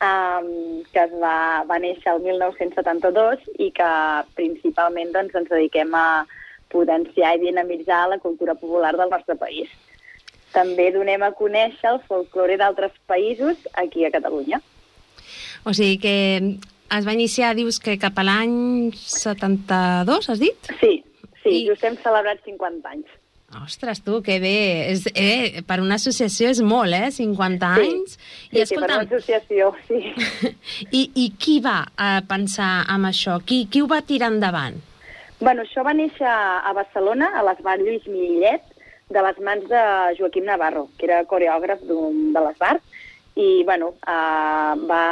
um, 0.00 0.46
que 0.92 1.02
es 1.04 1.12
va, 1.20 1.64
va 1.68 1.76
néixer 1.82 2.14
el 2.14 2.22
1972 2.24 3.42
i 3.60 3.68
que 3.76 3.90
principalment 4.38 5.12
doncs, 5.12 5.34
ens 5.36 5.50
dediquem 5.52 5.92
a 5.94 6.24
potenciar 6.72 7.34
i 7.36 7.42
dinamitzar 7.44 8.06
la 8.08 8.18
cultura 8.22 8.54
popular 8.54 8.94
del 8.96 9.10
nostre 9.12 9.36
país. 9.36 9.68
També 10.54 10.88
donem 10.96 11.22
a 11.22 11.32
conèixer 11.36 11.92
el 11.92 12.00
folklore 12.08 12.56
d'altres 12.58 12.96
països 13.06 13.60
aquí 13.74 14.06
a 14.08 14.10
Catalunya. 14.16 14.62
O 15.68 15.74
sigui 15.76 15.98
que 16.00 16.16
es 16.90 17.04
va 17.06 17.12
iniciar, 17.12 17.52
dius 17.54 17.78
que 17.78 17.98
cap 18.00 18.16
a 18.18 18.24
l'any 18.24 18.90
72, 18.96 20.30
has 20.32 20.40
dit? 20.40 20.72
Sí, 20.80 21.04
sí, 21.44 21.52
I- 21.60 21.66
just 21.68 21.84
hem 21.84 22.00
celebrat 22.00 22.40
50 22.48 22.88
anys. 22.96 23.06
Ostres, 23.58 23.98
tu, 24.06 24.20
que 24.22 24.38
bé. 24.38 24.90
És, 24.92 25.08
eh, 25.18 25.62
per 25.66 25.80
una 25.82 25.96
associació 25.98 26.50
és 26.54 26.60
molt, 26.62 26.94
eh? 26.94 27.10
50 27.10 27.72
Sí, 27.74 27.88
anys. 27.88 28.12
sí, 28.52 28.66
sí, 28.66 28.76
per 28.76 28.84
una 28.84 29.00
associació, 29.02 29.72
sí. 29.88 29.98
I, 31.00 31.10
I 31.18 31.26
qui 31.36 31.58
va 31.64 31.80
a 31.98 32.20
pensar 32.28 32.84
en 32.94 33.08
això? 33.10 33.40
Qui, 33.42 33.64
qui 33.66 33.82
ho 33.82 33.88
va 33.90 34.02
tirar 34.06 34.30
endavant? 34.30 34.78
Bueno, 35.40 35.64
això 35.64 35.82
va 35.82 35.94
néixer 35.96 36.28
a 36.28 36.70
Barcelona, 36.76 37.32
a 37.34 37.42
l'Esbar 37.42 37.78
Lluís 37.80 38.06
Millet, 38.06 38.62
de 39.10 39.22
les 39.26 39.38
mans 39.42 39.64
de 39.66 39.82
Joaquim 40.18 40.44
Navarro, 40.46 40.86
que 40.98 41.08
era 41.08 41.24
coreògraf 41.26 41.80
de 41.82 42.40
l'Esbar, 42.44 42.76
i 43.40 43.62
bueno, 43.64 43.94
uh, 44.04 44.74
va, 44.90 45.02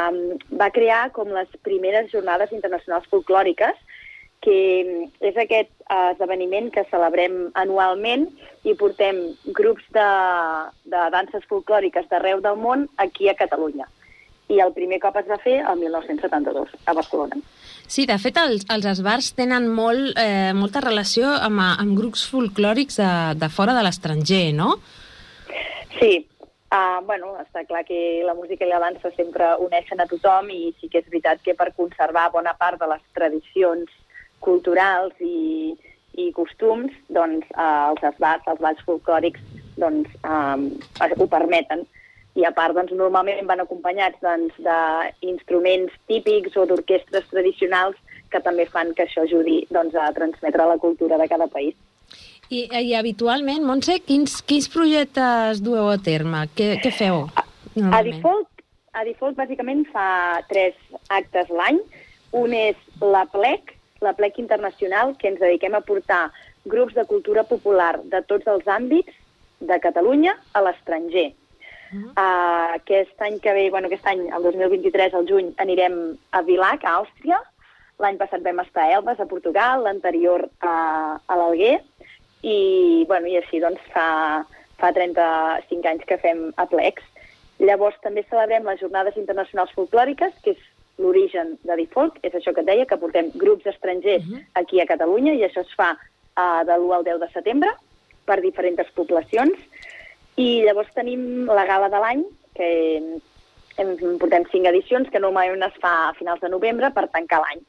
va 0.59 0.69
crear 0.75 1.09
com 1.15 1.31
les 1.33 1.49
primeres 1.65 2.11
jornades 2.11 2.51
internacionals 2.55 3.07
folclòriques 3.09 3.75
que 4.43 4.57
és 5.19 5.37
aquest 5.37 5.71
esdeveniment 5.89 6.69
que 6.71 6.85
celebrem 6.91 7.49
anualment 7.59 8.27
i 8.63 8.75
portem 8.79 9.19
grups 9.55 9.85
de, 9.95 10.09
de 10.91 11.05
danses 11.15 11.45
folclòriques 11.49 12.07
d'arreu 12.11 12.43
del 12.43 12.59
món 12.59 12.87
aquí 12.97 13.29
a 13.29 13.35
Catalunya. 13.39 13.89
I 14.49 14.61
el 14.63 14.71
primer 14.73 14.97
cop 15.03 15.19
es 15.19 15.27
va 15.29 15.37
fer 15.43 15.59
el 15.59 15.77
1972, 15.81 16.71
a 16.85 16.95
Barcelona. 16.97 17.37
Sí, 17.89 18.05
de 18.09 18.17
fet, 18.21 18.37
els, 18.37 18.65
els 18.73 18.87
esbars 18.89 19.31
tenen 19.37 19.67
molt, 19.73 20.17
eh, 20.17 20.55
molta 20.57 20.81
relació 20.85 21.29
amb, 21.35 21.61
amb 21.67 21.95
grups 21.97 22.25
folclòrics 22.31 22.97
de, 23.01 23.11
de 23.41 23.49
fora 23.53 23.75
de 23.77 23.85
l'estranger, 23.85 24.43
no? 24.57 24.75
Sí, 25.99 26.11
uh, 26.73 26.99
bueno, 27.05 27.35
està 27.41 27.65
clar 27.69 27.83
que 27.85 28.21
la 28.25 28.35
música 28.37 28.65
i 28.65 28.69
la 28.69 28.81
dansa 28.81 29.11
sempre 29.15 29.55
uneixen 29.65 30.01
a 30.01 30.07
tothom 30.09 30.49
i 30.53 30.69
sí 30.79 30.89
que 30.89 31.01
és 31.03 31.09
veritat 31.09 31.41
que 31.45 31.57
per 31.57 31.73
conservar 31.77 32.29
bona 32.33 32.55
part 32.57 32.81
de 32.81 32.89
les 32.93 33.03
tradicions 33.17 33.89
culturals 34.45 35.13
i, 35.23 35.75
i 36.19 36.29
costums, 36.35 36.93
doncs 37.13 37.47
uh, 37.55 37.91
els 37.91 38.03
esbats, 38.11 38.47
els 38.49 38.61
balls 38.63 38.83
folclòrics, 38.87 39.41
doncs 39.79 40.11
um, 40.23 40.69
ho 40.99 41.27
permeten. 41.31 41.85
I 42.37 42.45
a 42.45 42.53
part, 42.55 42.75
doncs, 42.77 42.93
normalment 42.95 43.41
van 43.49 43.63
acompanyats 43.63 44.19
doncs, 44.23 44.55
d'instruments 44.63 45.95
típics 46.07 46.55
o 46.55 46.65
d'orquestres 46.69 47.27
tradicionals 47.31 47.97
que 48.29 48.41
també 48.45 48.67
fan 48.69 48.93
que 48.95 49.07
això 49.07 49.25
ajudi 49.25 49.63
doncs, 49.73 49.95
a 49.97 50.11
transmetre 50.15 50.67
la 50.69 50.77
cultura 50.77 51.17
de 51.17 51.27
cada 51.27 51.49
país. 51.51 51.75
I, 52.49 52.65
i 52.65 52.93
habitualment, 52.97 53.65
Montse, 53.65 53.99
quins, 54.05 54.39
quins 54.45 54.69
projectes 54.73 55.59
dueu 55.61 55.89
a 55.91 55.97
terme? 56.01 56.47
Què, 56.57 56.77
què 56.81 56.93
feu? 56.95 57.27
A 57.35 58.01
Default, 58.05 58.47
a 58.97 59.03
Default 59.05 59.37
bàsicament 59.37 59.83
fa 59.93 60.41
tres 60.49 60.77
actes 61.13 61.51
l'any. 61.53 61.77
Un 62.39 62.53
és 62.53 62.77
la 63.01 63.25
plec, 63.29 63.75
la 64.01 64.13
plec 64.13 64.39
internacional, 64.39 65.15
que 65.17 65.29
ens 65.31 65.41
dediquem 65.41 65.75
a 65.75 65.83
portar 65.85 66.29
grups 66.65 66.95
de 66.95 67.05
cultura 67.05 67.43
popular 67.43 67.99
de 68.03 68.21
tots 68.27 68.47
els 68.47 68.67
àmbits 68.67 69.13
de 69.59 69.79
Catalunya 69.83 70.37
a 70.53 70.63
l'estranger. 70.63 71.29
Uh, 71.89 72.77
aquest 72.77 73.21
any 73.25 73.39
que 73.41 73.53
ve, 73.53 73.69
bueno, 73.73 73.89
aquest 73.89 74.05
any, 74.07 74.27
el 74.29 74.43
2023, 74.45 75.15
al 75.17 75.25
juny, 75.27 75.53
anirem 75.57 75.95
a 76.31 76.43
Vilac, 76.45 76.85
a 76.85 76.99
Àustria. 77.01 77.39
L'any 77.99 78.19
passat 78.19 78.45
vam 78.45 78.61
estar 78.61 78.85
a 78.85 78.93
Elbes, 78.99 79.19
a 79.19 79.27
Portugal, 79.27 79.83
l'anterior 79.83 80.45
a, 80.61 80.73
a 81.25 81.39
l'Alguer, 81.39 81.79
i, 82.45 83.05
bueno, 83.09 83.27
i 83.27 83.39
així 83.39 83.59
doncs 83.59 83.81
fa, 83.95 84.45
fa 84.79 84.91
35 84.95 85.89
anys 85.91 86.05
que 86.07 86.19
fem 86.21 86.45
aplecs. 86.61 87.03
Llavors 87.59 87.97
també 88.05 88.23
celebrem 88.29 88.69
les 88.69 88.79
Jornades 88.79 89.17
Internacionals 89.19 89.73
Folclòriques, 89.75 90.37
que 90.45 90.53
és 90.55 90.61
l'origen 90.99 91.55
de 91.63 91.75
Default, 91.79 92.19
és 92.27 92.35
això 92.35 92.53
que 92.53 92.61
et 92.61 92.69
deia, 92.69 92.85
que 92.85 92.99
portem 92.99 93.31
grups 93.35 93.65
estrangers 93.65 94.25
uh 94.25 94.35
-huh. 94.35 94.43
aquí 94.61 94.81
a 94.81 94.85
Catalunya, 94.85 95.33
i 95.33 95.43
això 95.43 95.61
es 95.61 95.73
fa 95.75 95.95
uh, 95.95 96.61
de 96.65 96.75
l'1 96.75 96.93
al 96.95 97.03
10 97.03 97.19
de 97.19 97.29
setembre 97.33 97.69
per 98.25 98.41
diferents 98.41 98.91
poblacions. 98.93 99.55
I 100.35 100.63
llavors 100.63 100.93
tenim 100.93 101.45
la 101.45 101.65
gala 101.65 101.89
de 101.89 101.99
l'any, 101.99 102.23
que 102.55 102.69
en 103.77 104.19
portem 104.19 104.45
cinc 104.51 104.65
edicions, 104.65 105.09
que 105.09 105.19
normalment 105.19 105.63
es 105.63 105.75
fa 105.81 106.09
a 106.09 106.13
finals 106.13 106.41
de 106.41 106.49
novembre 106.49 106.91
per 106.91 107.07
tancar 107.07 107.41
l'any. 107.43 107.61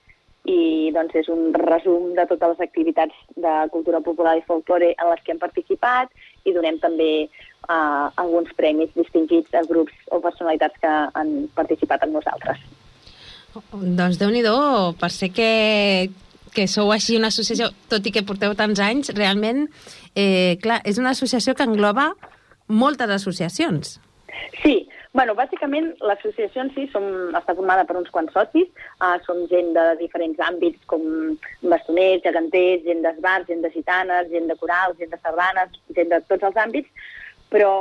I 0.45 0.91
doncs 0.97 1.15
és 1.15 1.29
un 1.29 1.53
resum 1.53 2.15
de 2.17 2.25
totes 2.27 2.49
les 2.49 2.61
activitats 2.67 3.15
de 3.37 3.55
cultura 3.71 4.01
popular 4.01 4.39
i 4.39 4.47
folklore 4.47 4.95
en 4.97 5.11
les 5.11 5.23
que 5.23 5.33
hem 5.33 5.39
participat 5.39 6.09
i 6.45 6.55
donem 6.57 6.79
també 6.81 7.29
uh, 7.69 8.09
alguns 8.17 8.53
premis 8.57 8.95
distingits 8.97 9.55
a 9.55 9.63
grups 9.69 9.93
o 10.11 10.21
personalitats 10.21 10.81
que 10.81 10.95
han 11.15 11.35
participat 11.55 12.07
amb 12.07 12.17
nosaltres. 12.19 12.80
Doncs 13.55 14.19
déu 14.21 14.31
nhi 14.31 14.43
per 15.01 15.11
ser 15.11 15.31
que, 15.35 16.11
que 16.55 16.67
sou 16.69 16.93
així 16.93 17.17
una 17.19 17.29
associació, 17.29 17.71
tot 17.91 18.07
i 18.07 18.13
que 18.15 18.27
porteu 18.27 18.55
tants 18.55 18.81
anys, 18.81 19.11
realment, 19.17 19.67
eh, 20.15 20.57
clar, 20.63 20.81
és 20.85 20.99
una 20.99 21.11
associació 21.11 21.55
que 21.55 21.67
engloba 21.67 22.13
moltes 22.69 23.11
associacions. 23.11 23.99
Sí, 24.63 24.89
bueno, 25.13 25.35
bàsicament 25.35 25.91
l'associació 26.07 26.63
en 26.63 26.71
si 26.77 26.87
som, 26.93 27.05
està 27.35 27.57
formada 27.59 27.85
per 27.87 27.97
uns 27.99 28.11
quants 28.15 28.33
socis, 28.33 28.69
uh, 29.03 29.17
som 29.27 29.43
gent 29.51 29.73
de 29.75 29.87
diferents 29.99 30.39
àmbits 30.47 30.87
com 30.87 31.03
bastoners, 31.63 32.23
geganters, 32.23 32.85
gent 32.87 33.03
d'esbars, 33.03 33.49
gent 33.51 33.67
de 33.67 33.73
gitanes, 33.75 34.31
gent 34.31 34.47
de 34.47 34.57
corals, 34.61 34.99
gent 35.03 35.11
de 35.11 35.19
sardanes, 35.19 35.75
gent 35.97 36.15
de 36.15 36.23
tots 36.31 36.47
els 36.47 36.63
àmbits, 36.63 37.11
però 37.51 37.73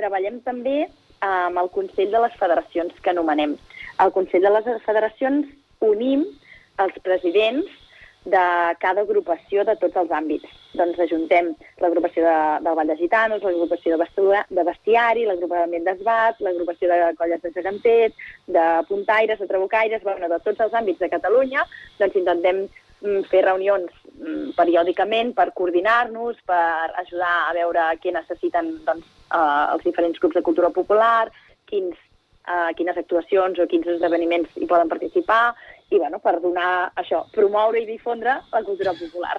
treballem 0.00 0.40
també 0.46 0.86
amb 1.22 1.60
el 1.60 1.68
Consell 1.76 2.10
de 2.10 2.24
les 2.24 2.40
Federacions 2.40 2.96
que 3.04 3.12
anomenem. 3.12 3.54
Al 4.02 4.10
Consell 4.10 4.42
de 4.42 4.50
les 4.50 4.66
Federacions 4.82 5.46
unim 5.86 6.26
els 6.82 6.98
presidents 7.06 7.70
de 8.24 8.42
cada 8.78 9.02
agrupació 9.02 9.64
de 9.66 9.74
tots 9.78 9.96
els 9.98 10.10
àmbits. 10.14 10.50
Doncs 10.78 10.98
ajuntem 11.04 11.50
l'agrupació 11.82 12.22
de, 12.26 12.36
del 12.64 12.76
Vall 12.78 12.90
de 12.90 12.96
Gitanos, 12.98 13.42
l'agrupació 13.42 13.98
de, 13.98 14.42
de 14.58 14.64
bestiari, 14.66 15.26
l'agrupament 15.26 15.86
d'esbat, 15.86 16.38
l'agrupació 16.40 16.90
de 16.90 17.00
colles 17.18 17.42
de 17.42 17.50
geganters, 17.54 18.14
de 18.46 18.66
puntaires, 18.90 19.42
de 19.42 19.50
trabucaires, 19.50 20.04
bueno, 20.06 20.30
de 20.30 20.38
tots 20.46 20.62
els 20.66 20.78
àmbits 20.82 21.02
de 21.02 21.10
Catalunya, 21.10 21.66
doncs 21.98 22.20
intentem 22.22 22.62
mm, 23.02 23.26
fer 23.30 23.42
reunions 23.46 23.90
mm, 24.14 24.54
periòdicament 24.58 25.34
per 25.38 25.50
coordinar-nos, 25.58 26.38
per 26.46 26.94
ajudar 27.02 27.34
a 27.48 27.58
veure 27.58 27.90
què 28.02 28.14
necessiten 28.14 28.76
doncs, 28.86 29.10
eh, 29.34 29.66
els 29.74 29.86
diferents 29.86 30.22
grups 30.22 30.38
de 30.38 30.46
cultura 30.46 30.70
popular, 30.70 31.26
quins 31.66 31.98
uh, 32.46 32.70
quines 32.76 32.98
actuacions 32.98 33.58
o 33.58 33.66
quins 33.70 33.88
esdeveniments 33.96 34.54
hi 34.56 34.68
poden 34.70 34.90
participar, 34.92 35.54
i 35.92 35.98
bueno, 35.98 36.20
per 36.24 36.38
donar 36.40 36.92
això, 36.96 37.26
promoure 37.34 37.82
i 37.82 37.88
difondre 37.88 38.38
la 38.52 38.62
cultura 38.64 38.94
popular. 38.96 39.36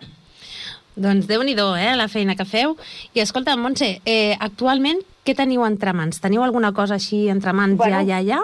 Doncs 0.95 1.25
déu 1.25 1.41
nhi 1.41 1.55
eh, 1.57 1.95
la 1.97 2.07
feina 2.07 2.35
que 2.35 2.45
feu. 2.45 2.75
I 3.13 3.21
escolta, 3.21 3.55
Montse, 3.57 4.01
eh, 4.05 4.35
actualment 4.39 5.01
què 5.25 5.33
teniu 5.35 5.63
entre 5.65 5.93
mans? 5.93 6.19
Teniu 6.21 6.43
alguna 6.43 6.73
cosa 6.73 6.95
així 6.95 7.29
entre 7.29 7.53
mans 7.53 7.77
bueno, 7.77 8.03
ja, 8.03 8.19
ja, 8.19 8.19
ja? 8.21 8.43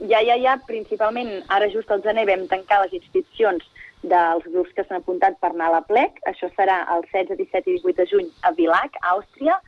Ja, 0.00 0.20
ja, 0.20 0.36
ja, 0.36 0.58
principalment, 0.66 1.30
ara 1.48 1.70
just 1.70 1.90
al 1.90 2.02
gener 2.02 2.26
vam 2.26 2.48
tancar 2.50 2.82
les 2.82 2.96
inscripcions 2.98 3.62
dels 4.02 4.44
grups 4.50 4.74
que 4.76 4.84
s'han 4.84 5.00
apuntat 5.00 5.38
per 5.40 5.52
anar 5.52 5.70
a 5.70 5.76
la 5.78 5.84
plec. 5.86 6.18
Això 6.28 6.50
serà 6.56 6.82
el 6.92 7.06
16, 7.12 7.38
17 7.38 7.70
i 7.70 7.78
18 7.78 8.02
de 8.02 8.08
juny 8.10 8.28
a 8.42 8.52
Vilac, 8.58 8.98
a 9.00 9.14
Àustria, 9.14 9.60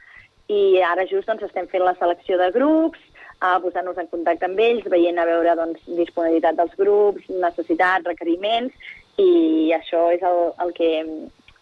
i 0.52 0.82
ara 0.84 1.06
just 1.08 1.30
doncs, 1.30 1.46
estem 1.46 1.70
fent 1.70 1.86
la 1.86 1.96
selecció 2.00 2.36
de 2.42 2.50
grups, 2.54 3.00
a 3.40 3.58
posar-nos 3.60 3.98
en 4.00 4.08
contacte 4.12 4.48
amb 4.48 4.60
ells, 4.60 4.86
veient 4.92 5.18
a 5.18 5.26
veure 5.28 5.56
doncs, 5.58 5.82
disponibilitat 5.98 6.56
dels 6.58 6.76
grups, 6.80 7.26
necessitats, 7.28 8.06
requeriments, 8.08 8.74
i 9.20 9.72
això 9.76 10.08
és 10.14 10.24
el, 10.24 10.40
el, 10.64 10.72
que, 10.76 10.90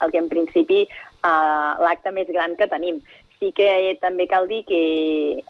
el 0.05 0.15
que 0.15 0.23
en 0.23 0.31
principi 0.31 0.85
uh, 0.87 1.75
l'acte 1.83 2.15
més 2.15 2.31
gran 2.31 2.57
que 2.59 2.71
tenim. 2.71 3.01
Sí 3.41 3.51
que 3.57 3.69
també 4.03 4.29
cal 4.31 4.47
dir 4.51 4.63
que 4.69 4.83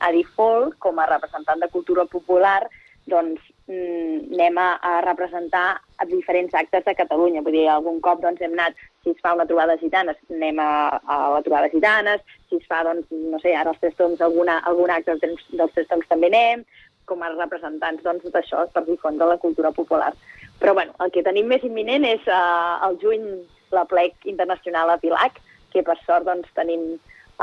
a 0.00 0.10
Default, 0.14 0.78
com 0.80 0.98
a 0.98 1.08
representant 1.10 1.60
de 1.60 1.70
cultura 1.72 2.06
popular, 2.10 2.62
doncs 3.10 3.42
anem 3.68 4.58
a, 4.58 4.76
a 4.76 5.00
representar 5.00 5.80
diferents 6.10 6.52
actes 6.54 6.84
de 6.84 6.94
Catalunya. 6.94 7.42
Vull 7.42 7.56
dir, 7.56 7.68
algun 7.72 8.00
cop 8.04 8.20
doncs, 8.20 8.42
hem 8.44 8.52
anat, 8.58 8.76
si 9.02 9.14
es 9.14 9.20
fa 9.24 9.34
una 9.34 9.46
trobada 9.48 9.74
de 9.74 9.86
gitanes, 9.86 10.18
anem 10.30 10.58
a, 10.60 11.00
a 11.00 11.18
la 11.36 11.42
trobada 11.42 11.68
de 11.68 11.76
gitanes, 11.78 12.20
si 12.50 12.60
es 12.60 12.66
fa, 12.68 12.82
doncs, 12.84 13.08
no 13.10 13.40
sé, 13.40 13.54
ara 13.56 13.72
els 13.72 13.80
tres 13.80 13.96
toms, 13.96 14.20
alguna, 14.20 14.58
algun 14.68 14.92
acte 14.92 15.16
dels, 15.22 15.46
dels 15.52 15.72
tres 15.76 15.88
toms 15.88 16.10
també 16.10 16.28
anem, 16.32 16.64
com 17.08 17.22
a 17.24 17.32
representants 17.32 18.04
doncs, 18.04 18.28
d'això 18.34 18.66
per 18.72 18.84
difondre 18.88 19.28
la 19.28 19.40
cultura 19.40 19.72
popular. 19.72 20.12
Però 20.60 20.74
bueno, 20.76 20.92
el 21.04 21.10
que 21.12 21.24
tenim 21.24 21.48
més 21.50 21.64
imminent 21.64 22.04
és 22.08 22.28
uh, 22.28 22.84
el 22.86 23.00
juny 23.02 23.26
la 23.74 23.84
plec 23.88 24.28
internacional 24.30 24.92
a 24.92 25.00
Pilac, 25.00 25.40
que 25.72 25.82
per 25.82 25.96
sort 26.04 26.28
doncs, 26.28 26.52
tenim 26.54 26.94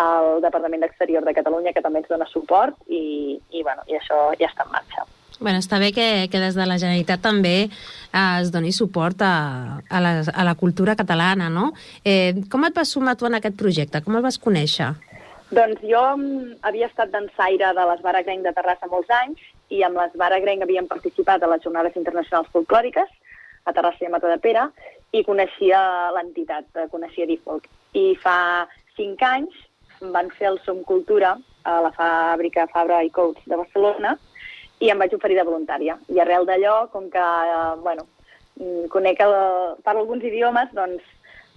el 0.02 0.40
Departament 0.46 0.86
d'Exterior 0.86 1.26
de 1.28 1.34
Catalunya 1.36 1.74
que 1.76 1.84
també 1.84 2.00
ens 2.00 2.14
dona 2.14 2.30
suport 2.30 2.78
i, 2.88 3.02
i, 3.52 3.66
bueno, 3.66 3.84
i 3.92 3.98
això 4.00 4.30
ja 4.40 4.48
està 4.48 4.64
en 4.64 4.72
marxa. 4.78 5.10
Bueno, 5.42 5.58
està 5.58 5.80
bé 5.82 5.90
que, 5.90 6.30
que 6.30 6.40
des 6.40 6.54
de 6.54 6.66
la 6.70 6.78
Generalitat 6.78 7.24
també 7.26 7.56
eh, 7.66 8.42
es 8.42 8.52
doni 8.54 8.70
suport 8.72 9.24
a, 9.26 9.82
a, 9.82 10.02
la, 10.06 10.12
a 10.22 10.44
la 10.46 10.54
cultura 10.56 10.94
catalana, 10.96 11.48
no? 11.50 11.72
Eh, 12.06 12.46
com 12.52 12.68
et 12.68 12.78
vas 12.78 12.92
sumar 12.94 13.16
tu 13.18 13.26
en 13.26 13.40
aquest 13.40 13.58
projecte? 13.58 14.04
Com 14.06 14.20
el 14.20 14.22
vas 14.22 14.38
conèixer? 14.38 14.92
Doncs 15.50 15.82
jo 15.82 16.04
mm, 16.14 16.62
havia 16.70 16.92
estat 16.92 17.10
dansaire 17.10 17.74
de 17.74 17.88
l'Esbar 17.90 18.14
Agrenc 18.22 18.46
de 18.46 18.54
Terrassa 18.54 18.92
molts 18.92 19.10
anys 19.18 19.42
i 19.74 19.82
amb 19.88 19.98
l'Esbar 19.98 20.30
Agrenc 20.38 20.62
havíem 20.68 20.88
participat 20.88 21.42
a 21.42 21.50
les 21.50 21.66
Jornades 21.66 21.98
Internacionals 21.98 22.54
Folclòriques 22.54 23.10
a 23.66 23.74
Terrassa 23.74 24.06
i 24.06 24.12
a 24.12 24.14
Matadepera 24.14 24.70
i 25.18 25.26
coneixia 25.26 25.82
l'entitat, 26.14 26.70
eh, 26.78 26.86
coneixia 26.94 27.26
Difolk. 27.26 27.66
I 27.98 28.14
fa 28.22 28.68
cinc 28.94 29.26
anys 29.26 29.58
van 30.14 30.30
fer 30.38 30.54
el 30.54 30.62
Som 30.68 30.86
Cultura 30.86 31.34
a 31.66 31.82
la 31.82 31.92
fàbrica 31.98 32.70
Fabra 32.70 33.02
i 33.02 33.10
Coats 33.10 33.42
de 33.50 33.58
Barcelona 33.58 34.20
i 34.82 34.90
em 34.90 35.00
vaig 35.02 35.14
oferir 35.16 35.38
de 35.38 35.46
voluntària. 35.48 35.98
I 36.10 36.20
arrel 36.20 36.48
d'allò, 36.50 36.90
com 36.92 37.10
que, 37.14 37.22
eh, 37.22 37.76
bueno, 37.86 38.08
mm, 38.58 38.88
conec 38.90 39.22
el, 39.22 39.36
parlo 39.84 40.02
alguns 40.02 40.24
idiomes, 40.24 40.74
doncs 40.74 41.04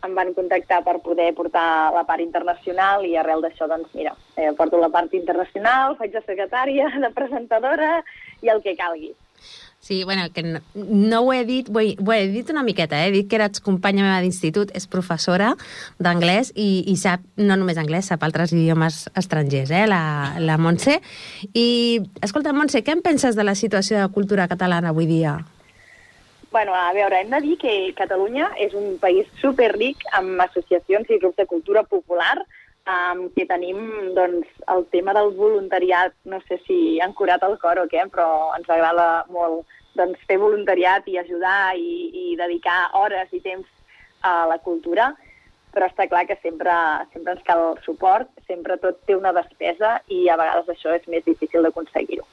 em 0.05 0.15
van 0.15 0.35
contactar 0.37 0.83
per 0.85 0.99
poder 1.01 1.33
portar 1.35 1.93
la 1.95 2.05
part 2.05 2.21
internacional 2.21 3.07
i 3.09 3.17
arrel 3.17 3.41
d'això, 3.41 3.69
doncs 3.69 3.95
mira, 3.95 4.15
eh, 4.37 4.53
porto 4.53 4.79
la 4.79 4.91
part 4.91 5.15
internacional, 5.15 5.97
faig 5.97 6.13
de 6.13 6.23
secretària, 6.27 6.91
de 7.05 7.11
presentadora 7.11 8.05
i 8.43 8.53
el 8.53 8.61
que 8.63 8.77
calgui. 8.77 9.15
Sí, 9.85 10.03
bueno, 10.03 10.23
que 10.33 10.42
no, 10.42 10.61
no 10.75 11.20
ho 11.20 11.33
he 11.35 11.44
dit, 11.44 11.68
ho 11.68 11.79
he, 11.79 11.94
ho 12.01 12.12
he 12.14 12.29
dit 12.29 12.49
una 12.49 12.62
miqueta, 12.62 13.03
eh? 13.05 13.09
he 13.09 13.12
dit 13.12 13.27
que 13.29 13.37
era 13.37 13.51
companya 13.61 14.01
meva 14.07 14.23
d'institut, 14.25 14.70
és 14.73 14.87
professora 14.88 15.51
d'anglès 16.01 16.55
i, 16.57 16.87
i 16.88 16.94
sap, 16.97 17.20
no 17.37 17.59
només 17.61 17.77
anglès, 17.77 18.09
sap 18.09 18.25
altres 18.25 18.55
idiomes 18.57 19.03
estrangers, 19.12 19.68
eh? 19.68 19.83
la, 19.85 20.38
la 20.40 20.57
Montse. 20.57 21.03
I, 21.53 22.01
escolta, 22.25 22.55
Montse, 22.57 22.81
què 22.81 22.97
en 22.97 23.05
penses 23.05 23.37
de 23.37 23.44
la 23.44 23.53
situació 23.53 24.01
de 24.01 24.09
cultura 24.16 24.49
catalana 24.49 24.94
avui 24.94 25.05
dia? 25.05 25.37
Bueno, 26.49 26.73
a 26.73 26.88
veure, 26.97 27.20
hem 27.20 27.37
de 27.37 27.42
dir 27.44 27.61
que 27.61 27.77
Catalunya 28.01 28.55
és 28.64 28.73
un 28.73 28.97
país 29.05 29.29
superric 29.42 30.09
amb 30.16 30.40
associacions 30.47 31.12
i 31.12 31.20
grups 31.20 31.37
de 31.42 31.51
cultura 31.51 31.85
popular, 31.85 32.38
um, 32.88 33.29
que 33.37 33.47
tenim 33.49 33.79
doncs, 34.16 34.49
el 34.73 34.85
tema 34.92 35.14
del 35.16 35.33
voluntariat, 35.37 36.14
no 36.25 36.40
sé 36.49 36.61
si 36.66 37.01
han 37.01 37.14
curat 37.16 37.42
el 37.47 37.59
cor 37.62 37.81
o 37.81 37.87
què, 37.90 38.07
però 38.12 38.55
ens 38.59 38.68
agrada 38.68 39.25
molt 39.33 39.64
doncs, 39.99 40.20
fer 40.29 40.38
voluntariat 40.42 41.07
i 41.09 41.18
ajudar 41.18 41.75
i, 41.79 42.11
i 42.11 42.37
dedicar 42.40 42.90
hores 42.99 43.33
i 43.33 43.40
temps 43.44 43.68
a 44.25 44.44
la 44.51 44.59
cultura, 44.64 45.12
però 45.75 45.88
està 45.90 46.07
clar 46.07 46.25
que 46.29 46.37
sempre, 46.42 46.73
sempre 47.12 47.35
ens 47.35 47.47
cal 47.47 47.75
suport, 47.85 48.31
sempre 48.49 48.79
tot 48.83 49.01
té 49.09 49.16
una 49.18 49.35
despesa 49.35 49.99
i 50.09 50.29
a 50.29 50.38
vegades 50.38 50.70
això 50.70 50.94
és 50.94 51.07
més 51.11 51.25
difícil 51.27 51.66
d'aconseguir-ho. 51.66 52.27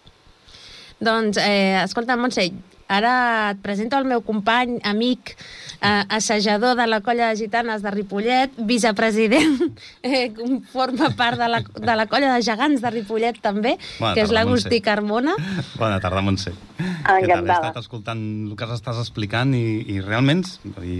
Doncs, 1.01 1.39
eh, 1.41 1.81
escolta, 1.81 2.15
Montse, 2.15 2.51
ara 2.91 3.13
et 3.53 3.61
presento 3.63 3.97
el 3.99 4.07
meu 4.09 4.21
company, 4.25 4.77
amic, 4.87 5.35
eh, 5.79 6.03
assajador 6.09 6.75
de 6.77 6.87
la 6.87 7.01
colla 7.01 7.29
de 7.31 7.39
gitanes 7.39 7.81
de 7.81 7.91
Ripollet, 7.91 8.55
vicepresident, 8.57 9.71
eh, 10.03 10.31
forma 10.71 11.11
part 11.17 11.39
de 11.39 11.47
la, 11.49 11.61
de 11.61 11.95
la 11.95 12.07
colla 12.11 12.35
de 12.35 12.43
gegants 12.45 12.83
de 12.83 12.91
Ripollet 12.93 13.39
també, 13.41 13.77
Bona 13.99 14.13
que 14.13 14.25
és 14.25 14.29
tarda, 14.29 14.39
l'Agustí 14.39 14.77
Montse. 14.77 14.87
Carbona. 14.89 15.37
Bona 15.77 16.01
tarda, 16.03 16.25
Montse. 16.25 16.55
Encantada. 16.81 17.21
Què 17.21 17.37
tal? 17.37 17.47
He 17.47 17.55
estat 17.71 17.79
escoltant 17.85 18.25
el 18.49 18.57
que 18.59 18.73
estàs 18.75 18.99
explicant 19.01 19.55
i, 19.57 19.65
i 19.95 20.01
realment 20.03 20.43
i 20.83 20.97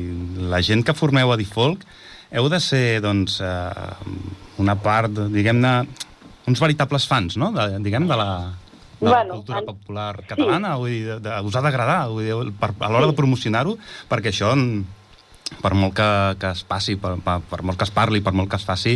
la 0.51 0.61
gent 0.65 0.85
que 0.85 0.95
formeu 0.97 1.33
a 1.33 1.37
Difolk 1.39 1.85
heu 2.31 2.47
de 2.47 2.59
ser, 2.63 3.01
doncs, 3.03 3.41
eh, 3.43 4.21
una 4.63 4.77
part, 4.79 5.11
diguem-ne, 5.33 5.73
uns 6.47 6.61
veritables 6.63 7.05
fans, 7.07 7.37
no?, 7.37 7.51
de, 7.55 7.67
diguem, 7.83 8.07
de 8.09 8.17
la, 8.17 8.29
de 9.01 9.09
la 9.09 9.17
Bueno, 9.17 9.33
cultura 9.41 9.59
en- 9.59 9.65
popular 9.65 10.23
catalana, 10.29 10.75
vull 10.77 10.93
dir, 10.93 11.05
de, 11.09 11.19
de, 11.25 11.35
us 11.41 11.55
ha 11.57 11.61
d'agradar, 11.65 12.07
vull 12.13 12.23
dir, 12.29 12.53
per, 12.61 12.71
a 12.79 12.89
l'hora 12.93 13.09
de 13.09 13.17
promocionar-ho, 13.17 13.75
perquè 14.07 14.29
això, 14.31 14.53
per 15.61 15.73
molt 15.75 15.93
que, 15.97 16.05
que 16.39 16.51
es 16.55 16.61
passi, 16.63 16.95
per, 16.95 17.17
per, 17.25 17.39
per 17.49 17.59
molt 17.67 17.77
que 17.81 17.83
es 17.83 17.91
parli, 17.91 18.21
per 18.23 18.31
molt 18.31 18.47
que 18.49 18.55
es 18.61 18.63
faci, 18.65 18.93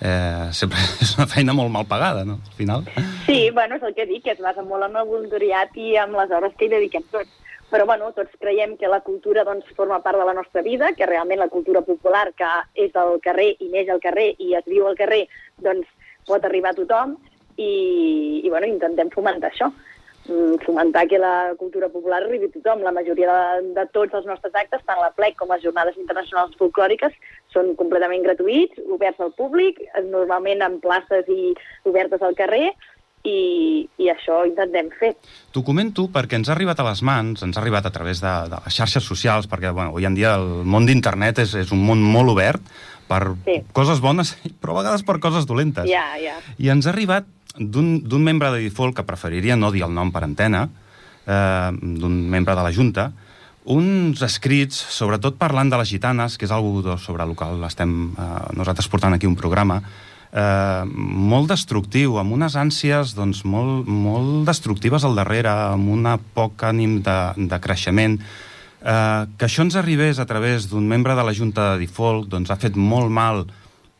eh, 0.00 0.46
sempre 0.54 0.78
és 1.02 1.16
una 1.18 1.26
feina 1.26 1.54
molt 1.56 1.72
mal 1.72 1.88
pagada, 1.90 2.22
no?, 2.28 2.38
al 2.44 2.54
final. 2.60 2.84
Sí, 3.26 3.50
bueno, 3.50 3.80
és 3.80 3.82
el 3.88 3.96
que 3.96 4.06
dic, 4.06 4.22
que 4.28 4.36
es 4.36 4.44
basa 4.44 4.62
molt 4.62 4.86
en 4.86 4.94
el 5.00 5.08
voluntariat 5.08 5.74
i 5.82 5.96
en 5.98 6.14
les 6.14 6.30
hores 6.30 6.54
que 6.58 6.68
hi 6.68 6.74
dediquem 6.76 7.02
tots. 7.10 7.32
Però, 7.66 7.82
bueno, 7.84 8.12
tots 8.14 8.30
creiem 8.38 8.76
que 8.78 8.86
la 8.86 9.00
cultura 9.02 9.42
doncs, 9.42 9.66
forma 9.74 9.98
part 10.04 10.20
de 10.20 10.24
la 10.28 10.36
nostra 10.36 10.62
vida, 10.62 10.92
que 10.94 11.06
realment 11.10 11.40
la 11.42 11.48
cultura 11.50 11.80
popular, 11.82 12.28
que 12.38 12.46
és 12.78 12.94
al 12.94 13.16
carrer 13.24 13.56
i 13.58 13.66
neix 13.72 13.90
al 13.90 13.98
carrer 14.04 14.28
i 14.38 14.52
es 14.54 14.62
viu 14.70 14.86
al 14.86 14.94
carrer, 14.94 15.24
doncs 15.58 15.88
pot 16.30 16.44
arribar 16.46 16.70
a 16.70 16.78
tothom 16.78 17.16
i, 17.56 18.40
i 18.44 18.48
bueno, 18.52 18.66
intentem 18.70 19.10
fomentar 19.14 19.50
això. 19.52 19.70
Mm, 20.26 20.56
fomentar 20.64 21.04
que 21.06 21.20
la 21.22 21.52
cultura 21.58 21.88
popular 21.88 22.18
arribi 22.22 22.48
a 22.48 22.54
tothom. 22.56 22.82
La 22.82 22.92
majoria 22.92 23.30
de, 23.60 23.70
de 23.76 23.84
tots 23.94 24.14
els 24.18 24.26
nostres 24.26 24.54
actes, 24.58 24.82
tant 24.86 24.98
la 25.00 25.12
plec 25.14 25.36
com 25.38 25.52
les 25.54 25.62
jornades 25.62 25.96
internacionals 26.00 26.56
folclòriques, 26.58 27.14
són 27.54 27.74
completament 27.78 28.24
gratuïts, 28.26 28.80
oberts 28.90 29.22
al 29.22 29.32
públic, 29.38 29.78
normalment 30.10 30.66
en 30.66 30.80
places 30.82 31.30
i 31.30 31.54
obertes 31.86 32.22
al 32.26 32.34
carrer, 32.38 32.72
i, 33.26 33.88
i 33.98 34.08
això 34.12 34.42
intentem 34.46 34.90
fer. 35.00 35.12
T'ho 35.54 35.62
comento 35.66 36.06
perquè 36.14 36.38
ens 36.38 36.50
ha 36.50 36.54
arribat 36.54 36.78
a 36.82 36.86
les 36.86 37.02
mans, 37.06 37.42
ens 37.42 37.56
ha 37.56 37.62
arribat 37.62 37.86
a 37.88 37.92
través 37.94 38.20
de, 38.22 38.34
de 38.50 38.60
les 38.66 38.76
xarxes 38.76 39.02
socials, 39.06 39.48
perquè 39.50 39.72
bueno, 39.74 39.90
avui 39.94 40.06
en 40.06 40.14
dia 40.14 40.36
el 40.38 40.62
món 40.66 40.86
d'internet 40.86 41.40
és, 41.42 41.56
és 41.58 41.72
un 41.74 41.82
món 41.86 42.02
molt 42.02 42.34
obert 42.36 42.62
per 43.06 43.22
Sí. 43.46 43.60
coses 43.74 44.02
bones, 44.02 44.34
però 44.60 44.76
a 44.76 44.82
vegades 44.82 45.06
per 45.06 45.18
coses 45.22 45.46
dolentes. 45.46 45.88
Ja, 45.90 46.06
ja. 46.22 46.38
I 46.58 46.70
ens 46.74 46.86
ha 46.86 46.94
arribat 46.94 47.26
d'un 47.58 48.22
membre 48.22 48.50
de 48.54 48.64
Difolk, 48.64 48.96
que 48.98 49.06
preferiria 49.06 49.56
no 49.56 49.72
dir 49.72 49.84
el 49.86 49.94
nom 49.94 50.12
per 50.12 50.24
antena, 50.24 50.66
eh, 51.26 51.70
d'un 51.72 52.18
membre 52.30 52.54
de 52.54 52.64
la 52.66 52.72
Junta, 52.72 53.10
uns 53.66 54.22
escrits, 54.22 54.78
sobretot 54.94 55.38
parlant 55.38 55.70
de 55.70 55.78
les 55.80 55.90
gitanes, 55.90 56.36
que 56.38 56.46
és 56.46 56.52
algo 56.54 56.96
sobre 57.02 57.24
el 57.26 57.34
qual 57.34 57.64
estem 57.66 58.12
eh, 58.14 58.26
nosaltres 58.54 58.88
portant 58.88 59.16
aquí 59.16 59.26
un 59.26 59.34
programa, 59.34 59.80
eh, 60.30 60.84
molt 60.86 61.50
destructiu, 61.50 62.18
amb 62.20 62.36
unes 62.36 62.54
ànsies 62.54 63.16
doncs, 63.18 63.42
molt, 63.44 63.88
molt 63.88 64.46
destructives 64.46 65.04
al 65.04 65.18
darrere, 65.18 65.50
amb 65.74 65.90
una 65.90 66.16
poc 66.18 66.62
ànim 66.68 67.00
de, 67.02 67.18
de 67.36 67.60
creixement. 67.62 68.20
Eh, 68.86 69.22
que 69.34 69.48
això 69.48 69.66
ens 69.66 69.74
arribés 69.74 70.20
a 70.22 70.28
través 70.30 70.68
d'un 70.70 70.86
membre 70.86 71.16
de 71.18 71.26
la 71.26 71.34
Junta 71.34 71.72
de 71.72 71.82
Difolk 71.82 72.28
doncs, 72.30 72.52
ha 72.52 72.60
fet 72.60 72.76
molt 72.78 73.10
mal 73.10 73.46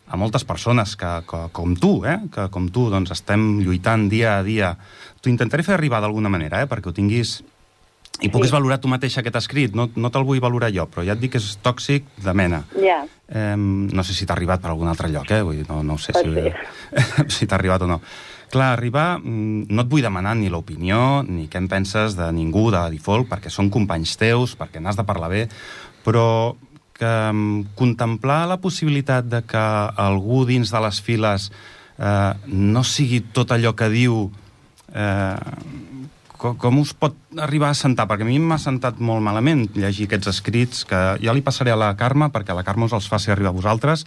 a 0.06 0.16
moltes 0.16 0.44
persones 0.46 0.94
que, 0.96 1.10
que, 1.28 1.42
com 1.52 1.74
tu, 1.76 2.04
eh? 2.06 2.18
que 2.32 2.48
com 2.54 2.68
tu 2.70 2.88
doncs, 2.92 3.10
estem 3.14 3.58
lluitant 3.64 4.08
dia 4.12 4.38
a 4.38 4.42
dia. 4.46 4.76
T'ho 5.20 5.32
intentaré 5.32 5.64
fer 5.66 5.74
arribar 5.74 6.00
d'alguna 6.04 6.30
manera, 6.32 6.62
eh? 6.62 6.68
perquè 6.70 6.92
ho 6.92 6.94
tinguis 6.96 7.40
i 8.22 8.30
puguis 8.32 8.48
Sí. 8.48 8.54
valorar 8.54 8.78
tu 8.80 8.88
mateix 8.88 9.18
aquest 9.18 9.36
escrit. 9.36 9.74
No, 9.76 9.90
no 9.94 10.10
te'l 10.10 10.24
vull 10.24 10.40
valorar 10.40 10.70
jo, 10.72 10.86
però 10.88 11.04
ja 11.04 11.12
et 11.12 11.20
dic 11.20 11.34
que 11.34 11.42
és 11.42 11.58
tòxic 11.60 12.06
de 12.24 12.32
mena. 12.32 12.62
Ja. 12.80 13.02
Eh, 13.28 13.56
no 13.58 14.04
sé 14.06 14.14
si 14.14 14.24
t'ha 14.24 14.32
arribat 14.38 14.62
per 14.62 14.70
algun 14.70 14.88
altre 14.88 15.10
lloc, 15.12 15.30
eh? 15.34 15.42
Vull 15.42 15.58
dir, 15.60 15.66
no, 15.68 15.82
no 15.84 15.98
sé 15.98 16.14
Pot 16.16 16.24
si, 16.24 16.54
si 17.36 17.46
t'ha 17.46 17.58
arribat 17.58 17.82
o 17.82 17.90
no. 17.90 18.00
Clar, 18.48 18.70
arribar, 18.76 19.18
mm, 19.18 19.66
no 19.74 19.82
et 19.82 19.88
vull 19.90 20.06
demanar 20.06 20.36
ni 20.38 20.48
l'opinió, 20.48 21.24
ni 21.26 21.48
què 21.50 21.58
en 21.58 21.66
penses 21.68 22.14
de 22.16 22.30
ningú 22.32 22.70
de 22.70 22.84
Difolk, 22.94 23.26
perquè 23.28 23.50
són 23.50 23.68
companys 23.74 24.14
teus, 24.16 24.54
perquè 24.56 24.80
n'has 24.80 24.96
de 24.96 25.04
parlar 25.04 25.28
bé, 25.32 25.48
però 26.06 26.54
que 26.96 27.12
mm, 27.32 27.76
contemplar 27.78 28.46
la 28.48 28.60
possibilitat 28.62 29.28
de 29.28 29.42
que 29.46 29.64
algú 30.08 30.44
dins 30.48 30.72
de 30.72 30.82
les 30.82 31.00
files 31.04 31.50
eh, 31.98 32.32
no 32.46 32.84
sigui 32.84 33.22
tot 33.36 33.52
allò 33.54 33.74
que 33.76 33.90
diu 33.92 34.26
eh, 34.94 35.36
com, 36.38 36.56
com 36.60 36.78
us 36.80 36.92
pot 36.96 37.14
arribar 37.42 37.70
a 37.72 37.76
sentar? 37.78 38.06
Perquè 38.10 38.24
a 38.26 38.28
mi 38.28 38.38
m'ha 38.42 38.58
sentat 38.60 38.98
molt 39.02 39.22
malament 39.24 39.66
llegir 39.76 40.06
aquests 40.08 40.30
escrits, 40.32 40.84
que 40.88 41.00
ja 41.22 41.34
li 41.36 41.42
passaré 41.44 41.72
a 41.72 41.76
la 41.80 41.92
Carme, 41.98 42.30
perquè 42.34 42.54
la 42.56 42.64
Carme 42.66 42.86
us 42.88 42.94
els 42.96 43.08
faci 43.08 43.30
arribar 43.32 43.50
a 43.54 43.56
vosaltres. 43.58 44.06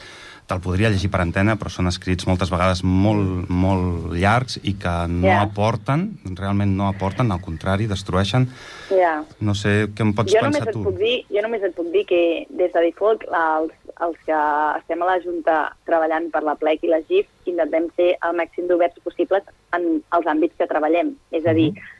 Te'l 0.49 0.61
podria 0.65 0.89
llegir 0.89 1.11
per 1.13 1.19
antena, 1.21 1.53
però 1.61 1.69
són 1.69 1.85
escrits 1.91 2.25
moltes 2.25 2.49
vegades 2.49 2.81
molt, 2.83 3.49
molt 3.53 4.13
llargs 4.17 4.57
i 4.63 4.73
que 4.81 4.93
no 5.07 5.27
Ja. 5.27 5.41
aporten, 5.43 6.07
realment 6.35 6.71
no 6.75 6.87
aporten, 6.87 7.31
al 7.31 7.41
contrari, 7.41 7.85
destrueixen. 7.85 8.47
Ja. 8.89 9.23
No 9.39 9.53
sé 9.53 9.89
què 9.93 10.01
em 10.01 10.13
pots 10.17 10.33
Jo 10.33 10.41
pensar 10.41 10.67
et 10.67 10.73
tu. 10.73 10.83
puc 10.83 10.97
dir, 10.97 11.25
jo 11.29 11.41
només 11.45 11.61
et 11.61 11.75
puc 11.75 11.91
dir 11.93 12.05
que 12.09 12.47
des 12.49 12.73
de 12.73 12.81
Difolk, 12.81 13.25
els, 13.29 13.71
els 14.01 14.17
que 14.25 14.39
estem 14.79 15.01
a 15.03 15.05
la 15.05 15.19
Junta 15.21 15.59
treballant 15.85 16.31
per 16.31 16.41
la 16.41 16.55
plec 16.55 16.81
i 16.83 16.87
la 16.89 17.01
GIF, 17.07 17.27
intentem 17.45 17.85
ser 17.95 18.15
el 18.25 18.35
màxim 18.35 18.65
d'oberts 18.67 18.97
possibles 19.03 19.43
en 19.73 20.01
els 20.17 20.25
àmbits 20.25 20.57
que 20.57 20.65
treballem. 20.65 21.13
És 21.31 21.45
a 21.45 21.53
dir, 21.53 21.73
mm, 21.73 21.98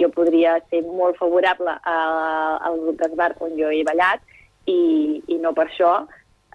jo 0.00 0.10
podria 0.14 0.58
ser 0.70 0.82
molt 0.86 1.16
favorable 1.18 1.74
a- 1.82 2.58
al 2.68 2.78
grup 2.80 3.00
d'esbar 3.00 3.32
on 3.40 3.56
jo 3.58 3.70
he 3.70 3.82
ballat 3.84 4.20
i, 4.66 5.22
i 5.26 5.38
no 5.42 5.52
per 5.52 5.66
això 5.68 6.06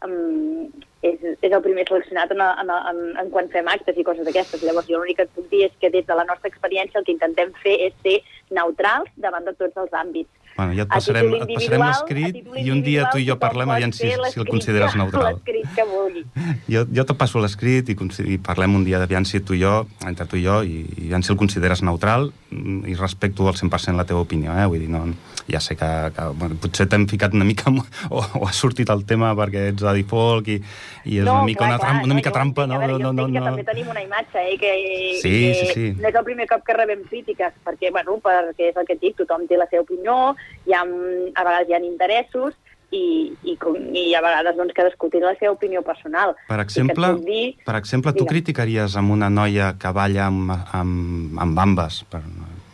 um, 0.06 0.70
és, 1.04 1.20
és 1.42 1.52
el 1.52 1.62
primer 1.64 1.86
seleccionat 1.88 2.32
en, 2.36 2.42
en, 2.42 2.72
en, 2.92 3.02
en 3.22 3.30
quan 3.34 3.50
fem 3.54 3.68
actes 3.72 3.98
i 3.98 4.04
coses 4.04 4.26
d'aquestes. 4.28 4.64
Llavors, 4.64 4.88
jo 4.90 5.00
l'únic 5.00 5.20
que 5.20 5.28
et 5.28 5.36
puc 5.36 5.48
dir 5.52 5.66
és 5.68 5.76
que 5.80 5.92
des 5.94 6.08
de 6.08 6.16
la 6.18 6.26
nostra 6.28 6.50
experiència 6.52 7.00
el 7.00 7.06
que 7.08 7.16
intentem 7.16 7.54
fer 7.64 7.76
és 7.88 7.96
ser 8.04 8.18
neutrals 8.56 9.12
davant 9.16 9.48
de 9.48 9.54
tots 9.60 9.78
els 9.78 9.96
àmbits. 9.96 10.32
Bueno, 10.58 10.74
ja 10.76 10.84
et 10.84 10.92
passarem, 10.92 11.30
et 11.38 11.52
passarem 11.54 11.84
l'escrit 11.86 12.40
i 12.60 12.72
un 12.74 12.82
dia 12.84 13.08
tu 13.14 13.22
i 13.22 13.26
jo 13.28 13.38
parlem 13.40 13.72
aviam 13.72 13.94
si, 13.96 14.10
si 14.12 14.42
el 14.42 14.50
consideres 14.50 14.98
neutral. 15.00 15.38
L'escrit 15.38 15.76
que 15.76 15.88
vulgui. 15.88 16.26
Jo, 16.70 16.84
jo 16.94 17.04
te 17.08 17.16
passo 17.18 17.40
l'escrit 17.42 17.88
i, 17.90 17.96
i 18.30 18.38
parlem 18.44 18.76
un 18.78 18.84
dia 18.86 19.00
aviam 19.02 19.26
si 19.26 19.40
tu 19.42 19.56
i 19.56 19.62
jo, 19.64 19.88
entre 20.06 20.28
tu 20.30 20.38
i 20.38 20.44
jo, 20.44 20.60
i, 20.62 20.84
i 20.98 21.08
aviam 21.08 21.24
si 21.26 21.32
el 21.34 21.40
consideres 21.40 21.82
neutral 21.86 22.30
mm, 22.52 22.84
i 22.92 22.96
respecto 23.00 23.48
al 23.48 23.56
100% 23.58 23.98
la 23.98 24.06
teva 24.10 24.22
opinió, 24.26 24.54
eh? 24.54 24.68
Vull 24.70 24.84
dir, 24.84 24.90
no, 24.92 25.06
ja 25.50 25.60
sé 25.60 25.76
que, 25.76 25.90
que 26.16 26.28
bueno, 26.38 26.58
potser 26.62 26.86
t'hem 26.90 27.08
ficat 27.10 27.34
una 27.34 27.48
mica 27.48 27.72
o, 28.10 28.22
o 28.22 28.46
ha 28.48 28.54
sortit 28.54 28.90
el 28.94 29.06
tema 29.10 29.32
perquè 29.38 29.70
ets 29.72 29.84
de 29.84 29.94
Difolk 29.98 30.52
i, 30.54 30.60
i 31.06 31.20
és 31.20 31.26
una 31.26 31.44
mica 31.48 31.66
una, 31.66 31.80
trampa, 31.82 32.06
una 32.06 32.20
mica 32.20 32.34
trampa, 32.36 32.68
no? 32.70 32.80
Veure, 32.80 33.00
no, 33.00 33.10
jo 33.10 33.14
no, 33.18 33.28
que 33.32 33.40
no. 33.40 33.48
també 33.50 33.66
tenim 33.68 33.90
una 33.92 34.04
imatge, 34.06 34.44
eh, 34.44 34.58
que, 34.62 34.74
Sí, 35.20 35.34
que 35.34 35.54
sí, 35.56 35.74
sí. 35.74 35.88
no 35.98 36.10
és 36.10 36.20
el 36.22 36.28
primer 36.28 36.48
cop 36.50 36.64
que 36.68 36.78
rebem 36.78 37.04
crítiques, 37.10 37.56
perquè, 37.66 37.92
bueno, 37.96 38.20
perquè 38.24 38.70
és 38.72 38.80
el 38.80 38.88
que 38.88 38.98
et 38.98 39.04
dic, 39.04 39.18
tothom 39.20 39.48
té 39.50 39.58
la 39.60 39.68
seva 39.72 39.84
opinió, 39.88 40.36
hi 40.68 40.76
ha, 40.76 40.82
a 40.84 41.46
vegades 41.46 41.70
hi 41.70 41.78
ha 41.78 41.84
interessos, 41.86 42.58
i, 42.92 43.32
i, 43.46 43.56
com, 43.62 43.76
i 43.94 44.14
a 44.18 44.22
vegades 44.24 44.58
doncs, 44.58 44.74
cadascú 44.78 45.10
té 45.14 45.22
la 45.22 45.36
seva 45.38 45.54
opinió 45.54 45.84
personal. 45.86 46.34
Per 46.50 46.58
exemple, 46.64 47.12
dir, 47.26 47.44
per 47.66 47.76
exemple 47.78 48.14
tu 48.16 48.24
Digue'm. 48.24 48.32
criticaries 48.34 48.96
amb 49.00 49.14
una 49.14 49.30
noia 49.30 49.76
que 49.80 49.92
balla 49.94 50.26
amb, 50.30 50.54
amb, 50.74 51.38
amb 51.46 51.58
bambes, 51.58 52.02
per, 52.10 52.24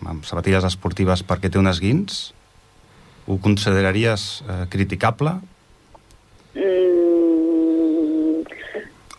amb 0.07 0.27
sabatilles 0.27 0.67
esportives 0.71 1.25
perquè 1.27 1.51
té 1.51 1.59
un 1.59 1.67
esguins? 1.71 2.29
Ho 3.27 3.39
consideraries 3.41 4.43
eh, 4.45 4.63
criticable? 4.71 5.35
mm, 6.55 6.94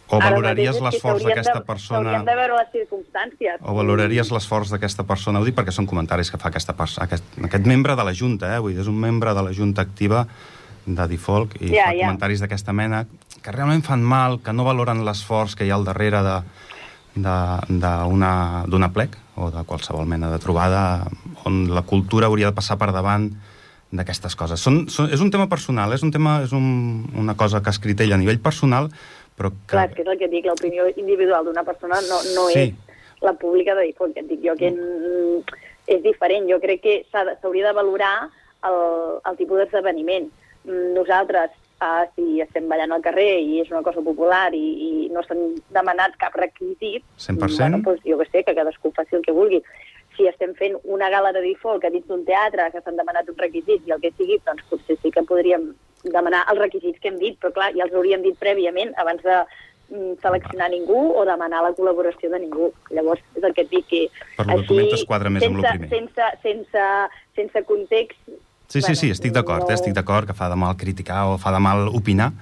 O 0.09 0.20
valoraries 0.22 0.76
l'esforç 0.80 1.24
d'aquesta 1.26 1.64
persona... 1.66 2.02
S'haurien 2.12 2.26
de 2.28 2.34
veure 2.38 2.57
les 2.61 2.68
circumstàncies. 2.72 3.57
O 3.66 3.74
valoraries 3.74 4.30
l'esforç 4.30 4.70
d'aquesta 4.70 5.02
persona? 5.09 5.40
Ho 5.42 5.46
dic 5.48 5.57
perquè 5.57 5.72
són 5.74 5.88
comentaris 5.90 6.30
que 6.30 6.38
fa 6.38 6.48
aquesta 6.52 6.76
pers 6.78 6.98
aquest, 7.02 7.24
aquest 7.42 7.66
membre 7.66 7.96
de 7.98 8.04
la 8.07 8.14
Junta, 8.14 8.52
eh? 8.54 8.61
Vull 8.62 8.76
dir, 8.76 8.84
és 8.84 8.90
un 8.92 9.00
membre 9.02 9.34
de 9.34 9.42
la 9.42 9.52
Junta 9.57 9.82
activa 9.82 10.26
de 10.86 11.09
Difolk 11.11 11.57
i 11.61 11.72
Ja, 11.74 11.88
fa 11.88 11.96
ja. 11.98 12.07
comentaris 12.07 12.44
d'aquesta 12.44 12.72
mena 12.72 13.07
que 13.42 13.50
realment 13.54 13.82
fan 13.82 14.02
mal, 14.07 14.38
que 14.42 14.52
no 14.54 14.62
valoren 14.66 15.02
l'esforç 15.07 15.57
que 15.59 15.66
hi 15.66 15.70
ha 15.74 15.78
al 15.80 15.84
darrere 15.88 16.22
de 16.22 16.36
de- 17.16 17.80
d'una 17.80 18.64
d'una 18.68 18.90
plec 18.92 19.16
o 19.40 19.50
de 19.50 19.62
qualsevol 19.64 20.07
mena 20.07 20.28
de 20.30 20.38
trobada 20.38 21.07
on 21.48 21.74
la 21.74 21.82
cultura 21.82 22.26
hauria 22.28 22.50
de 22.50 22.52
passar 22.52 22.76
per 22.78 22.92
davant 22.92 23.30
d'aquestes 23.90 24.34
coses. 24.36 24.61
Són, 24.61 24.88
són, 24.90 25.09
és 25.11 25.20
un 25.24 25.30
tema 25.30 25.46
personal, 25.48 25.92
és 25.94 26.02
un 26.02 26.11
tema 26.12 26.42
és 26.44 26.52
un, 26.52 27.07
una 27.16 27.34
cosa 27.34 27.62
que 27.62 27.70
ha 27.70 27.74
escrit 27.74 28.00
ell 28.04 28.12
a 28.12 28.18
nivell 28.20 28.38
personal, 28.38 28.90
però 29.37 29.51
que... 29.53 29.66
Clar, 29.74 29.89
que 29.95 30.03
és 30.03 30.09
el 30.09 30.18
que 30.18 30.28
dic, 30.32 30.47
l'opinió 30.49 30.89
individual 30.97 31.45
d'una 31.45 31.64
persona 31.64 32.01
no, 32.09 32.22
no 32.34 32.49
Sí. 32.55 32.70
és 32.70 33.22
la 33.24 33.32
pública 33.34 33.74
de 33.74 33.87
difunt, 33.89 34.14
que 34.14 34.20
et 34.24 34.28
dic 34.28 34.43
jo 34.45 34.55
que 34.57 34.70
mm, 34.70 35.61
és 35.87 36.03
diferent. 36.03 36.49
Jo 36.51 36.59
crec 36.61 36.82
que 36.82 36.97
s'hauria 37.12 37.68
de 37.68 37.72
valorar 37.76 38.28
el, 38.66 38.80
el 39.24 39.37
tipus 39.39 39.59
d'esdeveniment. 39.62 40.28
Mm, 40.64 40.95
Nosaltres, 40.97 41.51
uh, 41.80 42.05
si 42.16 42.41
estem 42.41 42.68
ballant 42.68 42.93
al 42.93 43.03
carrer 43.05 43.41
i 43.41 43.61
és 43.62 43.70
una 43.70 43.82
cosa 43.87 44.03
popular 44.05 44.49
i, 44.55 44.64
i 44.89 45.09
no 45.14 45.22
s'han 45.22 45.57
demanat 45.76 46.16
cap 46.20 46.34
requisit, 46.37 47.05
100%? 47.18 47.59
bueno, 47.61 47.82
doncs, 47.84 48.03
jo 48.05 48.18
que 48.18 48.28
sé, 48.32 48.45
que 48.45 48.55
cadascú 48.57 48.93
faci 48.97 49.16
el 49.16 49.22
que 49.22 49.32
vulgui. 49.37 49.62
Si 50.16 50.24
estem 50.26 50.55
fent 50.57 50.78
una 50.84 51.11
gala 51.12 51.32
de 51.37 51.43
default 51.45 51.82
que 51.82 51.91
dins 51.93 52.07
d'un 52.09 52.24
teatre 52.24 52.70
que 52.72 52.80
s'han 52.80 52.97
demanat 52.97 53.28
uns 53.28 53.39
requisits 53.39 53.84
i 53.87 53.93
el 53.93 54.01
que 54.01 54.12
sigui, 54.16 54.39
doncs 54.47 54.64
potser 54.70 54.97
sí 55.03 55.11
que 55.12 55.22
podríem 55.28 55.74
demanar 56.12 56.44
els 56.50 56.61
requisits 56.61 56.98
que 57.02 57.09
hem 57.12 57.18
dit, 57.18 57.38
però 57.40 57.52
clar, 57.57 57.72
ja 57.76 57.84
els 57.86 57.94
hauríem 57.94 58.22
dit 58.22 58.36
prèviament 58.38 58.92
abans 59.00 59.22
de 59.22 59.36
mm, 59.90 60.16
seleccionar 60.22 60.70
ningú 60.72 61.12
o 61.18 61.24
demanar 61.28 61.62
la 61.64 61.74
col·laboració 61.76 62.30
de 62.32 62.40
ningú. 62.42 62.72
Llavors, 62.90 63.22
és 63.36 63.44
el 63.44 63.54
que 63.54 63.62
et 63.66 63.70
dic, 63.70 63.86
que 63.90 64.02
Per 64.36 64.46
lo 64.46 64.61
que 64.62 64.66
comentes, 64.68 65.04
quadra 65.07 65.30
més 65.30 65.44
amb 65.46 65.57
lo 65.61 65.62
sense, 65.62 65.78
primer. 65.78 65.90
sense, 65.90 66.32
sense, 66.42 66.84
sense 67.36 67.64
context... 67.68 68.18
Sí, 68.68 68.80
sí, 68.82 68.96
sí, 68.98 69.12
estic 69.14 69.30
d'acord, 69.30 69.62
no- 69.62 69.70
eh? 69.70 69.74
estic 69.78 69.92
d'acord 69.94 70.26
que 70.26 70.34
fa 70.34 70.48
de 70.50 70.57
mal 70.59 70.74
criticar 70.76 71.28
o 71.30 71.36
fa 71.38 71.52
de 71.54 71.61
mal 71.62 71.86
opinar, 71.94 72.32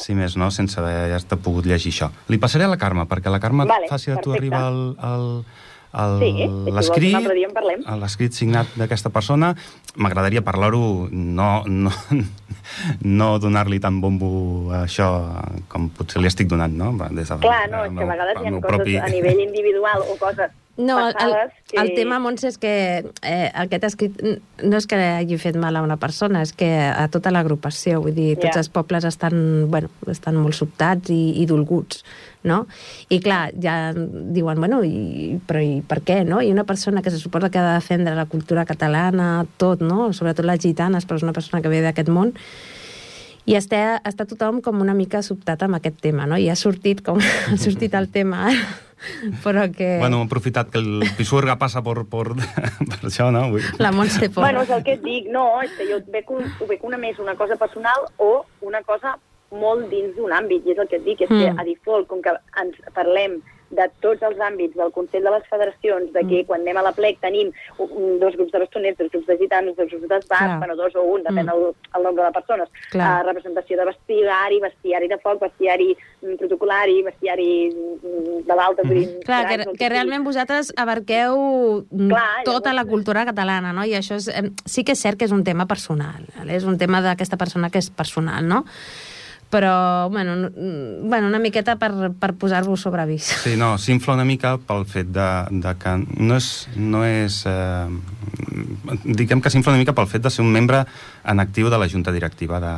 si 0.00 0.14
més 0.16 0.32
no, 0.40 0.48
sense 0.50 0.80
haver-te 0.80 1.36
pogut 1.36 1.66
llegir 1.68 1.92
això. 1.92 2.08
Li 2.32 2.38
passaré 2.40 2.64
a 2.64 2.70
la 2.72 2.78
Carme, 2.80 3.04
perquè 3.04 3.28
la 3.28 3.36
Carme 3.38 3.66
Vale, 3.68 3.90
faci 3.92 4.10
a 4.10 4.16
tu 4.16 4.32
arribar 4.32 4.62
el, 4.72 4.80
el, 4.96 5.26
el, 5.92 6.16
Sí, 6.24 6.48
l'escrit 6.72 8.32
signat 8.32 8.72
d'aquesta 8.80 9.12
persona. 9.12 9.52
M'agradaria 10.00 10.40
parlar-ho, 10.40 11.08
no, 11.12 11.50
no, 11.68 11.92
no 13.02 13.38
donar-li 13.38 13.78
tant 13.80 14.00
bombo 14.00 14.70
a 14.72 14.84
això 14.84 15.08
com 15.68 15.88
potser 15.90 16.20
li 16.22 16.28
estic 16.30 16.48
donant, 16.48 16.72
no? 16.76 16.92
Des 17.10 17.28
de, 17.28 17.38
Clar, 17.44 17.64
no, 17.70 17.84
és 17.84 17.92
que 17.96 18.04
a 18.04 18.10
vegades 18.12 18.40
hi 18.42 18.46
ha 18.46 18.50
coses 18.52 18.68
propi- 18.68 18.98
a 19.00 19.08
nivell 19.12 19.40
individual 19.48 20.04
o 20.10 20.16
coses 20.20 20.50
No, 20.76 21.08
el, 21.08 21.14
que... 21.14 21.78
el 21.78 21.94
tema, 21.94 22.18
Montse, 22.18 22.48
és 22.50 22.56
que 22.58 22.70
eh, 23.22 23.50
aquest 23.62 23.84
escrit 23.86 24.16
no 24.58 24.78
és 24.80 24.88
que 24.90 24.98
hagi 24.98 25.36
fet 25.38 25.54
mal 25.60 25.76
a 25.78 25.84
una 25.86 25.96
persona, 26.02 26.42
és 26.42 26.50
que 26.50 26.66
a 26.90 27.06
tota 27.14 27.30
l'agrupació, 27.30 28.00
vull 28.02 28.16
dir, 28.16 28.32
tots 28.40 28.56
Ja. 28.56 28.64
els 28.64 28.70
pobles 28.74 29.06
estan, 29.06 29.70
bueno, 29.70 29.92
estan 30.10 30.34
molt 30.34 30.58
sobtats 30.58 31.14
i, 31.14 31.38
i 31.38 31.46
dolguts, 31.46 32.02
no? 32.42 32.64
I 33.06 33.20
clar, 33.22 33.52
ja 33.62 33.94
diuen, 33.94 34.58
bueno, 34.58 34.82
i, 34.82 35.38
però 35.46 35.62
i 35.62 35.78
per 35.86 36.02
què, 36.02 36.24
no? 36.26 36.42
I 36.42 36.50
una 36.50 36.66
persona 36.66 37.02
que 37.02 37.14
se 37.14 37.22
suposa 37.22 37.50
que 37.54 37.62
ha 37.62 37.68
de 37.68 37.78
defendre 37.78 38.18
la 38.18 38.26
cultura 38.26 38.66
catalana, 38.66 39.46
tot, 39.56 39.80
no? 39.80 40.12
Sobretot 40.12 40.44
les 40.44 40.58
gitanes, 40.58 41.06
però 41.06 41.22
és 41.22 41.26
una 41.26 41.36
persona 41.36 41.62
que 41.62 41.70
ve 41.70 41.84
d'aquest 41.86 42.10
món, 42.10 42.34
i 43.46 43.54
està, 43.54 44.00
està 44.02 44.24
tothom 44.26 44.58
com 44.64 44.80
una 44.80 44.94
mica 44.96 45.22
sobtat 45.22 45.62
amb 45.62 45.78
aquest 45.78 46.02
tema, 46.02 46.26
no? 46.26 46.34
I 46.40 46.48
ha 46.50 46.56
sortit 46.56 47.04
com 47.04 47.20
ha 47.52 47.58
sortit 47.60 47.94
el 47.94 48.08
tema 48.10 48.48
ara, 48.50 48.66
però 49.44 49.66
que... 49.72 49.98
Bueno, 50.00 50.22
hem 50.22 50.28
aprofitat 50.28 50.70
que 50.72 50.80
el 50.82 51.04
Pisuerga 51.18 51.58
passa 51.60 51.82
per, 51.84 52.02
per, 52.10 52.26
per 52.90 53.00
això, 53.02 53.30
no? 53.34 53.46
Vull... 53.54 53.68
La 53.82 53.92
Montse 53.94 54.28
Pons. 54.28 54.42
Bueno, 54.42 54.64
és 54.64 54.72
el 54.74 54.84
que 54.86 54.98
et 54.98 55.04
dic, 55.04 55.30
no, 55.34 55.46
és 55.64 55.72
que 55.78 55.88
jo 55.90 56.00
veig, 56.12 56.30
un, 56.34 56.48
ho 56.60 56.68
veig 56.70 56.84
una 56.86 57.00
més 57.00 57.20
una 57.22 57.36
cosa 57.38 57.58
personal 57.60 58.08
o 58.18 58.44
una 58.66 58.82
cosa 58.86 59.16
molt 59.54 59.86
dins 59.90 60.14
d'un 60.16 60.32
àmbit, 60.34 60.66
i 60.66 60.74
és 60.74 60.80
el 60.82 60.88
que 60.90 60.98
et 60.98 61.04
dic, 61.06 61.20
és 61.22 61.30
mm. 61.30 61.40
que 61.40 61.52
Mm. 61.52 61.60
a 61.60 61.66
default, 61.68 62.08
com 62.10 62.22
que 62.22 62.34
ens 62.60 62.80
parlem 62.96 63.38
de 63.74 63.88
tots 64.00 64.22
els 64.22 64.38
àmbits 64.38 64.76
del 64.78 64.92
Consell 64.92 65.24
de 65.26 65.30
les 65.34 65.46
Federacions, 65.50 66.12
de 66.14 66.22
que 66.28 66.44
quan 66.46 66.60
anem 66.62 66.76
a 66.78 66.82
la 66.86 66.92
plec 66.92 67.18
tenim 67.20 67.50
un- 67.78 68.18
dos 68.20 68.36
grups 68.36 68.52
de 68.52 68.60
bastoners, 68.62 68.96
dos 68.98 69.10
grups 69.10 69.26
de 69.26 69.36
gitanos, 69.38 69.76
dos 69.76 69.88
grups 69.90 70.08
d'esbats, 70.08 70.26
Clar. 70.28 70.58
bueno, 70.58 70.76
dos 70.76 70.94
o 70.96 71.02
un, 71.02 71.22
depèn 71.24 71.46
Mm. 71.46 71.54
el, 71.54 71.74
el 71.96 72.02
nombre 72.02 72.24
de 72.24 72.32
persones, 72.32 72.68
Clar. 72.90 73.10
uh, 73.22 73.26
representació 73.26 73.76
de 73.78 73.84
bestiari, 73.90 74.60
bestiari 74.60 75.08
de 75.08 75.18
foc, 75.18 75.40
bestiari 75.40 75.96
mm, 76.22 76.36
protocolari, 76.38 77.02
bestiari 77.02 77.48
mm, 77.74 78.46
de 78.46 78.54
l'alta, 78.54 78.82
vull 78.86 79.00
dir... 79.00 79.20
Clar, 79.26 79.42
que, 79.48 79.66
que 79.78 79.88
realment 79.88 80.24
vosaltres 80.24 80.72
abarqueu 80.76 81.84
mm, 81.90 82.08
Clar, 82.08 82.44
tota 82.44 82.70
llavors- 82.70 82.74
la 82.74 82.84
cultura 82.90 83.24
catalana, 83.24 83.72
no? 83.72 83.84
I 83.84 83.94
això 83.98 84.16
és, 84.20 84.30
sí 84.64 84.84
que 84.84 84.92
és 84.92 85.00
cert 85.02 85.18
que 85.18 85.24
és 85.26 85.32
un 85.32 85.42
tema 85.44 85.66
personal, 85.66 86.24
és 86.48 86.64
un 86.64 86.78
tema 86.78 87.00
d'aquesta 87.02 87.36
persona 87.36 87.70
que 87.70 87.78
és 87.82 87.90
personal, 87.90 88.46
no? 88.46 88.64
Però, 89.54 90.10
bueno, 90.10 90.50
bueno 91.06 91.28
una 91.30 91.38
miqueta 91.38 91.76
per, 91.78 91.92
per 92.18 92.32
posar-vos 92.34 92.82
sobre 92.82 93.04
avís. 93.04 93.28
Sí, 93.44 93.54
no, 93.60 93.76
s'infla 93.78 94.16
una 94.18 94.26
mica 94.26 94.56
pel 94.58 94.82
fet 94.90 95.12
de, 95.14 95.28
de 95.62 95.74
que 95.78 95.94
no 96.18 96.40
és... 96.40 96.48
No 96.74 97.04
és 97.06 97.44
eh, 97.46 97.86
diguem 99.04 99.40
que 99.44 99.52
s'infla 99.54 99.74
una 99.74 99.82
mica 99.82 99.94
pel 99.94 100.10
fet 100.10 100.26
de 100.26 100.32
ser 100.34 100.42
un 100.44 100.50
membre 100.54 100.82
en 101.24 101.42
actiu 101.42 101.70
de 101.70 101.78
la 101.78 101.88
junta 101.88 102.12
directiva 102.14 102.58
de, 102.60 102.74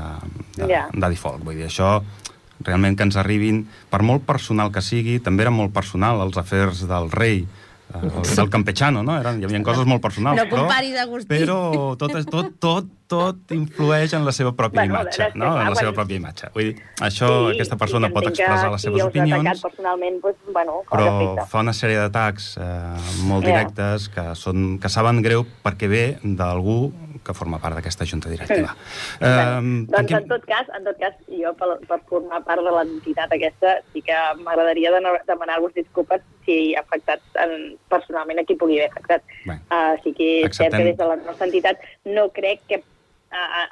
de, 0.61 0.69
Ja. 0.69 0.87
de 0.93 1.09
Default. 1.09 1.45
Vull 1.47 1.57
dir, 1.63 1.71
això 1.71 2.01
realment 2.67 2.97
que 2.97 3.05
ens 3.05 3.17
arribin, 3.21 3.65
per 3.93 4.03
molt 4.05 4.25
personal 4.29 4.73
que 4.73 4.83
sigui, 4.85 5.19
també 5.21 5.45
era 5.45 5.53
molt 5.53 5.75
personal 5.77 6.23
els 6.25 6.37
afers 6.41 6.85
del 6.89 7.11
rei, 7.13 7.45
del 8.37 8.51
campechano, 8.51 9.03
no? 9.03 9.15
Eren, 9.21 9.39
hi 9.41 9.45
havia 9.47 9.63
coses 9.63 9.87
molt 9.87 10.03
personals, 10.03 10.37
No 10.41 10.49
comparis, 10.51 10.97
Agustí. 11.01 11.29
però 11.31 11.97
tot, 11.97 12.15
és- 12.19 12.27
tot, 12.27 12.51
tot, 12.61 12.87
tot 13.07 13.53
influeix 13.55 14.13
en 14.13 14.25
la 14.27 14.33
seva 14.33 14.51
pròpia 14.53 14.83
Bueno, 14.83 14.95
imatge, 15.01 15.29
no? 15.35 15.53
En 15.61 15.71
la 15.71 15.77
seva 15.79 15.93
pròpia 15.95 16.17
imatge. 16.19 16.51
Vull 16.53 16.73
dir, 16.73 16.83
això, 17.01 17.31
aquesta 17.55 17.77
persona 17.77 18.11
pot 18.11 18.27
expressar 18.27 18.71
les 18.73 18.83
seves 18.83 19.03
opinions, 19.07 19.63
personalment, 19.63 20.21
doncs, 20.21 20.37
bueno, 20.53 20.83
però 20.91 21.07
afecta. 21.15 21.47
fa 21.47 21.61
una 21.61 21.73
sèrie 21.73 21.97
d'atacs 22.03 22.57
eh, 22.59 23.23
molt 23.31 23.45
directes 23.47 24.09
que, 24.09 24.35
són, 24.35 24.79
que 24.83 24.89
saben 24.89 25.23
greu 25.23 25.47
perquè 25.65 25.89
ve 25.89 26.05
d'algú 26.23 26.93
que 27.27 27.35
forma 27.35 27.59
part 27.59 27.75
d'aquesta 27.77 28.07
junta 28.07 28.31
directiva. 28.31 28.75
Mm. 29.21 29.21
Bueno, 29.21 29.87
doncs, 29.87 29.93
tanquem- 29.97 30.23
en 30.23 30.29
tot 30.31 30.45
cas, 30.47 30.67
en 30.79 30.85
tot 30.87 30.99
cas, 31.03 31.15
jo, 31.29 31.53
per, 31.59 31.69
per 31.89 32.01
formar 32.09 32.43
part 32.47 32.63
de 32.63 32.73
l'entitat 32.79 33.33
aquesta, 33.35 33.77
sí 33.93 34.03
que 34.07 34.17
m'agradaria 34.45 34.93
de- 34.95 35.21
demanar-vos 35.27 35.75
disculpes 35.75 36.23
si 36.47 36.73
he 36.73 36.77
afectat 36.79 37.21
en, 37.43 37.77
personalment 37.91 38.39
a 38.39 38.45
qui 38.47 38.55
pugui 38.55 38.79
haver 38.79 38.91
afectat. 38.95 39.23
Bé, 39.47 39.59
Uh, 39.67 39.97
sí 40.05 40.13
que 40.15 40.27
és 40.47 40.57
cert 40.57 40.71
acceptem. 40.73 40.79
que 40.79 40.85
des 40.93 40.97
de 40.97 41.05
la 41.11 41.17
nostra 41.17 41.47
entitat 41.47 41.81
no 42.05 42.29
crec 42.31 42.61
que 42.69 42.83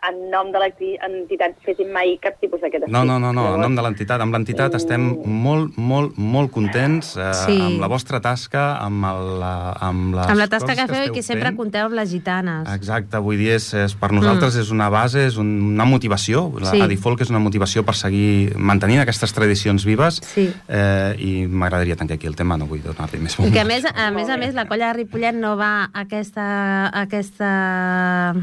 en 0.09 0.31
nom 0.31 0.51
de 0.53 0.59
l'entitat 0.61 1.55
fessin 1.65 1.91
mai 1.93 2.19
cap 2.23 2.39
tipus 2.41 2.61
d'aquest 2.61 2.87
No, 2.89 3.05
no, 3.05 3.19
no, 3.19 3.33
no, 3.33 3.55
en 3.55 3.61
nom 3.61 3.75
de 3.77 3.83
l'entitat. 3.83 4.21
Amb 4.21 4.33
l'entitat 4.35 4.73
Mm. 4.73 4.77
estem 4.77 5.01
molt, 5.25 5.77
molt, 5.77 6.17
molt 6.19 6.51
contents 6.53 7.17
eh, 7.17 7.33
Sí. 7.35 7.61
amb 7.61 7.81
la 7.81 7.87
vostra 7.89 8.21
tasca, 8.21 8.77
amb, 8.79 9.05
el, 9.05 9.41
la, 9.41 9.73
amb 9.81 10.15
les 10.15 10.27
Amb 10.29 10.39
la 10.39 10.49
tasca 10.49 10.75
que 10.75 10.87
feu 10.89 11.05
i 11.07 11.11
que 11.13 11.23
sempre 11.23 11.49
fent. 11.49 11.57
compteu 11.57 11.87
amb 11.87 11.95
les 11.95 12.11
gitanes. 12.11 12.69
Exacte, 12.75 13.19
vull 13.19 13.37
dir, 13.39 13.53
és, 13.55 13.73
és, 13.75 13.95
per 13.95 14.13
nosaltres 14.13 14.57
mm. 14.57 14.61
és 14.61 14.71
una 14.71 14.89
base, 14.91 15.27
és 15.27 15.37
un, 15.37 15.47
una 15.75 15.85
motivació. 15.85 16.53
La, 16.61 16.71
Sí. 16.71 16.77
sí. 16.77 16.83
Adifolk 16.83 17.21
és 17.21 17.31
una 17.31 17.39
motivació 17.39 17.85
per 17.85 17.95
seguir 17.95 18.55
mantenint 18.57 19.01
aquestes 19.01 19.33
tradicions 19.33 19.85
vives 19.85 20.21
Sí. 20.35 20.53
eh, 20.69 21.15
i 21.19 21.47
m'agradaria 21.47 21.97
tancar 21.97 22.15
aquí 22.17 22.27
el 22.27 22.37
tema, 22.37 22.57
no 22.57 22.67
vull 22.67 22.83
donar-li 22.83 23.19
més 23.19 23.39
I 23.39 23.51
que 23.53 23.61
a 23.61 23.65
més, 23.65 23.85
a 23.85 24.11
més 24.11 24.29
a 24.29 24.37
més, 24.37 24.55
la 24.55 24.67
colla 24.67 24.89
de 24.93 24.95
Ripollet 25.05 25.35
no 25.35 25.57
va 25.57 25.85
a 25.93 26.01
aquesta, 26.05 26.87
a 26.89 27.01
aquesta... 27.03 28.35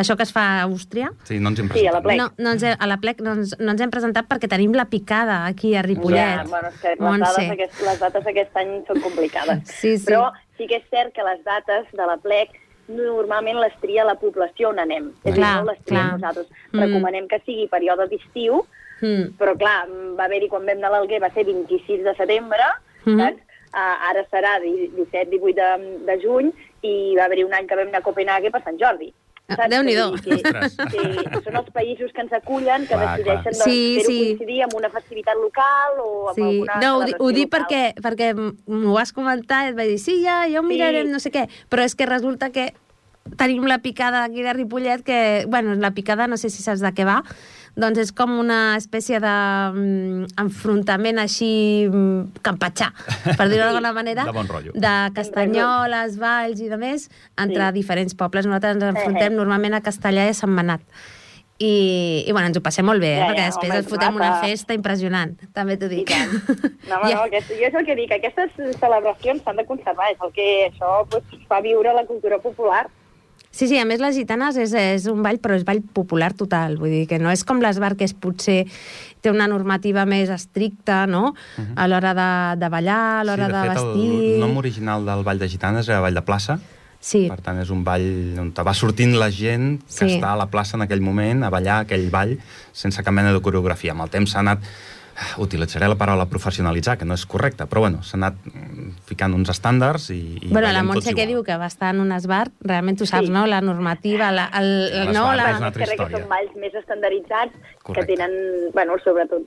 Això 0.00 0.16
que 0.16 0.24
es 0.24 0.32
fa 0.32 0.42
a 0.60 0.62
Àustria. 0.66 1.10
Sí, 1.28 1.38
no 1.38 1.50
ens 1.52 1.60
hem 1.60 1.68
Sí, 1.72 1.86
a 1.86 1.92
la 1.92 2.00
presentat. 2.00 2.04
plec. 2.04 2.38
No, 2.38 2.44
no 2.44 2.52
ens, 2.56 2.62
he- 2.62 2.76
a 2.78 2.86
la 2.88 2.96
plec 3.02 3.20
no 3.20 3.32
ens, 3.36 3.54
no 3.60 3.72
ens 3.74 3.80
hem 3.84 3.90
presentat 3.90 4.26
perquè 4.30 4.48
tenim 4.48 4.72
la 4.74 4.86
picada 4.86 5.44
aquí 5.46 5.74
a 5.76 5.82
Ripollet. 5.82 6.40
Ja, 6.40 6.44
bueno, 6.48 6.68
és 6.68 6.80
que 6.80 6.88
les 6.96 7.20
dades, 7.20 7.50
aquest, 7.50 7.82
les 7.82 8.00
dates 8.00 8.26
aquest 8.26 8.56
any 8.56 8.72
són 8.86 9.00
complicades. 9.04 9.62
Sí, 9.80 9.98
sí. 9.98 10.06
Però 10.08 10.32
sí 10.56 10.66
que 10.66 10.76
és 10.80 10.88
cert 10.90 11.12
que 11.14 11.22
les 11.22 11.44
dates 11.44 11.86
de 11.92 12.06
la 12.06 12.16
plec 12.16 12.50
normalment 12.88 13.60
les 13.60 13.72
tria 13.80 14.04
la 14.04 14.16
població 14.18 14.70
on 14.70 14.78
anem. 14.82 15.12
És 15.24 15.34
Clar, 15.36 15.60
no 15.62 15.70
les 15.70 15.78
triem 15.84 16.00
clar. 16.00 16.12
nosaltres. 16.18 16.46
Mm. 16.72 16.80
Recomanem 16.80 17.28
que 17.28 17.38
sigui 17.46 17.68
període 17.68 18.08
d'estiu, 18.10 18.64
Mm. 19.00 19.36
però 19.38 19.54
clar, 19.56 19.86
va 20.18 20.24
haver-hi 20.24 20.48
quan 20.48 20.66
vam 20.66 20.76
anar 20.76 20.88
a 20.90 20.96
l'Alguer, 20.98 21.20
va 21.22 21.30
ser 21.32 21.44
26 21.46 22.02
de 22.04 22.14
setembre, 22.16 22.66
Mhm. 23.06 23.18
saps? 23.20 23.42
Uh, 23.72 24.10
ara 24.10 24.24
serà 24.32 24.58
17-18 24.60 25.54
de, 25.54 26.04
de 26.04 26.20
juny 26.20 26.50
i 26.82 27.14
va 27.16 27.24
haver-hi 27.26 27.44
un 27.44 27.54
any 27.54 27.68
que 27.68 27.76
vam 27.76 27.86
anar 27.86 28.00
a 28.00 28.02
Copenhague 28.02 28.50
per 28.50 28.62
Sant 28.64 28.76
Jordi. 28.80 29.12
Ah, 29.58 29.66
Que, 29.68 30.34
Ostres. 30.34 30.76
que 30.76 31.40
són 31.44 31.56
els 31.56 31.70
països 31.74 32.12
que 32.14 32.20
ens 32.22 32.32
acullen, 32.32 32.82
que 32.86 32.94
Clar, 32.94 33.16
decideixen 33.18 33.42
clar. 33.42 33.54
doncs, 33.54 33.64
Sí, 33.64 33.96
fer-ho 33.98 34.10
sí. 34.10 34.18
coincidir 34.24 34.62
amb 34.64 34.74
una 34.78 34.90
festivitat 34.90 35.36
local 35.36 35.98
o 36.04 36.28
amb 36.30 36.36
Sí, 36.36 36.42
alguna 36.42 36.76
no, 36.80 36.92
ho, 36.98 37.04
di- 37.04 37.14
ho 37.18 37.28
dic 37.32 37.52
local. 37.52 37.66
perquè, 37.66 37.94
perquè 38.00 38.30
m'ho 38.66 38.92
vas 38.94 39.12
comentar 39.12 39.64
i 39.66 39.70
et 39.72 39.76
vaig 39.76 39.88
dir, 39.94 39.98
sí, 39.98 40.22
ja, 40.22 40.46
ja 40.48 40.60
ho 40.60 40.62
Sí. 40.62 40.68
mirarem, 40.68 41.10
no 41.10 41.18
sé 41.18 41.30
què. 41.32 41.48
Però 41.68 41.82
és 41.82 41.94
que 41.94 42.06
resulta 42.06 42.50
que 42.50 42.72
tenim 43.36 43.64
la 43.68 43.78
picada 43.78 44.20
d'aquí 44.22 44.42
de 44.42 44.52
Ripollet, 44.52 45.02
que, 45.04 45.44
bueno, 45.48 45.74
la 45.74 45.90
picada 45.92 46.26
no 46.26 46.36
sé 46.36 46.48
si 46.50 46.62
saps 46.62 46.80
de 46.80 46.88
què 46.94 47.04
va, 47.04 47.22
doncs 47.80 47.98
és 48.02 48.10
com 48.12 48.30
una 48.38 48.76
espècie 48.76 49.18
d'enfrontament 49.24 51.18
així 51.22 51.50
mm, 51.88 52.40
campatxà, 52.46 52.90
per 53.36 53.46
dir-ho 53.48 53.64
d'alguna 53.66 53.92
manera, 53.96 54.24
De 54.28 54.34
bon 54.36 54.48
rotllo. 54.50 54.72
de 54.74 54.94
castanyoles, 55.16 56.18
valls 56.20 56.60
i 56.60 56.68
de 56.72 56.76
més, 56.80 57.08
entre 57.40 57.70
Sí. 57.70 57.72
diferents 57.80 58.14
pobles. 58.14 58.46
Nosaltres 58.46 58.76
ens 58.76 58.84
enfrontem 58.92 59.30
Eh, 59.30 59.34
eh. 59.34 59.36
normalment 59.36 59.74
a 59.74 59.80
Castellà 59.84 60.26
i 60.26 60.30
a 60.30 60.34
Sant 60.34 60.50
Manat. 60.52 60.80
I, 61.60 62.24
i 62.26 62.32
bueno, 62.32 62.46
ens 62.48 62.56
ho 62.56 62.62
passem 62.64 62.86
molt 62.88 63.02
bé, 63.02 63.10
eh? 63.18 63.20
Ja, 63.20 63.26
perquè 63.28 63.42
ja, 63.44 63.50
després 63.50 63.70
home, 63.70 63.78
ens 63.82 63.88
fotem 63.90 64.14
una 64.16 64.30
festa 64.40 64.72
impressionant, 64.72 65.34
també 65.52 65.76
t'ho 65.76 65.90
I 65.90 65.96
dic. 65.98 66.08
tant. 66.08 66.30
No, 66.88 66.96
home, 66.96 67.08
Ja. 67.12 67.16
no, 67.18 67.24
aquest, 67.26 67.50
jo 67.52 67.66
és 67.68 67.74
el 67.76 67.84
que 67.84 67.96
dic, 67.98 68.12
aquestes 68.16 68.50
celebracions 68.80 69.42
s'han 69.44 69.56
de 69.60 69.66
conservar, 69.68 70.08
és 70.14 70.18
el 70.24 70.32
que 70.32 70.46
això 70.70 71.04
pues, 71.10 71.22
fa 71.48 71.60
viure 71.60 71.92
la 71.92 72.06
cultura 72.08 72.38
popular. 72.40 72.86
Sí, 73.50 73.66
sí, 73.66 73.78
a 73.78 73.84
més 73.84 73.98
les 73.98 74.14
gitanes 74.14 74.56
és, 74.62 74.72
és 74.78 75.06
un 75.10 75.24
ball, 75.26 75.40
però 75.42 75.56
és 75.58 75.64
ball 75.66 75.80
popular 75.82 76.30
total. 76.38 76.76
Vull 76.78 76.92
dir 76.94 77.06
que 77.10 77.18
no 77.18 77.32
és 77.34 77.42
com 77.44 77.58
l'esbar, 77.62 77.96
que 77.98 78.06
és 78.06 78.14
potser 78.14 78.60
té 79.20 79.32
una 79.32 79.48
normativa 79.50 80.06
més 80.06 80.30
estricta, 80.30 81.02
no?, 81.10 81.34
a 81.74 81.88
l'hora 81.90 82.14
de, 82.14 82.28
de 82.62 82.68
ballar, 82.70 83.00
a 83.20 83.24
l'hora 83.26 83.48
sí, 83.48 83.52
de, 83.52 83.56
de, 83.58 83.72
fet, 83.74 83.80
vestir... 83.80 84.34
el 84.36 84.44
nom 84.46 84.60
original 84.62 85.08
del 85.08 85.24
Ball 85.26 85.42
de 85.42 85.48
Gitanes 85.50 85.90
era 85.90 86.00
Ball 86.00 86.14
de 86.14 86.22
Plaça, 86.24 86.60
Sí, 87.00 87.22
per 87.32 87.40
tant 87.40 87.56
és 87.62 87.70
un 87.72 87.80
ball 87.80 88.02
on 88.42 88.50
va 88.52 88.74
sortint 88.76 89.14
la 89.16 89.30
gent 89.32 89.78
que 89.80 90.04
Sí. 90.04 90.18
està 90.18 90.34
a 90.34 90.36
la 90.36 90.50
plaça 90.52 90.76
en 90.76 90.84
aquell 90.84 91.00
moment 91.00 91.42
a 91.42 91.48
ballar 91.48 91.78
aquell 91.86 92.10
ball 92.12 92.34
sense 92.76 93.00
cap 93.02 93.14
mena 93.16 93.32
de 93.32 93.40
coreografia. 93.40 93.92
Amb 93.92 94.04
el 94.04 94.10
temps 94.12 94.34
s'ha 94.34 94.42
anat 94.44 94.60
utilitzaré 95.38 95.88
la 95.88 95.96
paraula 95.96 96.26
professionalitzar, 96.26 96.96
que 96.98 97.04
no 97.04 97.14
és 97.14 97.24
correcta, 97.26 97.66
però 97.66 97.80
bueno, 97.84 98.02
s'ha 98.02 98.16
anat 98.16 98.34
ficant 99.06 99.34
uns 99.34 99.50
estàndards 99.52 100.10
i, 100.14 100.20
i 100.42 100.48
bueno, 100.52 100.70
la 100.72 100.82
Montse 100.82 101.14
que 101.14 101.26
diu 101.26 101.42
que 101.44 101.56
va 101.60 101.66
estar 101.66 101.94
en 101.94 102.00
un 102.00 102.12
esbar, 102.12 102.50
realment 102.60 102.98
tu 102.98 103.06
saps, 103.06 103.26
Sí. 103.26 103.32
no?, 103.32 103.46
la 103.46 103.60
normativa, 103.60 104.30
la, 104.32 104.46
el, 104.58 104.70
el, 104.92 105.12
no, 105.12 105.26
la, 105.34 105.50
és 105.50 105.58
una 105.58 105.66
altra 105.68 105.84
crec 105.84 105.96
que 105.98 106.04
història. 106.04 106.18
són 106.20 106.28
balls 106.28 106.54
més 106.56 106.74
estandarditzats, 106.74 107.52
Correcte. 107.82 108.06
que 108.06 108.16
tenen, 108.16 108.70
bueno, 108.72 108.96
sobretot... 109.04 109.42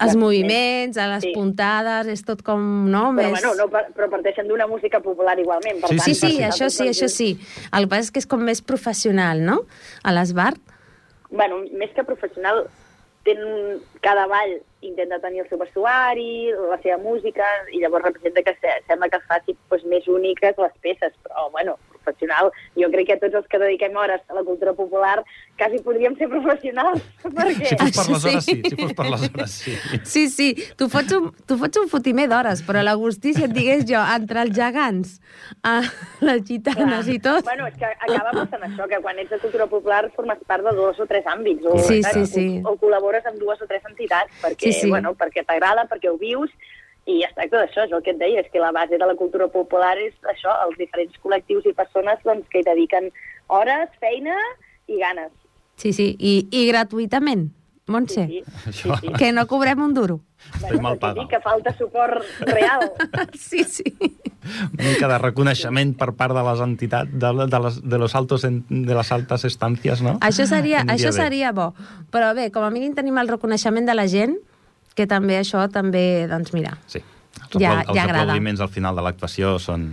els 0.00 0.16
moviments, 0.16 0.96
a 0.96 1.06
les 1.14 1.22
Sí. 1.24 1.32
puntades, 1.34 2.06
és 2.08 2.22
tot 2.24 2.42
com, 2.42 2.60
no?, 2.90 3.10
Però, 3.12 3.30
més... 3.30 3.30
bueno, 3.40 3.54
no, 3.56 3.66
però 3.96 4.08
parteixen 4.10 4.48
d'una 4.48 4.66
música 4.66 5.00
popular 5.00 5.38
igualment. 5.38 5.80
Per 5.80 5.90
Sí, 5.90 5.96
tant, 5.96 6.04
Sí, 6.04 6.14
sí, 6.14 6.26
sí, 6.26 6.36
sí. 6.36 6.42
això 6.42 6.70
sí, 6.70 6.88
això 6.88 7.08
sí. 7.08 7.30
El 7.72 7.84
que 7.84 7.88
passa 7.88 8.00
és 8.08 8.10
que 8.10 8.18
és 8.20 8.26
com 8.26 8.40
més 8.44 8.62
professional, 8.62 9.44
no?, 9.44 9.62
a 10.02 10.12
l'esbar. 10.12 10.54
bueno, 11.30 11.60
més 11.78 11.90
que 11.94 12.02
professional, 12.02 12.64
tenen, 13.24 13.80
cada 14.00 14.26
ball 14.30 14.56
intenta 14.86 15.20
tenir 15.20 15.44
el 15.44 15.48
seu 15.50 15.60
vestuari, 15.60 16.52
la 16.56 16.78
seva 16.82 16.98
música, 17.02 17.46
i 17.72 17.82
llavors 17.82 18.06
representa 18.08 18.44
que 18.46 18.56
se, 18.60 18.76
sembla 18.88 19.10
que 19.12 19.20
es 19.20 19.28
faci 19.28 19.56
doncs, 19.68 19.86
més 19.92 20.08
úniques 20.08 20.58
les 20.58 20.76
peces, 20.84 21.16
però, 21.26 21.48
bueno, 21.52 21.76
professional, 22.00 22.50
jo 22.78 22.90
crec 22.92 23.12
que 23.12 23.18
tots 23.22 23.40
els 23.40 23.48
que 23.50 23.60
dediquem 23.62 23.96
hores 23.96 24.22
a 24.28 24.36
la 24.36 24.44
cultura 24.46 24.74
popular 24.74 25.20
quasi 25.60 25.80
podríem 25.84 26.16
ser 26.16 26.28
professionals, 26.32 27.04
perquè... 27.22 27.74
Si 27.74 27.76
fos 27.76 27.96
per 27.96 28.06
les 28.08 28.24
hores, 28.24 28.44
sí. 28.44 28.56
sí. 28.56 28.70
Si 28.70 28.78
fos 28.80 28.94
per 28.96 29.06
les 29.10 29.26
hores, 29.28 29.56
sí. 29.60 29.76
Sí, 30.04 30.22
sí, 30.32 30.48
tu 30.80 30.88
fots 30.92 31.16
un, 31.16 31.28
tu 31.46 31.58
fots 31.60 31.82
un 31.82 31.90
fotimer 31.92 32.26
d'hores, 32.32 32.64
però 32.66 32.82
l'Agustí, 32.86 33.34
si 33.36 33.44
et 33.46 33.54
digués 33.54 33.84
jo, 33.88 34.00
entre 34.00 34.44
els 34.46 34.56
gegants, 34.56 35.18
a 35.66 35.76
les 36.24 36.42
gitanes 36.48 37.10
i 37.12 37.18
tot... 37.22 37.44
Bueno, 37.44 37.68
és 37.68 37.76
que 37.80 37.92
acaba 37.92 38.32
passant 38.40 38.64
això, 38.70 38.88
que 38.90 39.00
quan 39.04 39.20
ets 39.20 39.32
de 39.34 39.40
cultura 39.42 39.68
popular 39.70 40.02
formes 40.16 40.40
part 40.48 40.64
de 40.66 40.74
dos 40.76 41.00
o 41.00 41.08
tres 41.10 41.28
àmbits. 41.28 41.66
O, 41.68 41.78
Sí, 41.84 42.02
sí, 42.04 42.26
sí. 42.26 42.46
O, 42.64 42.74
o 42.74 42.76
col·labores 42.80 43.26
amb 43.28 43.40
dues 43.40 43.60
o 43.60 43.68
tres 43.70 43.84
entitats, 43.88 44.32
perquè, 44.42 44.70
Sí, 44.70 44.86
sí. 44.86 44.92
Bueno, 44.92 45.14
perquè 45.18 45.44
t'agrada, 45.46 45.86
perquè 45.90 46.10
ho 46.10 46.16
vius, 46.20 46.52
i 47.10 47.20
es 47.26 47.34
tracta 47.36 47.62
d'això, 47.64 47.84
és 47.88 47.92
el 47.96 48.02
que 48.06 48.14
et 48.14 48.18
deia, 48.20 48.40
és 48.44 48.50
que 48.52 48.62
la 48.62 48.72
base 48.76 48.98
de 48.98 49.06
la 49.06 49.16
cultura 49.18 49.48
popular 49.52 49.96
és 49.98 50.14
això, 50.32 50.52
els 50.66 50.76
diferents 50.78 51.16
col·lectius 51.22 51.66
i 51.70 51.74
persones 51.76 52.20
doncs, 52.24 52.46
que 52.52 52.60
hi 52.62 52.66
dediquen 52.68 53.10
hores, 53.48 53.88
feina 54.02 54.36
i 54.86 54.98
ganes. 55.00 55.32
Sí, 55.80 55.92
sí, 55.96 56.12
i, 56.18 56.34
i 56.52 56.66
gratuïtament, 56.68 57.48
Montse, 57.90 58.22
Sí, 58.28 58.42
sí. 58.66 58.72
Sí, 58.72 58.90
sí. 59.00 59.08
que 59.18 59.32
no 59.32 59.46
cobrem 59.50 59.80
un 59.82 59.94
duro. 59.96 60.20
Estem 60.54 60.78
mal 60.80 60.94
perquè 61.00 61.24
pagat. 61.24 61.30
que 61.32 61.40
falta 61.42 61.72
suport 61.76 62.22
real. 62.46 62.84
Sí, 63.34 63.64
sí. 63.64 63.82
Una 64.78 64.86
mica 64.92 65.08
de 65.10 65.16
reconeixement 65.18 65.96
per 65.98 66.12
part 66.16 66.32
de 66.36 66.44
les 66.46 66.62
entitats, 66.64 67.10
de, 67.12 67.32
de, 67.50 67.58
les, 67.64 67.80
de, 67.82 67.98
los 67.98 68.14
altos 68.14 68.44
en, 68.46 68.62
de 68.70 68.94
les 68.94 69.10
altes 69.12 69.44
estàncies, 69.48 70.00
no? 70.06 70.14
Això 70.22 70.46
seria, 70.46 70.84
Aniria 70.84 70.94
això 70.94 71.10
bé. 71.10 71.16
seria 71.18 71.50
bo. 71.56 71.72
Però 72.14 72.30
bé, 72.38 72.46
com 72.54 72.62
a 72.64 72.70
mínim 72.70 72.94
tenim 72.94 73.18
el 73.20 73.28
reconeixement 73.28 73.90
de 73.90 73.98
la 73.98 74.06
gent, 74.08 74.38
que 74.94 75.06
també 75.06 75.38
això 75.40 75.68
també, 75.70 76.26
doncs 76.28 76.52
mira, 76.52 76.76
Sí. 76.86 77.02
Els, 77.52 77.62
Ja- 77.62 77.80
els 77.82 77.94
ja 77.96 78.02
agrada. 78.04 78.22
aplaudiments 78.22 78.60
al 78.60 78.68
final 78.68 78.94
de 78.96 79.02
l'actuació 79.02 79.58
són, 79.58 79.84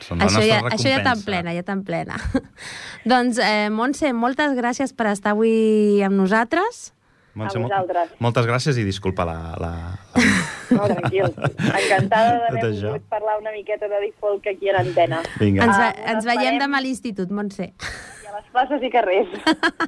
són 0.00 0.18
la 0.18 0.24
això 0.26 0.38
nostra 0.38 0.46
ja, 0.46 0.56
recompensa. 0.56 0.76
això 0.88 0.96
ja 0.96 1.02
tan 1.02 1.22
plena, 1.22 1.52
ja 1.54 1.62
tan 1.62 1.82
plena. 1.84 2.16
doncs, 3.04 3.38
eh, 3.38 3.68
Montse, 3.70 4.12
moltes 4.12 4.52
gràcies 4.56 4.92
per 4.94 5.06
estar 5.12 5.32
avui 5.32 6.02
amb 6.02 6.14
nosaltres. 6.16 6.92
Montse, 7.34 7.56
A 7.56 7.60
mol- 7.60 7.70
vosaltres. 7.70 8.10
Moltes 8.20 8.46
gràcies 8.46 8.76
i 8.76 8.84
disculpa 8.84 9.24
la... 9.24 9.36
la, 9.58 9.72
la... 10.14 10.24
No, 10.70 10.84
tranquil. 10.84 11.32
Encantada 11.32 12.34
d'haver 12.44 12.74
pogut 12.82 13.06
parlar 13.08 13.38
una 13.40 13.52
miqueta 13.52 13.88
de 13.88 14.00
default 14.04 14.46
aquí 14.46 14.68
a 14.68 14.74
l'antena. 14.76 15.22
Vinga. 15.40 15.64
Ens, 15.64 15.76
Ah, 15.76 15.92
ve, 15.96 16.10
ens 16.12 16.18
us 16.18 16.28
veiem 16.28 16.58
demà 16.60 16.76
a 16.78 16.82
l'institut, 16.84 17.30
Montse. 17.32 17.70
I 17.72 18.26
a 18.28 18.36
les 18.36 18.50
places 18.52 18.82
i 18.84 18.90
carrers. 18.92 19.28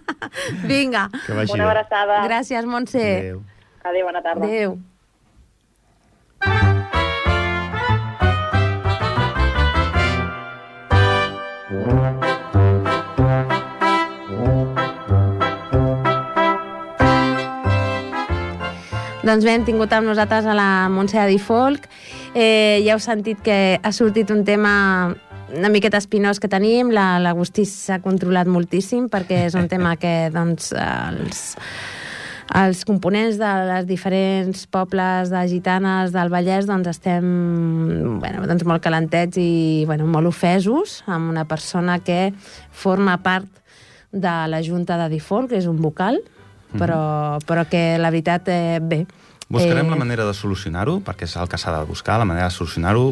Vinga. 0.64 1.08
Que 1.26 1.32
vagi 1.32 1.52
Una 1.52 1.68
abraçada. 1.70 2.22
Gràcies, 2.28 2.64
Montse. 2.64 3.04
Adéu. 3.18 3.42
Adéu, 3.84 4.04
bona 4.06 4.22
tarda. 4.22 4.44
Adéu. 4.46 4.78
Doncs 19.24 19.44
bé, 19.46 19.54
hem 19.56 19.62
tingut 19.64 19.92
amb 19.96 20.10
nosaltres 20.10 20.44
a 20.44 20.54
la 20.56 20.68
Montse 20.92 21.22
de 21.30 21.38
Folk. 21.40 21.86
Eh, 22.36 22.82
ja 22.84 22.92
heu 22.96 23.00
sentit 23.00 23.40
que 23.44 23.78
ha 23.80 23.92
sortit 23.92 24.28
un 24.34 24.42
tema 24.44 25.14
una 25.54 25.70
miqueta 25.72 25.96
espinós 25.96 26.40
que 26.42 26.48
tenim. 26.50 26.90
La- 26.92 27.18
L'Agustí 27.22 27.64
s'ha 27.64 28.00
controlat 28.04 28.46
moltíssim 28.50 29.08
perquè 29.08 29.46
és 29.46 29.54
un 29.56 29.68
tema 29.68 29.96
que 29.96 30.28
doncs, 30.34 30.72
els, 30.76 31.56
els 32.52 32.84
components 32.84 33.38
de 33.40 33.50
les 33.70 33.86
diferents 33.88 34.66
pobles 34.68 35.32
de 35.32 35.40
gitanes 35.48 36.12
del 36.12 36.30
Vallès 36.32 36.68
doncs 36.68 36.90
estem 36.92 37.24
bueno, 38.20 38.44
doncs 38.46 38.66
molt 38.68 38.84
calentets 38.84 39.40
i 39.40 39.84
bueno, 39.88 40.06
molt 40.06 40.28
ofesos 40.28 41.00
amb 41.06 41.32
una 41.32 41.46
persona 41.48 41.98
que 42.04 42.34
forma 42.70 43.16
part 43.24 43.48
de 44.14 44.34
la 44.48 44.62
Junta 44.62 44.96
de 45.00 45.08
Default, 45.16 45.50
que 45.50 45.58
és 45.58 45.66
un 45.66 45.80
vocal, 45.82 46.20
però, 46.78 47.40
però 47.46 47.66
que 47.68 47.98
la 47.98 48.14
veritat, 48.14 48.48
eh, 48.48 48.80
bé... 48.80 49.04
Buscarem 49.48 49.86
eh, 49.86 49.90
la 49.90 49.96
manera 50.00 50.24
de 50.24 50.32
solucionar-ho, 50.32 50.98
perquè 51.04 51.28
és 51.28 51.34
el 51.36 51.50
que 51.52 51.58
s'ha 51.60 51.74
de 51.74 51.84
buscar, 51.88 52.16
la 52.18 52.24
manera 52.24 52.48
de 52.48 52.54
solucionar-ho 52.54 53.10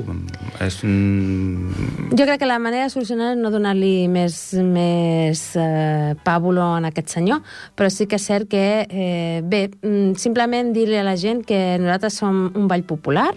és... 0.65 0.79
mm, 0.83 2.09
Jo 2.17 2.25
crec 2.25 2.41
que 2.41 2.49
la 2.49 2.59
manera 2.63 2.89
de 2.89 2.95
solucionar 2.95 3.35
és 3.35 3.41
no 3.41 3.53
donar-li 3.53 4.09
més, 4.09 4.39
més 4.65 5.45
eh, 5.61 6.17
pàbulo 6.25 6.65
en 6.79 6.89
aquest 6.89 7.13
senyor, 7.19 7.43
però 7.77 7.93
sí 7.93 8.09
que 8.09 8.17
és 8.17 8.27
cert 8.27 8.49
que, 8.49 8.65
eh, 8.89 9.41
bé, 9.45 9.67
mm, 9.83 10.17
simplement 10.21 10.73
dir-li 10.73 10.97
a 10.97 11.05
la 11.05 11.19
gent 11.21 11.45
que 11.45 11.77
nosaltres 11.83 12.17
som 12.25 12.47
un 12.57 12.69
ball 12.69 12.87
popular, 12.89 13.35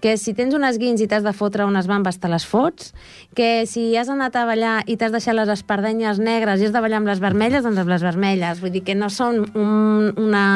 que 0.00 0.16
si 0.16 0.32
tens 0.34 0.56
unes 0.56 0.78
guins 0.80 1.00
i 1.04 1.06
t'has 1.06 1.22
de 1.22 1.32
fotre 1.36 1.66
unes 1.68 1.86
bambes, 1.86 2.18
te 2.18 2.28
les 2.32 2.46
fots, 2.48 2.94
que 3.36 3.66
si 3.68 3.90
has 4.00 4.08
anat 4.08 4.36
a 4.36 4.46
ballar 4.48 4.78
i 4.88 4.96
t'has 4.96 5.12
deixat 5.12 5.36
les 5.36 5.52
espardenyes 5.52 6.18
negres 6.18 6.60
i 6.60 6.68
has 6.68 6.74
de 6.74 6.82
ballar 6.82 7.02
amb 7.02 7.12
les 7.12 7.20
vermelles, 7.20 7.62
doncs 7.66 7.84
amb 7.84 7.92
les 7.92 8.02
vermelles. 8.02 8.64
Vull 8.64 8.72
dir 8.74 8.82
que 8.86 8.96
no 8.96 9.10
són 9.12 9.44
un, 9.52 10.10
una, 10.16 10.46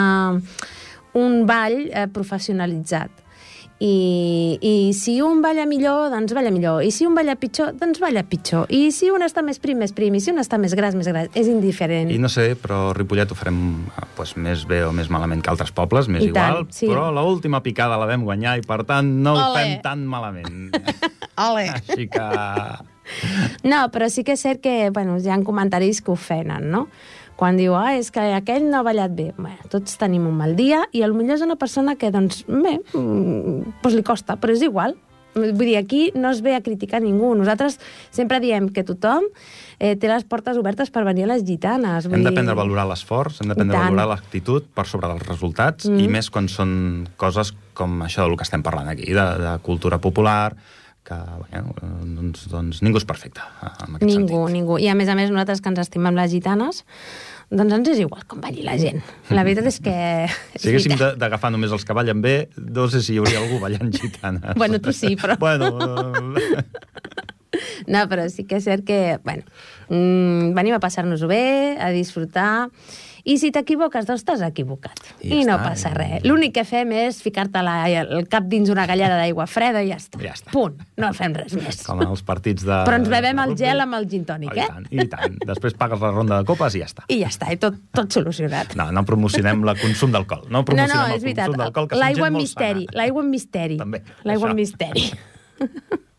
un 1.15 1.45
ball 1.47 1.89
eh, 1.91 2.09
professionalitzat. 2.13 3.25
I, 3.85 4.59
I 4.63 4.93
si 4.95 5.21
un 5.21 5.41
balla 5.43 5.67
millor, 5.67 6.07
doncs 6.09 6.33
balla 6.33 6.53
millor. 6.55 6.85
I 6.87 6.93
si 6.95 7.05
un 7.05 7.15
balla 7.17 7.35
pitjor, 7.37 7.75
doncs 7.77 7.99
balla 8.01 8.23
pitjor. 8.23 8.71
I 8.73 8.93
si 8.95 9.11
un 9.11 9.25
està 9.27 9.43
més 9.43 9.59
prim, 9.59 9.81
més 9.83 9.93
prim. 9.93 10.15
I 10.15 10.23
si 10.23 10.31
un 10.31 10.39
està 10.41 10.61
més 10.63 10.77
gras, 10.79 10.95
més 10.95 11.11
gras. 11.11 11.29
És 11.35 11.51
indiferent. 11.51 12.13
I 12.15 12.21
no 12.23 12.31
sé, 12.33 12.53
però 12.61 12.95
Ripollet 12.97 13.35
ho 13.35 13.37
farem 13.37 13.59
eh, 13.91 14.07
pues, 14.17 14.37
més 14.41 14.63
bé 14.71 14.85
o 14.87 14.93
més 14.95 15.11
malament 15.13 15.43
que 15.43 15.51
altres 15.53 15.75
pobles, 15.75 16.09
més 16.09 16.23
I 16.23 16.31
tant, 16.31 16.55
igual, 16.55 16.69
sí. 16.73 16.89
però 16.89 17.11
l'última 17.13 17.65
picada 17.67 17.99
la 18.01 18.09
vam 18.09 18.25
guanyar 18.25 18.57
i, 18.63 18.65
per 18.65 18.85
tant, 18.89 19.11
no 19.27 19.35
ho 19.35 19.43
Ole. 19.51 19.59
fem 19.59 19.77
tan 19.85 20.07
malament. 20.07 20.71
Ole! 21.51 21.69
Així 21.75 22.09
que... 22.09 22.29
No, 23.69 23.83
però 23.93 24.09
sí 24.09 24.23
que 24.25 24.33
és 24.33 24.41
cert 24.41 24.63
que 24.65 24.89
bueno, 24.95 25.19
hi 25.21 25.29
ha 25.29 25.37
comentaris 25.45 26.01
que 26.01 26.15
ofenen, 26.15 26.71
no? 26.73 26.87
Quan 27.37 27.57
diu, 27.59 27.75
ah, 27.75 27.97
és 27.99 28.13
que 28.15 28.23
aquell 28.37 28.69
no 28.71 28.79
ha 28.79 28.87
ballat 28.87 29.15
bé. 29.15 29.33
Bé, 29.39 29.57
tots 29.73 29.97
tenim 29.99 30.29
un 30.31 30.37
mal 30.39 30.55
dia 30.59 30.85
i 30.95 31.03
potser 31.03 31.39
és 31.41 31.43
una 31.43 31.57
persona 31.59 31.97
que, 31.99 32.13
doncs, 32.15 32.45
bé, 32.47 32.79
doncs 32.95 33.97
li 33.97 34.05
costa, 34.07 34.37
però 34.39 34.55
és 34.55 34.63
igual. 34.63 34.95
Vull 35.35 35.67
dir, 35.67 35.77
aquí 35.81 36.13
no 36.15 36.31
es 36.31 36.41
ve 36.47 36.55
a 36.55 36.61
criticar 36.63 37.01
ningú. 37.03 37.33
Nosaltres 37.35 37.81
sempre 38.15 38.39
diem 38.39 38.69
que 38.71 38.85
tothom 38.87 39.27
eh, 39.81 39.97
té 39.99 40.07
les 40.07 40.23
portes 40.31 40.57
obertes 40.61 40.93
per 40.95 41.03
venir 41.03 41.27
a 41.27 41.33
les 41.33 41.43
gitanes. 41.43 42.07
Vull 42.07 42.21
Hem 42.21 42.23
dir- 42.23 42.31
d'aprendre 42.31 42.55
a 42.55 42.61
valorar 42.61 42.87
l'esforç, 42.87 43.41
hem 43.43 43.51
d'aprendre 43.51 43.81
a 43.81 43.89
valorar 43.89 44.07
l'actitud 44.13 44.71
per 44.71 44.87
sobre 44.87 45.11
dels 45.11 45.27
resultats, 45.27 45.91
mm. 45.91 45.99
i 45.99 46.07
més 46.07 46.31
quan 46.31 46.47
són 46.47 47.09
coses 47.19 47.51
com 47.75 47.99
això 48.07 48.29
del 48.29 48.39
que 48.39 48.47
estem 48.47 48.63
parlant 48.63 48.89
aquí, 48.95 49.11
de, 49.11 49.27
de 49.43 49.59
cultura 49.67 49.99
popular, 49.99 50.55
que 51.05 51.17
bueno, 51.51 51.75
doncs, 52.17 52.47
doncs 52.49 52.79
ningú 52.85 52.97
és 53.01 53.05
perfecte 53.05 53.43
en 53.63 53.99
aquest 53.99 54.07
Ningú, 54.09 54.47
sentit. 54.47 54.55
ningú. 54.57 54.79
I 54.81 54.89
a 54.89 54.95
més 54.97 55.11
a 55.13 55.17
més 55.19 55.29
nosaltres 55.31 55.61
que 55.61 55.69
ens 55.69 55.83
estimem 55.83 56.17
les 56.17 56.31
gitanes, 56.33 56.83
doncs 57.53 57.75
ens 57.77 57.91
és 57.93 58.01
igual 58.07 58.25
com 58.27 58.41
balli 58.41 58.65
la 58.65 58.79
gent. 58.81 59.03
La 59.31 59.45
veritat 59.45 59.69
és 59.69 59.79
que... 59.85 59.95
Si 60.61 60.71
haguéssim 60.73 60.97
d'agafar 61.21 61.53
només 61.53 61.73
els 61.77 61.85
que 61.85 61.93
ballen 61.97 62.23
bé, 62.25 62.49
no 62.57 62.89
sé 62.89 63.03
si 63.05 63.15
hi 63.15 63.21
hauria 63.21 63.43
algú 63.45 63.61
ballant 63.61 63.93
gitanes. 64.01 64.57
Bueno, 64.57 64.81
tu 64.81 64.93
sí, 64.97 65.13
però- 65.21 65.37
Bueno, 65.39 65.69
eh, 66.41 66.65
No, 67.87 68.01
però 68.11 68.25
sí 68.33 68.43
que 68.51 68.57
és 68.59 68.65
cert 68.67 68.83
que, 68.89 69.19
bueno, 69.23 69.45
mm, 69.87 70.55
venim 70.57 70.75
a 70.75 70.81
passar-nos-ho 70.83 71.29
bé, 71.31 71.77
a 71.79 71.93
disfrutar, 71.95 72.71
i 73.25 73.39
si 73.41 73.49
t'equivoques, 73.51 74.05
doncs 74.07 74.23
t'has 74.25 74.43
equivocat. 74.45 74.99
I 75.23 75.31
I, 75.33 75.39
ja 75.41 75.47
no 75.49 75.55
està, 75.57 75.69
passa 75.71 75.91
i- 75.91 75.95
res. 75.97 76.25
L'únic 76.29 76.53
que 76.59 76.65
fem 76.69 76.93
és 76.93 77.23
ficar-te 77.25 77.59
el 77.65 78.29
cap 78.29 78.45
dins 78.53 78.69
una 78.69 78.85
gallada 78.87 79.17
d'aigua 79.17 79.47
freda 79.49 79.81
i 79.83 79.89
ja 79.89 79.97
està. 79.97 80.21
Ja 80.21 80.35
està. 80.37 80.51
Punt. 80.53 80.77
No 81.01 81.13
fem 81.17 81.33
res 81.35 81.55
més. 81.57 81.83
com 81.87 82.03
en 82.03 82.09
els 82.13 82.23
partits 82.23 82.65
de... 82.65 82.83
Però 82.85 82.99
ens 83.01 83.09
bevem 83.09 83.39
el 83.47 83.57
gel 83.57 83.81
amb 83.81 83.95
el 83.95 84.09
gin 84.11 84.25
tònic, 84.29 84.53
Oh, 84.53 84.61
eh? 84.61 84.65
I 84.65 84.69
tant, 84.69 84.87
i 84.91 85.09
tant. 85.09 85.39
Després 85.49 85.75
pagues 85.75 86.01
la 86.05 86.11
ronda 86.13 86.39
de 86.43 86.45
copes 86.45 86.75
i 86.77 86.81
ja 86.85 86.87
està. 86.91 87.05
I 87.09 87.21
ja 87.23 87.29
està, 87.33 87.51
i 87.53 87.57
tot, 87.57 87.75
tot 87.97 88.13
solucionat. 88.13 88.77
No, 88.77 88.91
no 88.93 89.05
promocionem 89.09 89.65
el 89.67 89.79
consum 89.81 90.13
d'alcohol. 90.13 90.45
No 90.51 90.59
No, 90.61 90.65
promocionem 90.65 90.97
no, 90.97 91.07
el 91.09 91.17
és 91.17 91.23
veritat. 91.25 91.47
consum 91.49 91.65
d'alcohol, 91.65 91.89
que 91.89 91.97
L'aigua 91.97 92.27
gent 92.27 92.27
en 92.27 92.33
molt 92.35 92.43
misteri, 92.45 92.85
sana. 92.87 92.99
l'aigua 93.01 93.23
en 93.25 93.31
misteri. 93.31 93.79
L'aigua 94.25 94.51
en 94.51 94.53
això. 94.53 94.61
misteri. 94.61 95.11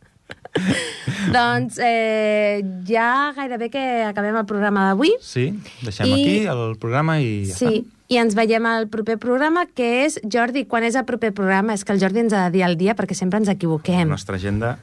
doncs 1.35 1.79
eh, 1.83 2.61
ja 2.87 3.33
gairebé 3.35 3.69
que 3.73 3.83
acabem 4.07 4.35
el 4.39 4.45
programa 4.45 4.87
d'avui. 4.89 5.13
Sí, 5.21 5.49
deixem 5.83 6.07
I- 6.07 6.13
aquí 6.13 6.37
el 6.47 6.77
programa 6.79 7.19
i 7.21 7.45
ja 7.49 7.55
Sí, 7.57 7.65
està. 7.65 7.91
i 8.07 8.17
ens 8.21 8.35
veiem 8.37 8.65
al 8.69 8.87
proper 8.87 9.17
programa, 9.17 9.65
que 9.67 10.05
és, 10.05 10.19
Jordi, 10.23 10.65
quan 10.65 10.83
és 10.83 10.95
el 10.95 11.05
proper 11.05 11.33
programa? 11.33 11.73
És 11.73 11.83
que 11.83 11.93
el 11.95 11.99
Jordi 11.99 12.19
ens 12.25 12.33
ha 12.33 12.45
de 12.49 12.57
dir 12.57 12.63
el 12.67 12.77
dia 12.77 12.95
perquè 12.95 13.13
sempre 13.17 13.39
ens 13.39 13.47
La 13.47 13.53
equivoquem. 13.57 14.07
nostra 14.07 14.35
agenda... 14.37 14.77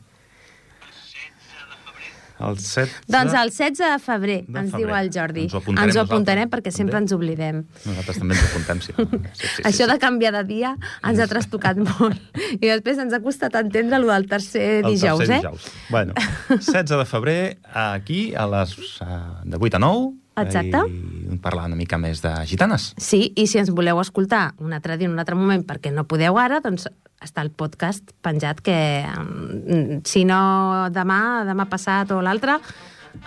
El 2.42 2.58
7 2.58 2.90
Doncs 3.08 3.34
el 3.38 3.50
16 3.50 3.78
de 3.78 3.98
febrer, 4.02 4.38
De 4.48 4.58
ens 4.60 4.70
febrer. 4.72 4.86
diu 4.86 4.96
el 4.98 5.10
Jordi. 5.14 5.44
Ens 5.46 5.54
ho 5.54 5.58
apuntarem 5.60 5.88
ens 5.88 5.96
ho 5.96 6.00
apuntarem 6.04 6.44
nosaltres, 6.48 6.52
perquè 6.54 6.74
sempre 6.76 6.98
ens 7.02 7.12
oblidem. 7.16 7.60
Nosaltres 7.86 8.18
també 8.22 8.34
ens 8.38 8.44
apuntem, 8.50 8.80
sí. 8.82 8.92
sí, 9.38 9.46
sí, 9.56 9.62
Això 9.68 9.84
sí, 9.86 9.90
de 9.92 9.98
canviar 10.02 10.32
de 10.38 10.44
dia 10.48 10.74
ens 11.04 11.20
ha 11.22 11.28
trastocat 11.30 11.76
molt. 11.82 12.18
I 12.58 12.66
després 12.66 12.98
ens 12.98 13.12
ha 13.14 13.20
costat 13.24 13.54
entendre 13.60 13.98
lo 14.02 14.10
del 14.12 14.26
tercer 14.30 14.84
El 14.84 14.90
dijous, 14.94 15.22
tercer 15.24 15.36
eh? 15.36 15.40
dijous. 15.44 15.68
Bueno, 15.90 16.14
16 16.48 16.88
de 16.98 17.04
febrer, 17.06 17.58
aquí, 17.72 18.34
a 18.34 18.46
les, 18.46 18.76
eh, 19.02 19.14
de 19.44 19.56
8 19.60 19.76
a 19.76 19.80
9, 19.80 20.12
Exacte. 20.36 20.80
i 20.88 21.38
parlar 21.42 21.66
una 21.66 21.76
mica 21.76 21.98
més 21.98 22.22
de 22.22 22.32
gitanes. 22.46 22.92
Sí, 23.00 23.32
i 23.36 23.46
si 23.46 23.58
ens 23.58 23.70
voleu 23.72 24.00
escoltar 24.00 24.54
un 24.60 24.72
altre 24.72 24.96
dia, 24.96 25.08
en 25.08 25.16
un 25.16 25.22
altre 25.22 25.36
moment, 25.36 25.64
perquè 25.64 25.92
no 25.92 26.04
podeu 26.04 26.38
ara, 26.38 26.60
doncs 26.60 26.88
està 27.22 27.42
el 27.44 27.50
podcast 27.50 28.12
penjat 28.22 28.60
que, 28.60 29.04
mm, 29.06 30.02
si 30.04 30.24
no 30.24 30.88
demà, 30.90 31.44
demà 31.44 31.68
passat 31.68 32.10
o 32.10 32.20
l'altre, 32.20 32.58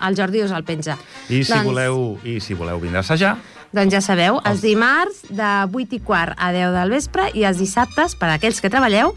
el 0.02 0.16
Jordi 0.16 0.42
us 0.42 0.50
el 0.50 0.64
penja. 0.64 0.98
I 1.28 1.42
si, 1.44 1.52
doncs, 1.52 1.64
voleu, 1.64 2.18
I 2.24 2.40
si 2.40 2.54
voleu 2.54 2.80
vindre 2.80 2.98
a 2.98 3.06
assajar, 3.06 3.36
Doncs 3.76 3.92
ja 3.92 4.00
sabeu, 4.00 4.38
els 4.46 4.62
dimarts 4.62 5.24
de 5.28 5.48
8 5.66 5.98
i 5.98 6.00
quart 6.00 6.36
a 6.38 6.52
10 6.54 6.72
del 6.72 6.94
vespre 6.94 7.26
i 7.34 7.44
els 7.44 7.58
dissabtes, 7.58 8.14
per 8.16 8.30
a 8.30 8.36
aquells 8.38 8.60
que 8.62 8.70
treballeu, 8.72 9.12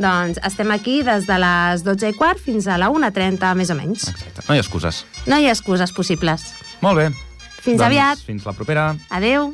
doncs 0.00 0.40
estem 0.42 0.72
aquí 0.72 1.02
des 1.06 1.28
de 1.28 1.36
les 1.38 1.84
12 1.84 2.10
i 2.10 2.16
quart 2.16 2.40
fins 2.40 2.66
a 2.66 2.78
la 2.80 2.88
1.30, 2.90 3.52
més 3.54 3.70
o 3.70 3.76
menys. 3.78 4.08
exacte, 4.08 4.42
no 4.48 4.54
hi 4.54 4.58
ha 4.58 4.64
excuses. 4.64 5.04
No 5.26 5.38
hi 5.38 5.46
ha 5.46 5.52
excuses 5.52 5.92
possibles. 5.92 6.48
Molt 6.82 6.98
bé. 6.98 7.08
Fins 7.62 7.78
doncs, 7.78 7.86
aviat. 7.86 8.22
Fins 8.26 8.46
la 8.48 8.54
propera. 8.58 8.90
Adeu. 9.14 9.52